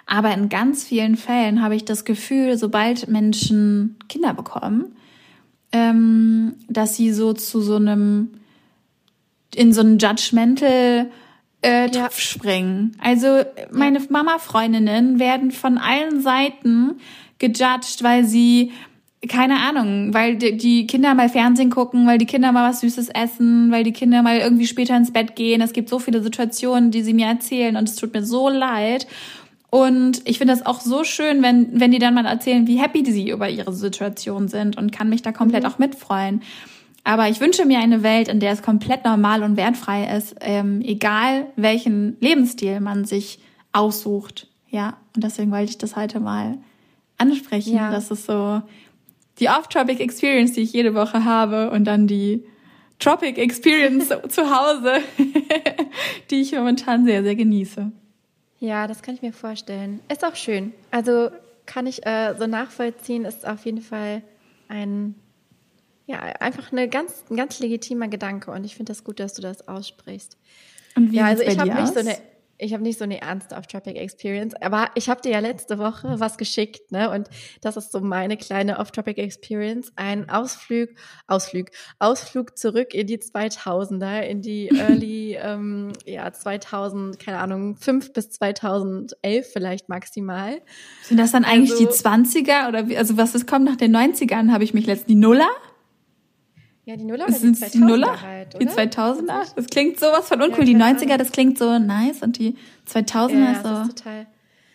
Aber 0.07 0.35
in 0.35 0.49
ganz 0.49 0.85
vielen 0.85 1.17
Fällen 1.17 1.63
habe 1.63 1.77
ich 1.77 1.85
das 1.85 2.05
Gefühl, 2.05 2.59
sobald 2.59 3.09
Menschen 3.09 3.97
Kinder 4.09 4.35
bekommen, 4.35 4.97
ähm, 5.73 6.55
dass 6.69 6.97
sie 6.97 7.13
so 7.13 7.33
zu 7.33 7.61
so 7.61 7.77
einem, 7.77 8.31
in 9.55 9.73
so 9.73 9.83
einen 9.83 9.99
Judgmental 9.99 11.11
äh, 11.63 11.91
Topf 11.91 11.95
ja. 11.95 12.11
springen. 12.11 12.97
Also 13.01 13.45
meine 13.71 14.01
Mama-Freundinnen 14.01 15.19
werden 15.19 15.53
von 15.53 15.79
allen 15.79 16.23
Seiten 16.23 16.97
gejudged, 17.39 18.03
weil 18.03 18.25
sie 18.25 18.73
keine 19.29 19.61
Ahnung, 19.61 20.15
weil 20.15 20.37
die 20.37 20.87
Kinder 20.87 21.15
mal 21.15 21.29
Fernsehen 21.29 21.69
gucken, 21.69 22.07
weil 22.07 22.17
die 22.17 22.27
Kinder 22.27 22.53
mal 22.53 22.71
was 22.71 22.81
Süßes 22.81 23.11
essen, 23.11 23.71
weil 23.71 23.85
die 23.85 23.93
Kinder 23.93 24.23
mal 24.23 24.39
irgendwie 24.39 24.67
später 24.67 24.97
ins 24.97 25.13
Bett 25.13 25.37
gehen. 25.37 25.61
Es 25.61 25.75
gibt 25.75 25.91
so 25.91 25.99
viele 25.99 26.23
Situationen, 26.23 26.91
die 26.91 27.03
sie 27.03 27.13
mir 27.13 27.27
erzählen 27.27 27.77
und 27.77 27.89
es 27.89 27.97
tut 27.97 28.15
mir 28.15 28.25
so 28.25 28.49
leid. 28.49 29.07
Und 29.69 30.23
ich 30.25 30.39
finde 30.39 30.55
das 30.55 30.65
auch 30.65 30.81
so 30.81 31.05
schön, 31.05 31.43
wenn, 31.43 31.79
wenn 31.79 31.93
die 31.93 31.99
dann 31.99 32.15
mal 32.15 32.25
erzählen, 32.25 32.67
wie 32.67 32.81
happy 32.81 33.05
sie 33.11 33.31
über 33.31 33.49
ihre 33.49 33.73
Situation 33.73 34.49
sind 34.49 34.79
und 34.79 34.91
kann 34.91 35.11
mich 35.11 35.23
da 35.23 35.33
komplett 35.33 35.65
mhm. 35.65 35.69
auch 35.69 35.79
mitfreuen. 35.79 36.43
Aber 37.05 37.29
ich 37.29 37.41
wünsche 37.41 37.67
mir 37.67 37.79
eine 37.79 38.03
Welt, 38.03 38.29
in 38.29 38.41
der 38.41 38.53
es 38.53 38.63
komplett 38.63 39.05
normal 39.05 39.43
und 39.43 39.57
wertfrei 39.57 40.17
ist, 40.17 40.37
ähm, 40.41 40.81
egal 40.83 41.47
welchen 41.57 42.17
Lebensstil 42.21 42.81
man 42.81 43.05
sich 43.05 43.39
aussucht. 43.73 44.49
Ja, 44.71 44.97
und 45.15 45.25
deswegen 45.25 45.51
wollte 45.51 45.71
ich 45.71 45.79
das 45.79 45.95
heute 45.95 46.21
mal 46.21 46.59
ansprechen, 47.19 47.77
ja. 47.77 47.91
dass 47.91 48.11
es 48.11 48.27
so 48.27 48.63
die 49.41 49.49
Off-Tropic 49.49 50.03
Experience, 50.03 50.53
die 50.53 50.61
ich 50.61 50.73
jede 50.73 50.95
Woche 50.95 51.25
habe 51.25 51.71
und 51.71 51.85
dann 51.85 52.07
die 52.07 52.45
Tropic 52.99 53.41
Experience 53.41 54.09
zu 54.29 54.51
Hause, 54.51 54.99
die 56.31 56.43
ich 56.43 56.53
momentan 56.53 57.05
sehr, 57.07 57.23
sehr 57.23 57.35
genieße. 57.35 57.91
Ja, 58.59 58.87
das 58.87 59.03
kann 59.03 59.15
ich 59.15 59.23
mir 59.23 59.33
vorstellen. 59.33 60.01
Ist 60.13 60.25
auch 60.25 60.37
schön. 60.37 60.75
Also 60.91 61.31
kann 61.65 61.87
ich 61.87 62.07
äh, 62.07 62.35
so 62.39 62.47
nachvollziehen, 62.47 63.25
ist 63.25 63.47
auf 63.47 63.65
jeden 63.65 63.81
Fall 63.81 64.23
ein, 64.69 65.15
ja, 66.07 66.19
einfach 66.19 66.71
eine 66.71 66.89
ganz, 66.89 67.25
ein 67.31 67.37
ganz 67.37 67.59
legitimer 67.59 68.09
Gedanke 68.09 68.51
und 68.51 68.65
ich 68.65 68.77
finde 68.77 68.91
das 68.91 69.03
gut, 69.03 69.19
dass 69.19 69.33
du 69.33 69.41
das 69.41 69.67
aussprichst. 69.67 70.37
Und 70.95 71.13
wie 71.13 71.17
ja, 71.17 71.27
also 71.27 71.43
ich 71.43 71.59
habe 71.59 71.73
nicht 71.73 71.95
so 71.95 72.01
eine 72.01 72.17
ich 72.61 72.73
habe 72.73 72.83
nicht 72.83 72.99
so 72.99 73.05
eine 73.05 73.21
ernste 73.21 73.57
Off-Topic 73.57 73.99
Experience, 73.99 74.55
aber 74.61 74.91
ich 74.95 75.09
habe 75.09 75.21
dir 75.21 75.33
ja 75.33 75.39
letzte 75.41 75.79
Woche 75.79 76.21
was 76.21 76.37
geschickt, 76.37 76.93
ne? 76.93 77.11
Und 77.11 77.29
das 77.61 77.77
ist 77.77 77.93
so 77.93 78.01
meine 78.01 78.37
kleine 78.37 78.79
Off-Topic 78.79 79.21
Experience, 79.21 79.93
ein 79.97 80.29
Ausflug, 80.29 80.91
Ausflug, 81.27 81.69
Ausflug 81.99 82.57
zurück 82.57 82.95
in 82.95 83.07
die 83.07 83.19
2000er, 83.19 84.21
in 84.21 84.43
die 84.43 84.69
Early, 84.75 85.39
ähm, 85.41 85.93
ja 86.05 86.31
2000, 86.33 87.19
keine 87.19 87.39
Ahnung, 87.39 87.77
5 87.77 88.13
bis 88.13 88.31
2011 88.31 89.47
vielleicht 89.53 89.89
maximal. 89.89 90.61
Sind 91.03 91.19
das 91.19 91.33
dann 91.33 91.45
eigentlich 91.45 91.73
also, 91.73 91.87
die 91.87 91.91
20er 91.91 92.69
oder 92.69 92.89
wie, 92.89 92.97
also 92.97 93.17
was 93.17 93.35
ist 93.35 93.47
kommt 93.47 93.65
nach 93.65 93.77
den 93.77 93.97
90ern? 93.97 94.53
Habe 94.53 94.65
ich 94.65 94.75
mich 94.75 94.87
letztens 94.87 95.09
die 95.09 95.15
Nuller? 95.15 95.49
Ja, 96.91 96.97
die 96.97 97.05
Nuller 97.05 97.27
oder 97.27 97.39
die 97.39 97.47
2000er 97.47 97.71
die 97.71 97.79
Nuller? 97.79 98.21
Halt, 98.21 98.55
oder? 98.57 98.65
Die 98.65 98.69
2000er? 98.69 99.55
Das 99.55 99.67
klingt 99.67 100.01
sowas 100.01 100.27
von 100.27 100.43
uncool. 100.43 100.69
Ja, 100.69 100.93
die 100.93 101.07
90er, 101.07 101.19
das 101.19 101.31
klingt 101.31 101.57
so 101.57 101.79
nice 101.79 102.21
und 102.23 102.37
die 102.37 102.57
2000er 102.93 103.39
ja, 103.39 103.53
ist 103.53 103.63
so... 103.63 103.69
Das 103.69 103.89
ist 103.89 103.99
total... 103.99 104.27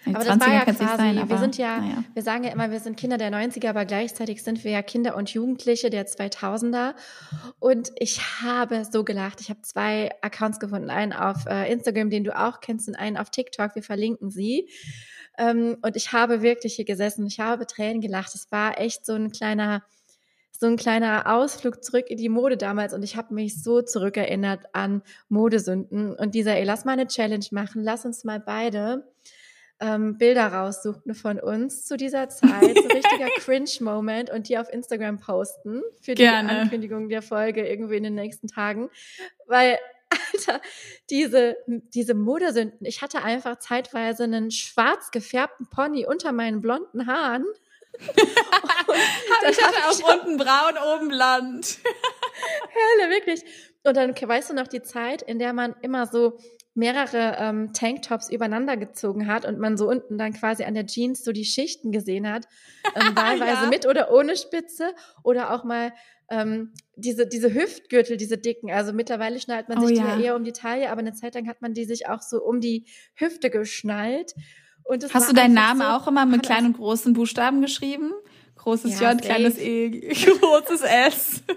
aber 0.05 0.23
das 0.23 0.39
war 0.39 0.53
ja 0.53 0.63
quasi, 0.63 0.97
sein, 0.97 1.17
aber, 1.17 1.29
wir 1.29 1.37
sind 1.39 1.57
ja, 1.57 1.83
ja, 1.83 2.03
wir 2.13 2.23
sagen 2.23 2.45
ja 2.45 2.53
immer, 2.53 2.71
wir 2.71 2.79
sind 2.79 2.95
Kinder 2.95 3.17
der 3.17 3.33
90er, 3.33 3.67
aber 3.67 3.83
gleichzeitig 3.83 4.43
sind 4.43 4.63
wir 4.63 4.71
ja 4.71 4.81
Kinder 4.81 5.17
und 5.17 5.29
Jugendliche 5.33 5.89
der 5.89 6.07
2000er. 6.07 6.93
Und 7.59 7.91
ich 7.97 8.21
habe 8.41 8.85
so 8.89 9.03
gelacht. 9.03 9.41
Ich 9.41 9.49
habe 9.49 9.61
zwei 9.63 10.09
Accounts 10.21 10.61
gefunden, 10.61 10.89
einen 10.89 11.11
auf 11.11 11.45
äh, 11.47 11.69
Instagram, 11.69 12.09
den 12.09 12.23
du 12.23 12.39
auch 12.39 12.61
kennst, 12.61 12.87
und 12.87 12.95
einen 12.95 13.17
auf 13.17 13.29
TikTok. 13.29 13.75
Wir 13.75 13.83
verlinken 13.83 14.31
sie. 14.31 14.69
Ähm, 15.37 15.75
und 15.81 15.97
ich 15.97 16.13
habe 16.13 16.41
wirklich 16.41 16.75
hier 16.75 16.85
gesessen. 16.85 17.27
Ich 17.27 17.41
habe 17.41 17.67
Tränen 17.67 17.99
gelacht. 17.99 18.33
Es 18.35 18.49
war 18.51 18.79
echt 18.79 19.05
so 19.05 19.15
ein 19.15 19.33
kleiner 19.33 19.83
so 20.59 20.67
ein 20.67 20.77
kleiner 20.77 21.33
Ausflug 21.33 21.83
zurück 21.83 22.05
in 22.09 22.17
die 22.17 22.29
Mode 22.29 22.57
damals 22.57 22.93
und 22.93 23.03
ich 23.03 23.15
habe 23.15 23.33
mich 23.33 23.61
so 23.61 23.81
zurückerinnert 23.81 24.65
an 24.73 25.01
Modesünden 25.29 26.15
und 26.15 26.35
dieser, 26.35 26.55
ey, 26.55 26.63
lass 26.63 26.85
mal 26.85 26.93
eine 26.93 27.07
Challenge 27.07 27.45
machen, 27.51 27.83
lass 27.83 28.05
uns 28.05 28.23
mal 28.23 28.39
beide 28.39 29.11
ähm, 29.79 30.17
Bilder 30.17 30.47
raussuchen 30.47 31.13
von 31.13 31.39
uns 31.39 31.85
zu 31.85 31.97
dieser 31.97 32.29
Zeit, 32.29 32.77
so 32.77 32.87
richtiger 32.87 33.27
Cringe-Moment 33.39 34.29
und 34.29 34.47
die 34.47 34.57
auf 34.57 34.71
Instagram 34.71 35.19
posten 35.19 35.81
für 36.01 36.15
die 36.15 36.23
Gerne. 36.23 36.61
Ankündigung 36.61 37.09
der 37.09 37.21
Folge 37.21 37.67
irgendwie 37.67 37.97
in 37.97 38.03
den 38.03 38.15
nächsten 38.15 38.47
Tagen, 38.47 38.89
weil 39.47 39.77
Alter, 40.09 40.61
diese, 41.09 41.57
diese 41.67 42.13
Modesünden. 42.13 42.85
Ich 42.85 43.01
hatte 43.01 43.23
einfach 43.23 43.59
zeitweise 43.59 44.23
einen 44.23 44.51
schwarz 44.51 45.11
gefärbten 45.11 45.67
Pony 45.69 46.05
unter 46.05 46.31
meinen 46.31 46.61
blonden 46.61 47.07
Haaren 47.07 47.45
ich 49.49 49.63
hatte 49.63 49.77
auch 49.89 50.13
unten 50.13 50.37
braun, 50.37 50.77
oben 50.95 51.07
blond. 51.09 51.79
Herrle, 52.69 53.09
wirklich. 53.15 53.43
Und 53.83 53.95
dann 53.97 54.15
weißt 54.15 54.49
du 54.49 54.53
noch 54.53 54.67
die 54.67 54.81
Zeit, 54.81 55.21
in 55.21 55.39
der 55.39 55.53
man 55.53 55.75
immer 55.81 56.07
so 56.07 56.37
mehrere 56.73 57.37
ähm, 57.39 57.71
Tanktops 57.73 58.29
übereinander 58.29 58.75
gezogen 58.75 59.27
hat 59.27 59.45
und 59.45 59.59
man 59.59 59.77
so 59.77 59.87
unten 59.87 60.17
dann 60.17 60.33
quasi 60.33 60.63
an 60.65 60.73
der 60.73 60.85
Jeans 60.85 61.23
so 61.23 61.31
die 61.31 61.45
Schichten 61.45 61.91
gesehen 61.91 62.29
hat, 62.29 62.47
ähm, 62.95 63.15
wahlweise 63.15 63.63
Ja. 63.63 63.69
mit 63.69 63.87
oder 63.87 64.11
ohne 64.11 64.35
Spitze 64.35 64.93
oder 65.23 65.53
auch 65.53 65.63
mal 65.63 65.93
ähm, 66.29 66.73
diese, 66.95 67.27
diese 67.27 67.53
Hüftgürtel, 67.53 68.17
diese 68.17 68.37
dicken. 68.37 68.71
Also 68.71 68.91
mittlerweile 68.91 69.39
schnallt 69.39 69.69
man 69.69 69.77
Oh 69.77 69.85
sich 69.85 69.97
die 69.99 70.03
ja. 70.03 70.17
ja 70.17 70.21
eher 70.21 70.35
um 70.35 70.43
die 70.43 70.51
Taille, 70.53 70.89
aber 70.89 70.99
eine 70.99 71.13
Zeit 71.13 71.35
lang 71.35 71.47
hat 71.47 71.61
man 71.61 71.73
die 71.73 71.85
sich 71.85 72.09
auch 72.09 72.21
so 72.21 72.43
um 72.43 72.59
die 72.59 72.85
Hüfte 73.15 73.49
geschnallt. 73.49 74.33
Hast 75.11 75.29
du 75.29 75.33
deinen 75.33 75.53
Namen 75.53 75.81
so, 75.81 75.87
auch 75.87 76.07
immer 76.07 76.25
mit 76.25 76.43
kleinen 76.43 76.67
und 76.67 76.77
großen 76.77 77.13
Buchstaben 77.13 77.61
geschrieben? 77.61 78.11
Großes 78.57 78.99
Ja, 78.99 79.11
J, 79.11 79.21
kleines 79.21 79.55
safe. 79.55 79.65
E, 79.65 80.13
großes 80.39 80.81
S. 80.81 81.43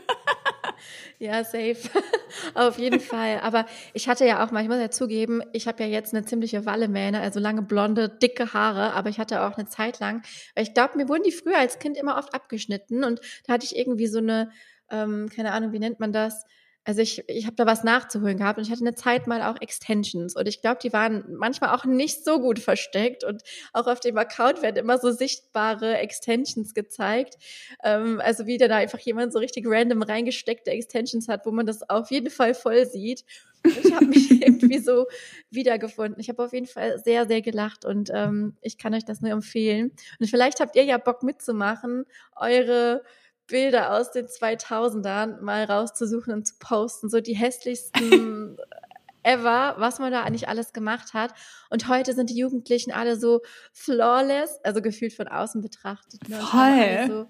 Ja, 1.20 1.42
safe. 1.42 1.76
Auf 2.54 2.78
jeden 2.78 3.00
Fall. 3.00 3.40
Aber 3.40 3.66
ich 3.92 4.08
hatte 4.08 4.24
ja 4.24 4.44
auch 4.44 4.52
mal, 4.52 4.62
ich 4.62 4.68
muss 4.68 4.78
ja 4.78 4.90
zugeben, 4.90 5.42
ich 5.52 5.66
habe 5.66 5.82
ja 5.82 5.88
jetzt 5.88 6.14
eine 6.14 6.24
ziemliche 6.24 6.64
Wallemähne, 6.64 7.20
also 7.20 7.40
lange 7.40 7.62
blonde, 7.62 8.08
dicke 8.08 8.52
Haare, 8.52 8.92
aber 8.94 9.08
ich 9.08 9.18
hatte 9.18 9.42
auch 9.42 9.58
eine 9.58 9.66
Zeit 9.66 9.98
lang, 9.98 10.22
weil 10.54 10.62
ich 10.62 10.74
glaube, 10.74 10.96
mir 10.96 11.08
wurden 11.08 11.24
die 11.24 11.32
früher 11.32 11.58
als 11.58 11.80
Kind 11.80 11.96
immer 11.96 12.18
oft 12.18 12.34
abgeschnitten 12.34 13.02
und 13.02 13.20
da 13.44 13.54
hatte 13.54 13.64
ich 13.64 13.76
irgendwie 13.76 14.06
so 14.06 14.18
eine, 14.18 14.52
ähm, 14.90 15.28
keine 15.34 15.52
Ahnung, 15.52 15.72
wie 15.72 15.80
nennt 15.80 15.98
man 15.98 16.12
das? 16.12 16.44
Also 16.88 17.02
ich, 17.02 17.22
ich 17.28 17.44
habe 17.44 17.54
da 17.54 17.66
was 17.66 17.84
nachzuholen 17.84 18.38
gehabt 18.38 18.58
und 18.58 18.64
ich 18.64 18.70
hatte 18.70 18.80
eine 18.80 18.94
Zeit 18.94 19.26
mal 19.26 19.42
auch 19.42 19.60
Extensions 19.60 20.34
und 20.34 20.48
ich 20.48 20.62
glaube, 20.62 20.78
die 20.82 20.90
waren 20.90 21.22
manchmal 21.28 21.76
auch 21.76 21.84
nicht 21.84 22.24
so 22.24 22.40
gut 22.40 22.58
versteckt 22.58 23.24
und 23.24 23.42
auch 23.74 23.86
auf 23.86 24.00
dem 24.00 24.16
Account 24.16 24.62
werden 24.62 24.76
immer 24.76 24.96
so 24.96 25.10
sichtbare 25.10 25.98
Extensions 25.98 26.72
gezeigt. 26.72 27.36
Ähm, 27.84 28.22
also 28.24 28.46
wie 28.46 28.56
da 28.56 28.74
einfach 28.74 29.00
jemand 29.00 29.34
so 29.34 29.38
richtig 29.38 29.66
random 29.68 30.00
reingesteckte 30.00 30.70
Extensions 30.70 31.28
hat, 31.28 31.44
wo 31.44 31.50
man 31.50 31.66
das 31.66 31.86
auf 31.90 32.10
jeden 32.10 32.30
Fall 32.30 32.54
voll 32.54 32.86
sieht. 32.86 33.22
Und 33.64 33.84
ich 33.84 33.92
habe 33.92 34.06
mich 34.06 34.30
irgendwie 34.42 34.78
so 34.78 35.08
wiedergefunden. 35.50 36.18
Ich 36.18 36.30
habe 36.30 36.42
auf 36.42 36.54
jeden 36.54 36.64
Fall 36.64 36.98
sehr, 37.04 37.26
sehr 37.26 37.42
gelacht 37.42 37.84
und 37.84 38.10
ähm, 38.14 38.56
ich 38.62 38.78
kann 38.78 38.94
euch 38.94 39.04
das 39.04 39.20
nur 39.20 39.32
empfehlen. 39.32 39.92
Und 40.20 40.30
vielleicht 40.30 40.60
habt 40.60 40.74
ihr 40.74 40.84
ja 40.84 40.96
Bock 40.96 41.22
mitzumachen, 41.22 42.06
eure 42.34 43.02
Bilder 43.48 43.94
aus 43.94 44.12
den 44.12 44.26
2000ern 44.26 45.40
mal 45.40 45.64
rauszusuchen 45.64 46.32
und 46.32 46.46
zu 46.46 46.54
posten. 46.60 47.08
So 47.08 47.20
die 47.20 47.34
hässlichsten 47.34 48.56
ever, 49.22 49.74
was 49.78 49.98
man 49.98 50.12
da 50.12 50.22
eigentlich 50.22 50.48
alles 50.48 50.72
gemacht 50.72 51.14
hat. 51.14 51.34
Und 51.70 51.88
heute 51.88 52.14
sind 52.14 52.30
die 52.30 52.36
Jugendlichen 52.36 52.92
alle 52.92 53.16
so 53.16 53.40
flawless, 53.72 54.58
also 54.62 54.80
gefühlt 54.80 55.12
von 55.12 55.28
außen 55.28 55.60
betrachtet. 55.60 56.28
Ne? 56.28 56.36
Haben 56.52 57.08
Voll. 57.08 57.16
So, 57.16 57.28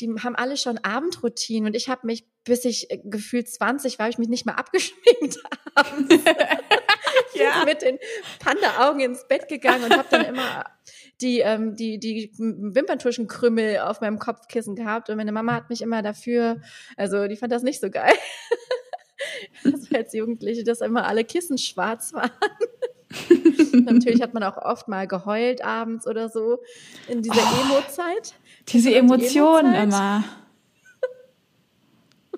die 0.00 0.14
haben 0.22 0.36
alle 0.36 0.56
schon 0.56 0.78
Abendroutinen 0.78 1.68
und 1.68 1.74
ich 1.74 1.88
habe 1.88 2.06
mich, 2.06 2.26
bis 2.44 2.64
ich 2.64 2.90
äh, 2.90 3.00
gefühlt 3.04 3.48
20 3.48 3.98
war, 3.98 4.08
ich 4.08 4.18
mich 4.18 4.28
nicht 4.28 4.46
mehr 4.46 4.58
abgeschminkt 4.58 5.38
abends. 5.74 6.24
Bin 7.32 7.64
mit 7.64 7.82
den 7.82 7.98
Panda-Augen 8.38 9.00
ins 9.00 9.26
Bett 9.26 9.48
gegangen 9.48 9.84
und 9.84 9.96
habe 9.96 10.08
dann 10.10 10.24
immer 10.24 10.64
die, 11.20 11.40
ähm, 11.40 11.74
die, 11.76 11.98
die 11.98 12.30
Wimperntuschenkrümmel 12.38 13.78
auf 13.80 14.00
meinem 14.00 14.18
Kopfkissen 14.18 14.74
gehabt 14.76 15.08
und 15.10 15.16
meine 15.16 15.32
Mama 15.32 15.54
hat 15.54 15.70
mich 15.70 15.82
immer 15.82 16.02
dafür, 16.02 16.60
also 16.96 17.26
die 17.26 17.36
fand 17.36 17.52
das 17.52 17.62
nicht 17.62 17.80
so 17.80 17.90
geil. 17.90 18.12
Also 19.64 19.94
als 19.96 20.12
Jugendliche, 20.12 20.62
dass 20.62 20.80
immer 20.82 21.06
alle 21.06 21.24
Kissen 21.24 21.58
schwarz 21.58 22.12
waren. 22.12 22.30
Natürlich 23.84 24.22
hat 24.22 24.34
man 24.34 24.42
auch 24.42 24.56
oft 24.58 24.88
mal 24.88 25.06
geheult 25.08 25.64
abends 25.64 26.06
oder 26.06 26.28
so 26.28 26.58
in 27.08 27.22
dieser 27.22 27.34
Oh. 27.42 27.62
Emo-Zeit. 27.74 28.34
Diese 28.68 28.90
Die 28.90 28.94
Emotionen 28.96 29.74
Emo-Zeit. 29.74 29.84
immer. 29.84 30.24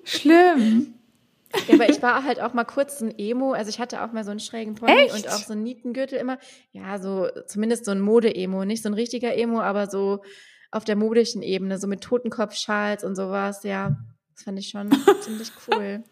Schlimm. 0.03 0.93
Ja, 1.67 1.75
aber 1.75 1.89
ich 1.89 2.01
war 2.01 2.23
halt 2.23 2.41
auch 2.41 2.53
mal 2.53 2.63
kurz 2.63 3.01
ein 3.01 3.17
Emo, 3.17 3.53
also 3.53 3.69
ich 3.69 3.79
hatte 3.79 4.03
auch 4.03 4.11
mal 4.11 4.23
so 4.23 4.31
einen 4.31 4.39
schrägen 4.39 4.75
Pony 4.75 4.91
Echt? 4.91 5.15
und 5.15 5.27
auch 5.29 5.43
so 5.43 5.53
einen 5.53 5.63
Nietengürtel 5.63 6.17
immer. 6.17 6.37
Ja, 6.71 6.99
so 6.99 7.27
zumindest 7.47 7.85
so 7.85 7.91
ein 7.91 7.99
Mode-Emo, 7.99 8.65
nicht 8.65 8.83
so 8.83 8.89
ein 8.89 8.93
richtiger 8.93 9.35
Emo, 9.35 9.59
aber 9.59 9.89
so 9.89 10.21
auf 10.71 10.83
der 10.83 10.95
modischen 10.95 11.41
Ebene, 11.41 11.79
so 11.79 11.87
mit 11.87 12.01
Totenkopfschals 12.01 13.03
und 13.03 13.15
sowas, 13.15 13.63
ja. 13.63 13.97
Das 14.35 14.43
fand 14.43 14.59
ich 14.59 14.69
schon 14.69 14.89
ziemlich 15.21 15.51
cool. 15.67 16.03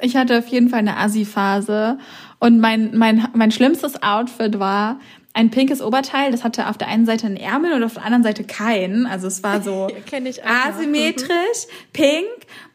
Ich 0.00 0.16
hatte 0.16 0.38
auf 0.38 0.46
jeden 0.46 0.70
Fall 0.70 0.78
eine 0.78 0.96
Assi-Phase 0.96 1.98
und 2.38 2.60
mein, 2.60 2.96
mein, 2.96 3.28
mein 3.34 3.50
schlimmstes 3.50 4.02
Outfit 4.02 4.58
war 4.58 5.00
ein 5.34 5.50
pinkes 5.50 5.82
Oberteil. 5.82 6.32
Das 6.32 6.44
hatte 6.44 6.68
auf 6.68 6.78
der 6.78 6.88
einen 6.88 7.06
Seite 7.06 7.26
einen 7.26 7.36
Ärmel 7.36 7.72
und 7.74 7.84
auf 7.84 7.94
der 7.94 8.04
anderen 8.04 8.22
Seite 8.22 8.44
keinen. 8.44 9.06
Also 9.06 9.26
es 9.26 9.42
war 9.42 9.62
so 9.62 9.88
asymmetrisch, 10.44 11.66
pink 11.92 12.26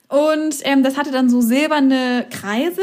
und 0.08 0.56
ähm, 0.64 0.84
das 0.84 0.97
hatte 0.97 1.12
dann 1.12 1.30
so 1.30 1.41
silberne 1.41 2.26
Kreise 2.30 2.82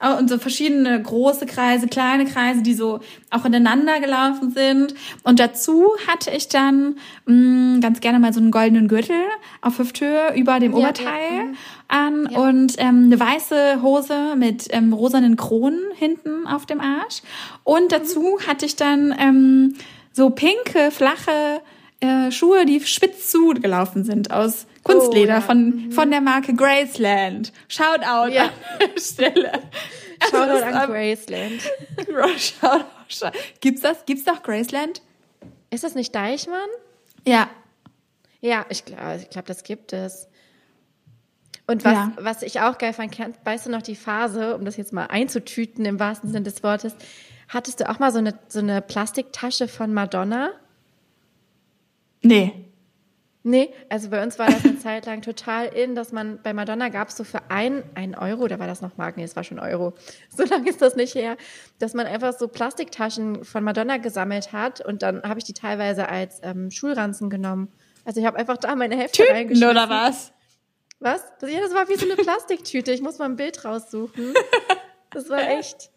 äh, 0.00 0.14
und 0.14 0.28
so 0.28 0.38
verschiedene 0.38 1.00
große 1.00 1.46
Kreise, 1.46 1.86
kleine 1.86 2.26
Kreise, 2.26 2.62
die 2.62 2.74
so 2.74 3.00
auch 3.30 3.44
ineinander 3.44 4.00
gelaufen 4.00 4.50
sind. 4.50 4.94
Und 5.22 5.40
dazu 5.40 5.86
hatte 6.06 6.30
ich 6.30 6.48
dann 6.48 6.96
mh, 7.26 7.80
ganz 7.80 8.00
gerne 8.00 8.18
mal 8.18 8.32
so 8.32 8.40
einen 8.40 8.50
goldenen 8.50 8.88
Gürtel 8.88 9.16
auf 9.62 9.78
Hüfthöhe 9.78 10.34
über 10.36 10.60
dem 10.60 10.74
Oberteil 10.74 11.06
ja, 11.36 11.44
mhm. 11.44 11.56
an 11.88 12.28
Ja. 12.30 12.40
und 12.40 12.74
ähm, 12.78 13.04
eine 13.06 13.20
weiße 13.20 13.82
Hose 13.82 14.36
mit 14.36 14.68
ähm, 14.70 14.92
rosanen 14.92 15.36
Kronen 15.36 15.80
hinten 15.94 16.46
auf 16.46 16.66
dem 16.66 16.80
Arsch. 16.80 17.22
Und 17.64 17.92
dazu 17.92 18.38
hatte 18.46 18.66
ich 18.66 18.76
dann 18.76 19.14
ähm, 19.18 19.74
so 20.12 20.30
pinke, 20.30 20.90
flache 20.90 21.60
äh, 22.00 22.30
Schuhe, 22.30 22.66
die 22.66 22.80
spitz 22.80 23.30
zugelaufen 23.30 24.04
sind 24.04 24.30
aus 24.30 24.66
Kunstleder 24.82 25.34
Oh, 25.34 25.36
ja. 25.36 25.40
von, 25.42 25.92
von 25.92 26.10
der 26.10 26.20
Marke 26.20 26.54
Graceland. 26.54 27.52
Shoutout 27.68 28.32
Ja. 28.32 28.44
an 28.44 28.50
der 28.94 29.00
Stelle. 29.00 29.52
Also 30.20 30.36
Shoutout 30.36 30.52
das 30.60 30.62
an 30.74 30.90
Graceland. 30.90 31.62
Shoutout. 32.40 32.84
Shoutout. 33.08 33.38
Gibt's 33.60 33.82
das? 33.82 34.04
Gibt's 34.06 34.24
doch 34.24 34.42
Graceland? 34.42 35.02
Ist 35.70 35.84
das 35.84 35.94
nicht 35.94 36.14
Deichmann? 36.14 36.68
Ja. 37.26 37.48
Ja, 38.40 38.64
ich 38.70 38.84
glaube, 38.84 39.18
ich 39.22 39.28
glaub, 39.30 39.44
das 39.46 39.62
gibt 39.64 39.92
es. 39.92 40.26
Und 41.66 41.84
was, 41.84 41.92
Ja. 41.92 42.12
was 42.18 42.42
ich 42.42 42.60
auch 42.60 42.78
geil 42.78 42.92
fand, 42.92 43.16
weißt 43.44 43.66
du 43.66 43.70
noch 43.70 43.82
die 43.82 43.94
Phase, 43.94 44.56
um 44.56 44.64
das 44.64 44.76
jetzt 44.76 44.92
mal 44.92 45.06
einzutüten 45.06 45.84
im 45.84 46.00
wahrsten 46.00 46.30
Sinne 46.32 46.44
des 46.44 46.62
Wortes, 46.62 46.96
hattest 47.48 47.80
du 47.80 47.88
auch 47.88 47.98
mal 47.98 48.10
so 48.12 48.18
eine, 48.18 48.36
so 48.48 48.58
eine 48.60 48.80
Plastiktasche 48.82 49.68
von 49.68 49.92
Madonna? 49.94 50.50
Nee. 52.22 52.66
Nee, 53.42 53.72
also 53.88 54.10
bei 54.10 54.22
uns 54.22 54.38
war 54.38 54.48
das 54.48 54.64
eine 54.64 54.78
Zeit 54.78 55.06
lang 55.06 55.22
total 55.22 55.66
in, 55.66 55.94
dass 55.94 56.12
man 56.12 56.42
bei 56.42 56.52
Madonna 56.52 56.90
gab 56.90 57.08
es 57.08 57.16
so 57.16 57.24
für 57.24 57.40
ein, 57.48 57.82
ein 57.94 58.14
Euro, 58.14 58.42
oder 58.42 58.58
war 58.58 58.66
das 58.66 58.82
noch 58.82 58.98
Mark? 58.98 59.16
Nee, 59.16 59.24
es 59.24 59.34
war 59.34 59.44
schon 59.44 59.58
Euro. 59.58 59.94
So 60.36 60.44
lange 60.44 60.68
ist 60.68 60.82
das 60.82 60.94
nicht 60.94 61.14
her, 61.14 61.36
dass 61.78 61.94
man 61.94 62.06
einfach 62.06 62.34
so 62.38 62.48
Plastiktaschen 62.48 63.44
von 63.44 63.64
Madonna 63.64 63.96
gesammelt 63.96 64.52
hat 64.52 64.84
und 64.84 65.02
dann 65.02 65.22
habe 65.22 65.38
ich 65.38 65.44
die 65.44 65.54
teilweise 65.54 66.08
als 66.08 66.40
ähm, 66.42 66.70
Schulranzen 66.70 67.30
genommen. 67.30 67.72
Also 68.04 68.20
ich 68.20 68.26
habe 68.26 68.38
einfach 68.38 68.58
da 68.58 68.74
meine 68.76 68.96
Hefte 68.96 69.22
Tüten 69.22 69.34
reingeschmissen. 69.34 69.70
oder 69.70 69.88
was? 69.88 70.32
Was? 70.98 71.22
Das, 71.40 71.50
ja, 71.50 71.60
das 71.60 71.74
war 71.74 71.88
wie 71.88 71.96
so 71.96 72.04
eine 72.04 72.16
Plastiktüte. 72.16 72.92
Ich 72.92 73.00
muss 73.00 73.18
mal 73.18 73.24
ein 73.26 73.36
Bild 73.36 73.64
raussuchen. 73.64 74.34
Das 75.12 75.28
war 75.28 75.40
echt. 75.40 75.90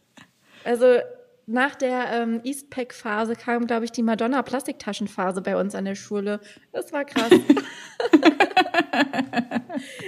Also 0.64 0.98
nach 1.46 1.76
der 1.76 2.12
ähm, 2.14 2.42
Eastpack-Phase 2.44 3.36
kam, 3.36 3.68
glaube 3.68 3.86
ich, 3.86 3.92
die 3.92 4.04
Madonna-Plastiktaschenphase 4.04 5.42
bei 5.42 5.58
uns 5.58 5.76
an 5.76 5.86
der 5.86 5.96
Schule. 5.96 6.40
Das 6.72 6.94
war 6.94 7.06
krass. 7.06 7.30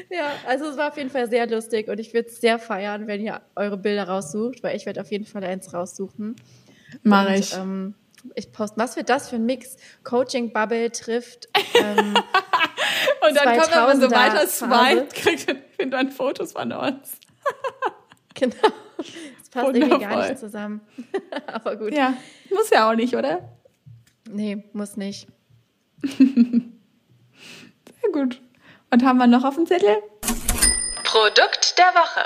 ja, 0.10 0.32
also 0.48 0.66
es 0.66 0.78
war 0.78 0.90
auf 0.90 0.98
jeden 0.98 1.10
Fall 1.10 1.30
sehr 1.30 1.48
lustig 1.48 1.90
und 1.90 2.00
ich 2.00 2.14
würde 2.14 2.30
es 2.30 2.40
sehr 2.40 2.60
feiern, 2.60 3.08
wenn 3.08 3.22
ihr 3.22 3.42
eure 3.56 3.78
Bilder 3.78 4.08
raussucht, 4.08 4.64
weil 4.64 4.76
ich 4.76 4.86
werde 4.86 5.02
auf 5.02 5.12
jeden 5.12 5.26
Fall 5.26 5.44
eins 5.44 5.74
raussuchen. 5.74 6.36
Mach 7.04 7.30
ich. 7.30 7.54
Ähm, 7.54 7.96
ich 8.34 8.52
poste, 8.52 8.78
was 8.80 8.96
wird 8.96 9.10
das 9.10 9.30
für 9.30 9.36
ein 9.36 9.46
Mix? 9.46 9.78
Coaching 10.04 10.52
Bubble 10.52 10.92
trifft 10.92 11.48
ähm, 11.76 12.16
Und 13.28 13.36
dann 13.36 13.60
kommt, 13.60 13.72
wenn 13.72 13.84
man 13.84 14.02
so 14.02 14.08
2000er 14.08 14.12
weiter 14.12 14.48
swiped, 14.48 15.14
kriegt 15.14 15.42
findet 15.76 15.92
man 15.92 16.12
Fotos 16.12 16.54
von 16.54 16.72
uns. 16.72 17.20
Genau. 18.36 18.56
Das 18.98 19.50
passt 19.50 19.76
irgendwie 19.76 19.80
gar 19.80 20.00
Wundervoll. 20.00 20.30
nicht 20.30 20.40
zusammen. 20.40 20.82
Aber 21.48 21.76
gut. 21.78 21.94
Ja. 21.94 22.14
Muss 22.50 22.70
ja 22.70 22.90
auch 22.90 22.96
nicht, 22.96 23.16
oder? 23.16 23.50
Nee, 24.30 24.64
muss 24.74 24.98
nicht. 24.98 25.28
Sehr 26.04 26.22
gut. 28.12 28.42
Und 28.92 29.04
haben 29.04 29.18
wir 29.18 29.28
noch 29.28 29.44
auf 29.44 29.56
dem 29.56 29.66
Zettel? 29.66 29.98
Produkt 31.04 31.78
der 31.78 31.86
Woche. 31.86 32.26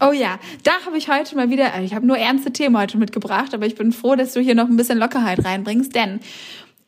Oh 0.00 0.12
ja, 0.12 0.38
da 0.64 0.72
habe 0.84 0.98
ich 0.98 1.08
heute 1.08 1.36
mal 1.36 1.50
wieder, 1.50 1.72
also 1.72 1.84
ich 1.84 1.94
habe 1.94 2.04
nur 2.04 2.18
ernste 2.18 2.52
Themen 2.52 2.76
heute 2.76 2.98
mitgebracht, 2.98 3.54
aber 3.54 3.64
ich 3.66 3.76
bin 3.76 3.92
froh, 3.92 4.16
dass 4.16 4.32
du 4.32 4.40
hier 4.40 4.54
noch 4.56 4.68
ein 4.68 4.76
bisschen 4.76 4.98
Lockerheit 4.98 5.44
reinbringst, 5.44 5.94
denn 5.94 6.20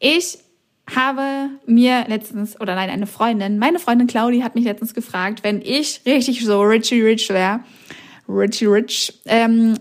ich 0.00 0.38
habe 0.92 1.50
mir 1.66 2.04
letztens, 2.08 2.60
oder 2.60 2.74
nein, 2.74 2.90
eine 2.90 3.06
Freundin, 3.06 3.58
meine 3.58 3.78
Freundin 3.78 4.06
Claudi 4.06 4.40
hat 4.40 4.54
mich 4.54 4.64
letztens 4.64 4.92
gefragt, 4.92 5.44
wenn 5.44 5.60
ich 5.62 6.02
richtig 6.04 6.44
so 6.44 6.62
richy 6.62 7.00
rich 7.02 7.28
wäre, 7.30 7.60
richy 8.28 8.66
rich, 8.66 9.20
ähm, 9.26 9.74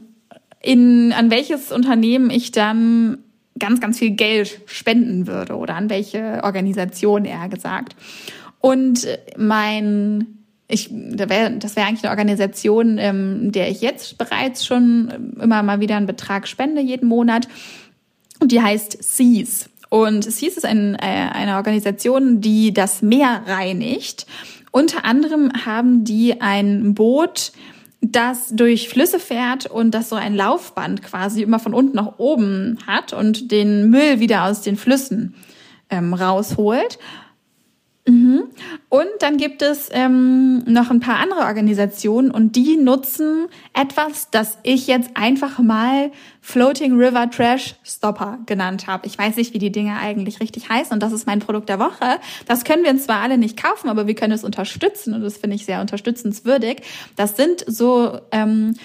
in, 0.62 1.14
an 1.14 1.30
welches 1.30 1.72
Unternehmen 1.72 2.30
ich 2.30 2.52
dann 2.52 3.20
ganz, 3.60 3.80
ganz 3.80 4.00
viel 4.00 4.12
Geld 4.12 4.62
spenden 4.66 5.28
würde 5.28 5.56
oder 5.56 5.76
an 5.76 5.89
welche 5.89 6.43
Organisation 6.43 7.26
eher 7.26 7.48
gesagt. 7.50 7.96
Und 8.60 9.06
äh, 9.06 9.20
mein 9.38 10.36
ich, 10.68 10.89
das 10.91 11.30
wäre 11.30 11.60
wär 11.76 11.86
eigentlich 11.86 12.04
eine 12.04 12.10
Organisation, 12.10 12.98
ähm, 12.98 13.52
der 13.52 13.70
ich 13.70 13.82
jetzt 13.82 14.18
bereits 14.18 14.66
schon 14.66 15.12
ähm, 15.14 15.34
immer 15.41 15.62
mal 15.62 15.80
wieder 15.80 15.96
einen 15.96 16.08
Betrag 16.08 16.48
spende 16.48 16.82
jeden 16.82 17.08
Monat. 17.08 17.48
Und 18.39 18.52
die 18.52 18.62
heißt 18.62 19.04
Seas. 19.04 19.70
Und 19.89 20.24
Seas 20.24 20.58
ist 20.58 20.66
ein, 20.66 20.96
äh, 20.96 21.30
eine 21.32 21.58
Organisation, 21.58 22.41
die 22.41 22.74
das 22.74 23.02
Meer 23.02 23.43
reinigt. 23.46 24.26
Unter 24.72 25.06
anderem 25.06 25.52
haben 25.66 26.04
die 26.04 26.41
ein 26.41 26.96
Boot, 26.96 27.52
das 28.12 28.49
durch 28.51 28.89
Flüsse 28.89 29.20
fährt 29.20 29.66
und 29.66 29.91
das 29.91 30.10
so 30.10 30.16
ein 30.16 30.36
Laufband 30.36 31.01
quasi 31.03 31.41
immer 31.41 31.60
von 31.60 31.74
unten 31.74 31.95
nach 31.95 32.20
oben 32.20 32.78
hat 32.86 33.14
und 33.14 33.51
den 33.51 33.89
Müll 33.89 34.20
wieder 34.20 34.45
aus 34.45 34.62
den 34.62 34.78
Flüssen 34.78 35.36
ähm, 35.89 36.14
rausholt. 36.14 36.99
Mhm. 38.08 38.43
Und 38.89 39.08
dann 39.20 39.38
gibt 39.38 39.64
es 39.64 39.89
ähm, 39.91 40.60
noch 40.66 40.91
ein 40.91 40.99
paar 40.99 41.18
andere 41.18 41.41
Organisationen 41.41 42.30
und 42.30 42.56
die 42.56 42.78
nutzen 42.78 43.47
etwas, 43.74 44.30
das 44.30 44.60
ich 44.62 44.86
jetzt 44.86 45.10
einfach 45.16 45.58
mal 45.58 46.12
Floating 46.39 46.97
River 46.97 47.30
Trash 47.32 47.76
Stopper 47.84 48.38
genannt 48.45 48.86
habe. 48.86 49.08
Ich 49.08 49.18
weiß 49.18 49.38
nicht, 49.38 49.56
wie 49.56 49.60
die 49.60 49.72
Dinge 49.72 49.97
eigentlich 49.97 50.39
richtig 50.39 50.70
heißen 50.70 50.93
und 50.93 51.01
das 51.01 51.14
ist 51.14 51.26
mein 51.26 51.39
Produkt 51.39 51.68
der 51.68 51.80
Woche. 51.80 52.20
Das 52.45 52.64
können 52.64 52.84
wir 52.84 52.91
uns 52.91 53.06
zwar 53.06 53.22
alle 53.22 53.39
nicht 53.39 53.62
kaufen, 53.62 53.89
aber 53.89 54.06
wir 54.06 54.14
können 54.14 54.34
es 54.34 54.43
unterstützen 54.43 55.16
und 55.16 55.22
das 55.22 55.38
finde 55.38 55.56
ich 55.56 55.66
sehr 55.66 55.82
unterstützenswürdig. 55.82 56.84
Das 57.16 57.36
sind 57.36 57.66
so 57.68 58.20
ähm, 58.32 58.76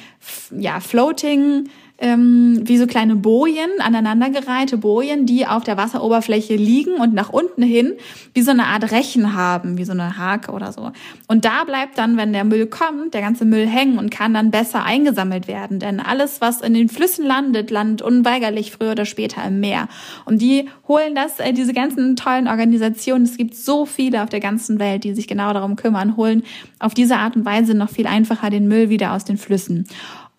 ja 0.50 0.80
Floating 0.80 1.68
ähm, 2.00 2.60
wie 2.64 2.78
so 2.78 2.86
kleine 2.86 3.14
Bojen, 3.14 3.70
aneinandergereihte 3.78 4.78
Bojen, 4.78 5.26
die 5.26 5.46
auf 5.46 5.64
der 5.64 5.76
Wasseroberfläche 5.76 6.56
liegen 6.56 6.94
und 6.94 7.14
nach 7.14 7.28
unten 7.28 7.62
hin 7.62 7.92
wie 8.34 8.42
so 8.42 8.50
eine 8.50 8.66
Art 8.66 8.90
Rechen 8.90 9.34
haben, 9.34 9.76
wie 9.76 9.84
so 9.84 9.92
eine 9.92 10.16
Hake 10.16 10.50
oder 10.50 10.72
so. 10.72 10.92
Und 11.28 11.44
da 11.44 11.64
bleibt 11.64 11.98
dann, 11.98 12.16
wenn 12.16 12.32
der 12.32 12.44
Müll 12.44 12.66
kommt, 12.66 13.12
der 13.12 13.20
ganze 13.20 13.44
Müll 13.44 13.66
hängen 13.66 13.98
und 13.98 14.10
kann 14.10 14.32
dann 14.32 14.50
besser 14.50 14.82
eingesammelt 14.84 15.46
werden. 15.46 15.78
Denn 15.78 16.00
alles, 16.00 16.40
was 16.40 16.62
in 16.62 16.72
den 16.72 16.88
Flüssen 16.88 17.26
landet, 17.26 17.70
landet 17.70 18.02
unweigerlich 18.02 18.72
früher 18.72 18.92
oder 18.92 19.04
später 19.04 19.44
im 19.44 19.60
Meer. 19.60 19.88
Und 20.24 20.40
die 20.40 20.68
holen 20.88 21.14
das, 21.14 21.38
äh, 21.38 21.52
diese 21.52 21.74
ganzen 21.74 22.16
tollen 22.16 22.48
Organisationen, 22.48 23.24
es 23.24 23.36
gibt 23.36 23.54
so 23.54 23.84
viele 23.84 24.22
auf 24.22 24.30
der 24.30 24.40
ganzen 24.40 24.78
Welt, 24.78 25.04
die 25.04 25.14
sich 25.14 25.28
genau 25.28 25.52
darum 25.52 25.76
kümmern, 25.76 26.16
holen 26.16 26.44
auf 26.78 26.94
diese 26.94 27.16
Art 27.16 27.36
und 27.36 27.44
Weise 27.44 27.74
noch 27.74 27.90
viel 27.90 28.06
einfacher 28.06 28.48
den 28.48 28.68
Müll 28.68 28.88
wieder 28.88 29.12
aus 29.12 29.24
den 29.24 29.36
Flüssen. 29.36 29.86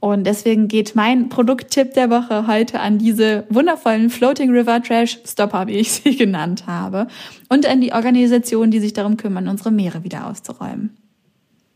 Und 0.01 0.23
deswegen 0.25 0.67
geht 0.67 0.95
mein 0.95 1.29
Produkttipp 1.29 1.93
der 1.93 2.09
Woche 2.09 2.47
heute 2.47 2.79
an 2.79 2.97
diese 2.97 3.45
wundervollen 3.49 4.09
Floating 4.09 4.49
River 4.51 4.81
Trash 4.81 5.19
Stopper, 5.25 5.67
wie 5.67 5.77
ich 5.77 5.91
sie 5.91 6.15
genannt 6.17 6.65
habe, 6.65 7.07
und 7.49 7.67
an 7.67 7.81
die 7.81 7.93
Organisationen, 7.93 8.71
die 8.71 8.79
sich 8.79 8.93
darum 8.93 9.15
kümmern, 9.15 9.47
unsere 9.47 9.69
Meere 9.69 10.03
wieder 10.03 10.25
auszuräumen. 10.25 10.97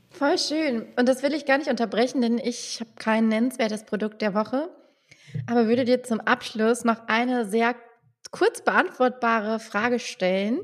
Voll 0.10 0.40
schön. 0.40 0.88
Und 0.98 1.08
das 1.08 1.22
will 1.22 1.36
ich 1.36 1.46
gar 1.46 1.60
nicht 1.60 1.70
unterbrechen, 1.70 2.22
denn 2.22 2.40
ich 2.40 2.80
habe 2.80 2.90
kein 2.98 3.28
nennenswertes 3.28 3.84
Produkt 3.84 4.24
der 4.24 4.34
Woche, 4.34 4.70
aber 5.46 5.68
würde 5.68 5.86
dir 5.86 6.02
zum 6.02 6.20
Abschluss 6.20 6.84
noch 6.84 7.08
eine 7.08 7.48
sehr 7.48 7.76
kurz 8.32 8.64
beantwortbare 8.64 9.60
Frage 9.60 10.00
stellen. 10.00 10.62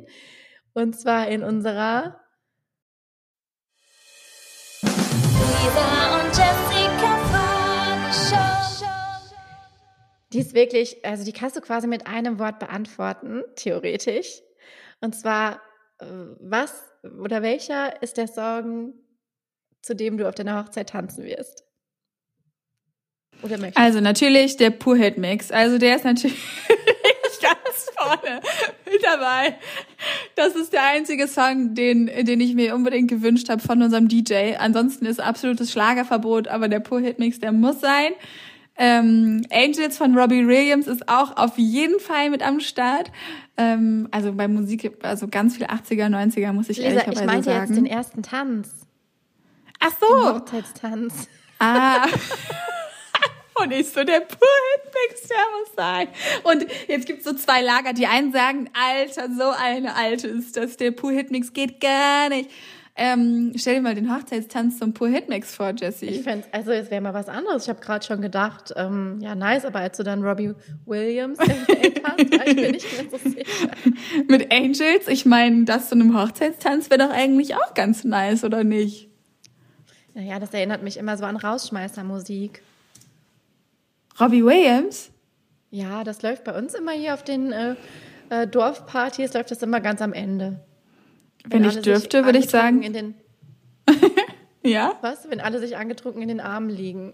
Und 0.73 0.99
zwar 0.99 1.27
in 1.27 1.43
unserer 1.43 2.21
Lisa 4.81 6.10
Die 10.33 10.39
ist 10.39 10.53
wirklich, 10.53 11.03
also 11.05 11.23
die 11.23 11.33
kannst 11.33 11.55
du 11.55 11.61
quasi 11.61 11.87
mit 11.87 12.07
einem 12.07 12.39
Wort 12.39 12.59
beantworten, 12.59 13.43
theoretisch. 13.55 14.41
Und 15.01 15.15
zwar, 15.15 15.61
äh, 15.99 16.05
was 16.39 16.83
oder 17.19 17.41
welcher 17.41 18.01
ist 18.01 18.17
der 18.17 18.27
Song, 18.27 18.93
zu 19.81 19.95
dem 19.95 20.17
du 20.17 20.27
auf 20.27 20.35
deiner 20.35 20.63
Hochzeit 20.63 20.89
tanzen 20.89 21.25
wirst? 21.25 21.63
Oder 23.41 23.57
möchtest 23.57 23.77
Also 23.77 23.99
natürlich 24.01 24.57
der 24.57 24.69
Pur 24.69 24.95
Hit 24.95 25.17
Mix. 25.17 25.51
Also 25.51 25.77
der 25.77 25.95
ist 25.95 26.05
natürlich 26.05 26.37
ganz 27.41 27.89
vorne 27.97 28.41
mit 28.85 29.03
dabei. 29.03 29.57
Das 30.35 30.55
ist 30.55 30.73
der 30.73 30.83
einzige 30.83 31.27
Song, 31.27 31.73
den, 31.73 32.05
den 32.05 32.39
ich 32.39 32.53
mir 32.53 32.75
unbedingt 32.75 33.09
gewünscht 33.09 33.49
habe 33.49 33.61
von 33.61 33.81
unserem 33.81 34.07
DJ. 34.07 34.55
Ansonsten 34.57 35.05
ist 35.05 35.19
absolutes 35.19 35.71
Schlagerverbot, 35.71 36.47
aber 36.47 36.67
der 36.67 36.79
Pur 36.79 36.99
Hit 36.99 37.19
Mix, 37.19 37.39
der 37.39 37.51
muss 37.51 37.81
sein. 37.81 38.11
Ähm, 38.83 39.45
Angels 39.51 39.95
von 39.95 40.17
Robbie 40.17 40.47
Williams 40.47 40.87
ist 40.87 41.07
auch 41.07 41.37
auf 41.37 41.59
jeden 41.59 41.99
Fall 41.99 42.31
mit 42.31 42.41
am 42.41 42.59
Start. 42.59 43.11
Ähm, 43.55 44.07
also 44.09 44.33
bei 44.33 44.47
Musik, 44.47 44.91
also 45.03 45.27
ganz 45.27 45.57
viel 45.57 45.67
80er, 45.67 46.07
90er 46.07 46.51
muss 46.51 46.67
ich 46.67 46.77
Lisa, 46.77 46.89
ehrlicherweise 46.89 47.15
sagen. 47.15 47.29
ich 47.29 47.45
meinte 47.45 47.51
jetzt 47.51 47.77
den 47.77 47.85
ersten 47.85 48.23
Tanz. 48.23 48.69
Ach 49.79 49.91
so. 49.99 50.15
Den 50.15 50.33
Hochzeitstanz. 50.33 51.27
Ah. 51.59 52.07
Und 53.61 53.71
ich 53.71 53.87
so, 53.87 54.03
der 54.03 54.21
Pur-Hitmix, 54.21 55.27
der 55.27 55.37
muss 55.59 55.75
sein. 55.75 56.07
Und 56.41 56.65
jetzt 56.87 57.05
gibt's 57.05 57.23
so 57.23 57.33
zwei 57.33 57.61
Lager. 57.61 57.93
Die 57.93 58.07
einen 58.07 58.31
sagen, 58.31 58.67
Alter, 58.73 59.29
so 59.31 59.51
eine 59.51 59.95
Alte 59.95 60.27
ist 60.27 60.57
das. 60.57 60.77
Der 60.77 60.89
Pur-Hitmix 60.89 61.53
geht 61.53 61.79
gar 61.79 62.29
nicht. 62.29 62.49
Ähm, 63.03 63.53
stell 63.55 63.77
dir 63.77 63.81
mal 63.81 63.95
den 63.95 64.15
Hochzeitstanz 64.15 64.77
zum 64.77 64.93
Pur 64.93 65.07
Hitmix 65.07 65.55
vor, 65.55 65.73
Jessie. 65.75 66.05
Ich 66.05 66.21
fände 66.21 66.45
also 66.51 66.69
es 66.69 66.91
wäre 66.91 67.01
mal 67.01 67.15
was 67.15 67.29
anderes. 67.29 67.63
Ich 67.63 67.69
habe 67.69 67.81
gerade 67.81 68.05
schon 68.05 68.21
gedacht, 68.21 68.71
ähm, 68.75 69.17
ja, 69.21 69.33
nice, 69.33 69.65
aber 69.65 69.79
als 69.79 69.97
du 69.97 70.03
dann 70.03 70.23
Robbie 70.23 70.53
Williams 70.85 71.39
entdeckt 71.39 72.03
hast, 72.05 72.31
war 72.31 72.47
ich 72.47 72.55
mir 72.55 72.71
nicht 72.73 72.85
mehr 72.93 73.09
so 73.09 73.17
sicher. 73.27 73.71
Mit 74.27 74.53
Angels, 74.53 75.07
ich 75.07 75.25
meine, 75.25 75.65
das 75.65 75.89
zu 75.89 75.95
einem 75.95 76.15
Hochzeitstanz 76.15 76.91
wäre 76.91 77.07
doch 77.07 77.09
eigentlich 77.09 77.55
auch 77.55 77.73
ganz 77.73 78.03
nice, 78.03 78.43
oder 78.43 78.63
nicht? 78.63 79.09
Naja, 80.13 80.37
das 80.37 80.53
erinnert 80.53 80.83
mich 80.83 80.97
immer 80.97 81.17
so 81.17 81.25
an 81.25 81.37
Rausschmeißermusik. 81.37 82.61
Robbie 84.19 84.45
Williams? 84.45 85.09
Ja, 85.71 86.03
das 86.03 86.21
läuft 86.21 86.43
bei 86.43 86.55
uns 86.55 86.75
immer 86.75 86.91
hier 86.91 87.15
auf 87.15 87.23
den 87.23 87.51
äh, 87.51 87.75
äh, 88.29 88.45
Dorfpartys, 88.45 89.33
läuft 89.33 89.49
das 89.49 89.63
immer 89.63 89.81
ganz 89.81 90.03
am 90.03 90.13
Ende. 90.13 90.59
Wenn, 91.45 91.63
Wenn 91.63 91.69
ich 91.69 91.81
dürfte, 91.81 92.25
würde 92.25 92.39
ich 92.39 92.49
sagen. 92.49 92.83
In 92.83 92.93
den 92.93 93.15
ja? 94.63 94.97
Was? 95.01 95.29
Wenn 95.29 95.39
alle 95.39 95.59
sich 95.59 95.77
angetrunken 95.77 96.21
in 96.21 96.27
den 96.27 96.39
Armen 96.39 96.69
liegen. 96.69 97.13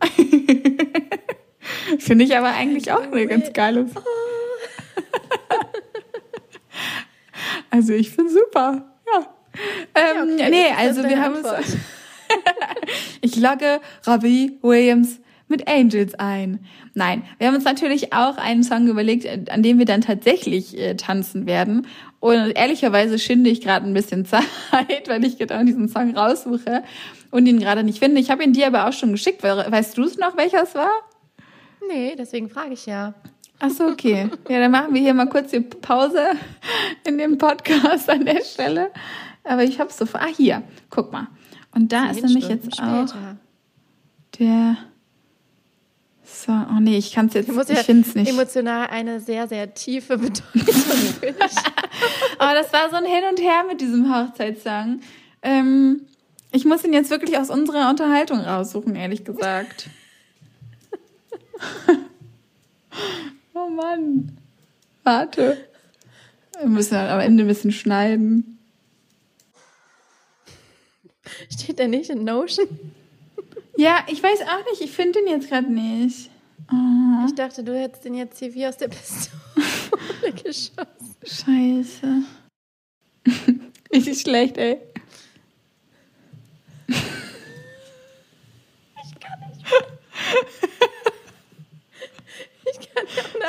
Finde 1.98 2.24
ich 2.24 2.36
aber 2.36 2.48
eigentlich 2.48 2.90
auch 2.92 3.02
eine 3.02 3.26
ganz 3.26 3.52
geile. 3.52 3.86
also 7.70 7.92
ich 7.92 8.10
finde 8.10 8.32
super. 8.32 8.94
Ja. 9.12 9.26
Ähm, 9.94 10.38
ja, 10.38 10.46
okay, 10.46 10.50
nee, 10.50 10.66
also 10.76 11.02
wir 11.02 11.20
haben 11.20 11.36
es. 11.44 11.76
ich 13.20 13.36
logge 13.36 13.80
Robbie 14.06 14.58
Williams 14.62 15.20
mit 15.48 15.68
Angels 15.68 16.14
ein. 16.14 16.64
Nein, 16.94 17.24
wir 17.38 17.48
haben 17.48 17.56
uns 17.56 17.64
natürlich 17.64 18.12
auch 18.12 18.36
einen 18.36 18.62
Song 18.62 18.86
überlegt, 18.86 19.50
an 19.50 19.62
dem 19.62 19.78
wir 19.78 19.84
dann 19.84 20.00
tatsächlich 20.00 20.78
äh, 20.78 20.94
tanzen 20.94 21.46
werden. 21.46 21.86
Und 22.20 22.52
ehrlicherweise 22.52 23.18
schinde 23.18 23.50
ich 23.50 23.62
gerade 23.62 23.86
ein 23.86 23.94
bisschen 23.94 24.24
Zeit, 24.26 25.08
weil 25.08 25.24
ich 25.24 25.38
genau 25.38 25.62
diesen 25.64 25.88
Song 25.88 26.16
raussuche 26.16 26.84
und 27.30 27.46
ihn 27.46 27.58
gerade 27.58 27.82
nicht 27.82 27.98
finde. 27.98 28.20
Ich 28.20 28.30
habe 28.30 28.44
ihn 28.44 28.52
dir 28.52 28.66
aber 28.66 28.86
auch 28.86 28.92
schon 28.92 29.12
geschickt. 29.12 29.42
Weißt 29.42 29.96
du 29.96 30.04
es 30.04 30.18
noch, 30.18 30.36
welcher 30.36 30.62
es 30.62 30.74
war? 30.74 30.90
Nee, 31.88 32.14
deswegen 32.16 32.50
frage 32.50 32.74
ich 32.74 32.86
ja. 32.86 33.14
Ach 33.58 33.70
so, 33.70 33.84
okay. 33.88 34.30
Ja, 34.48 34.60
dann 34.60 34.70
machen 34.70 34.94
wir 34.94 35.00
hier 35.00 35.14
mal 35.14 35.28
kurz 35.28 35.50
die 35.50 35.60
Pause 35.60 36.30
in 37.06 37.18
dem 37.18 37.36
Podcast 37.36 38.08
an 38.08 38.24
der 38.24 38.42
Stelle. 38.42 38.90
Aber 39.44 39.64
ich 39.64 39.80
habe 39.80 39.90
es 39.90 39.96
so. 39.96 40.06
Ah, 40.12 40.28
hier. 40.34 40.62
Guck 40.88 41.12
mal. 41.12 41.28
Und 41.74 41.92
da 41.92 42.10
ist 42.10 42.22
nämlich 42.22 42.48
jetzt 42.48 42.74
später. 42.74 43.04
auch 43.04 44.38
der 44.38 44.76
so, 46.42 46.52
oh 46.52 46.80
nee, 46.80 46.96
ich 46.98 47.12
kann 47.12 47.26
es 47.26 47.34
jetzt, 47.34 47.48
ich, 47.48 47.70
ich 47.70 47.78
finde 47.80 48.08
es 48.08 48.14
nicht. 48.14 48.30
Emotional 48.30 48.88
eine 48.88 49.20
sehr, 49.20 49.46
sehr 49.48 49.74
tiefe 49.74 50.18
Bedeutung 50.18 50.42
für 50.54 51.32
dich. 51.32 51.56
Aber 52.38 52.54
das 52.54 52.72
war 52.72 52.90
so 52.90 52.96
ein 52.96 53.04
Hin 53.04 53.24
und 53.30 53.40
Her 53.40 53.64
mit 53.68 53.80
diesem 53.80 54.14
Hochzeitssong. 54.14 55.00
Ähm, 55.42 56.02
ich 56.52 56.64
muss 56.64 56.84
ihn 56.84 56.92
jetzt 56.92 57.10
wirklich 57.10 57.38
aus 57.38 57.50
unserer 57.50 57.90
Unterhaltung 57.90 58.40
raussuchen, 58.40 58.96
ehrlich 58.96 59.24
gesagt. 59.24 59.88
oh 63.54 63.68
Mann. 63.68 64.36
Warte. 65.04 65.68
Wir 66.58 66.68
müssen 66.68 66.96
halt 66.96 67.10
am 67.10 67.20
Ende 67.20 67.44
ein 67.44 67.48
bisschen 67.48 67.72
schneiden. 67.72 68.58
Steht 71.50 71.78
der 71.78 71.88
nicht 71.88 72.10
in 72.10 72.24
Notion? 72.24 72.68
Ja, 73.76 74.04
ich 74.08 74.22
weiß 74.22 74.42
auch 74.42 74.64
nicht. 74.70 74.82
Ich 74.82 74.92
finde 74.92 75.20
den 75.20 75.28
jetzt 75.28 75.48
gerade 75.48 75.72
nicht. 75.72 76.29
Oh. 76.72 77.26
Ich 77.26 77.34
dachte, 77.34 77.64
du 77.64 77.76
hättest 77.78 78.04
den 78.04 78.14
jetzt 78.14 78.38
hier 78.38 78.54
wie 78.54 78.66
aus 78.66 78.76
der 78.76 78.88
Pistole 78.88 80.32
geschossen. 80.42 81.16
Scheiße. 81.24 82.22
Richtig 83.92 84.20
schlecht, 84.20 84.56
ey. 84.56 84.78
Ich 86.88 86.96
kann 89.20 89.40
nicht. 89.40 89.66
Ich 92.64 92.94
kann 92.94 93.04
nicht 93.04 93.38
mehr. 93.38 93.48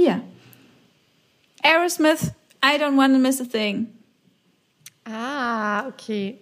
hier. 0.00 0.22
Aerosmith, 2.00 2.32
I 2.62 2.78
don't 2.78 2.96
wanna 2.96 3.18
miss 3.18 3.40
a 3.40 3.44
thing. 3.44 3.88
Ah, 5.04 5.86
okay. 5.88 6.38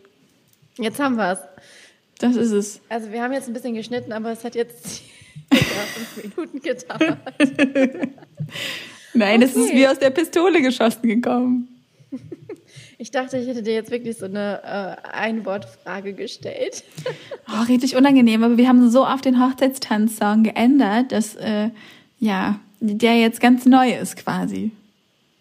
Jetzt 0.77 1.01
haben 1.01 1.17
wir 1.17 1.33
es. 1.33 1.39
Das 2.19 2.37
ist 2.37 2.53
es. 2.53 2.81
Also 2.89 3.11
wir 3.13 3.23
haben 3.23 3.33
jetzt 3.33 3.49
ein 3.49 3.55
bisschen 3.55 3.75
geschnitten, 3.75 4.13
aber 4.13 4.33
es 4.33 4.45
hat 4.45 4.55
jetzt 4.55 5.03
fünf 5.53 6.37
Minuten 6.37 6.61
gedauert. 6.61 7.19
Nein, 9.15 9.43
es 9.43 9.57
ist 9.57 9.69
Okay. 9.69 9.77
wie 9.77 9.89
aus 9.89 9.99
der 9.99 10.11
Pistole 10.11 10.63
geschossen 10.63 11.03
gekommen. 11.09 11.69
Ich 13.01 13.13
dachte, 13.13 13.39
ich 13.39 13.47
hätte 13.47 13.63
dir 13.63 13.75
jetzt 13.75 13.93
wirklich 13.93 14.17
so 14.19 14.25
eine 14.25 14.61
äh, 14.65 15.09
Einwortfrage 15.13 16.15
gestellt. 16.15 16.83
Oh, 17.49 17.63
richtig 17.69 17.95
unangenehm, 17.95 18.43
aber 18.43 18.57
wir 18.57 18.67
haben 18.67 18.91
so 18.91 19.07
oft 19.07 19.25
den 19.25 19.41
Hochzeitstanzsong 19.41 20.43
geändert, 20.43 21.13
dass 21.13 21.37
äh, 21.37 21.71
ja, 22.19 22.59
der 22.81 23.21
jetzt 23.21 23.41
ganz 23.41 23.67
neu 23.67 23.93
ist 23.93 24.17
quasi. 24.17 24.73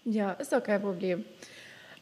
Ja, 0.10 0.32
ist 0.34 0.54
doch 0.54 0.64
kein 0.64 0.82
Problem. 0.82 1.26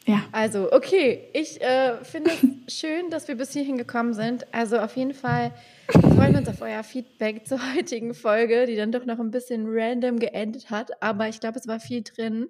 Ja. 0.06 0.22
Also, 0.30 0.72
okay, 0.72 1.28
ich 1.32 1.60
äh, 1.60 1.96
finde 2.04 2.30
es 2.30 2.78
schön, 2.78 3.10
dass 3.10 3.26
wir 3.26 3.34
bis 3.34 3.52
hierhin 3.52 3.76
gekommen 3.76 4.14
sind. 4.14 4.46
Also 4.54 4.78
auf 4.78 4.96
jeden 4.96 5.12
Fall 5.12 5.50
freuen 5.90 6.32
wir 6.32 6.38
uns 6.38 6.48
auf 6.48 6.62
euer 6.62 6.84
Feedback 6.84 7.48
zur 7.48 7.58
heutigen 7.74 8.14
Folge, 8.14 8.66
die 8.66 8.76
dann 8.76 8.92
doch 8.92 9.04
noch 9.06 9.18
ein 9.18 9.32
bisschen 9.32 9.64
random 9.66 10.20
geendet 10.20 10.70
hat. 10.70 11.02
Aber 11.02 11.28
ich 11.28 11.40
glaube, 11.40 11.58
es 11.58 11.66
war 11.66 11.80
viel 11.80 12.04
drin. 12.04 12.48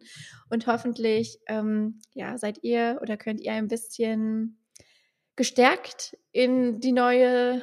Und 0.51 0.67
hoffentlich 0.67 1.39
ähm, 1.47 2.01
ja, 2.13 2.37
seid 2.37 2.59
ihr 2.63 2.99
oder 3.01 3.17
könnt 3.17 3.41
ihr 3.41 3.53
ein 3.53 3.69
bisschen 3.69 4.59
gestärkt 5.37 6.19
in 6.33 6.81
die 6.81 6.93
neue 6.93 7.63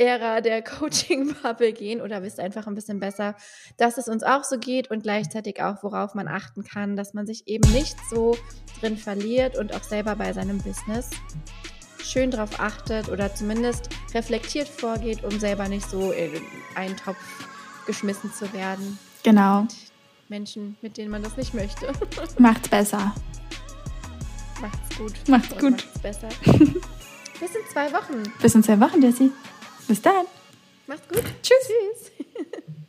Ära 0.00 0.40
der 0.40 0.62
Coaching-Bubble 0.64 1.72
gehen 1.72 2.00
oder 2.00 2.22
wisst 2.22 2.40
einfach 2.40 2.66
ein 2.66 2.74
bisschen 2.74 2.98
besser, 2.98 3.36
dass 3.76 3.98
es 3.98 4.08
uns 4.08 4.22
auch 4.22 4.44
so 4.44 4.58
geht 4.58 4.90
und 4.90 5.02
gleichzeitig 5.02 5.62
auch, 5.62 5.82
worauf 5.82 6.14
man 6.14 6.26
achten 6.26 6.64
kann, 6.64 6.96
dass 6.96 7.14
man 7.14 7.26
sich 7.26 7.46
eben 7.46 7.70
nicht 7.72 7.96
so 8.08 8.36
drin 8.80 8.96
verliert 8.96 9.58
und 9.58 9.74
auch 9.74 9.82
selber 9.82 10.16
bei 10.16 10.32
seinem 10.32 10.58
Business 10.58 11.10
schön 12.02 12.30
drauf 12.30 12.58
achtet 12.58 13.08
oder 13.08 13.34
zumindest 13.34 13.90
reflektiert 14.14 14.68
vorgeht, 14.68 15.22
um 15.22 15.38
selber 15.38 15.68
nicht 15.68 15.88
so 15.88 16.10
in 16.12 16.32
einen 16.74 16.96
Topf 16.96 17.18
geschmissen 17.86 18.32
zu 18.32 18.52
werden. 18.52 18.98
Genau. 19.22 19.66
Menschen, 20.28 20.76
mit 20.80 20.96
denen 20.96 21.10
man 21.10 21.22
das 21.22 21.36
nicht 21.36 21.54
möchte. 21.54 21.92
Macht's 22.38 22.68
besser. 22.68 23.14
macht's 24.60 24.96
gut. 24.96 25.12
Macht's 25.28 25.58
gut. 25.58 25.70
Macht's 25.72 25.98
besser. 26.00 26.28
Bis 26.44 27.54
in 27.54 27.62
zwei 27.72 27.92
Wochen. 27.92 28.22
Bis 28.40 28.54
in 28.54 28.62
zwei 28.62 28.80
Wochen, 28.80 29.02
Jessie. 29.02 29.30
Bis 29.90 30.02
dann. 30.02 30.24
Macht's 30.86 31.08
gut. 31.08 31.24
Tschüss. 31.42 31.66
Tschüss. 31.66 32.12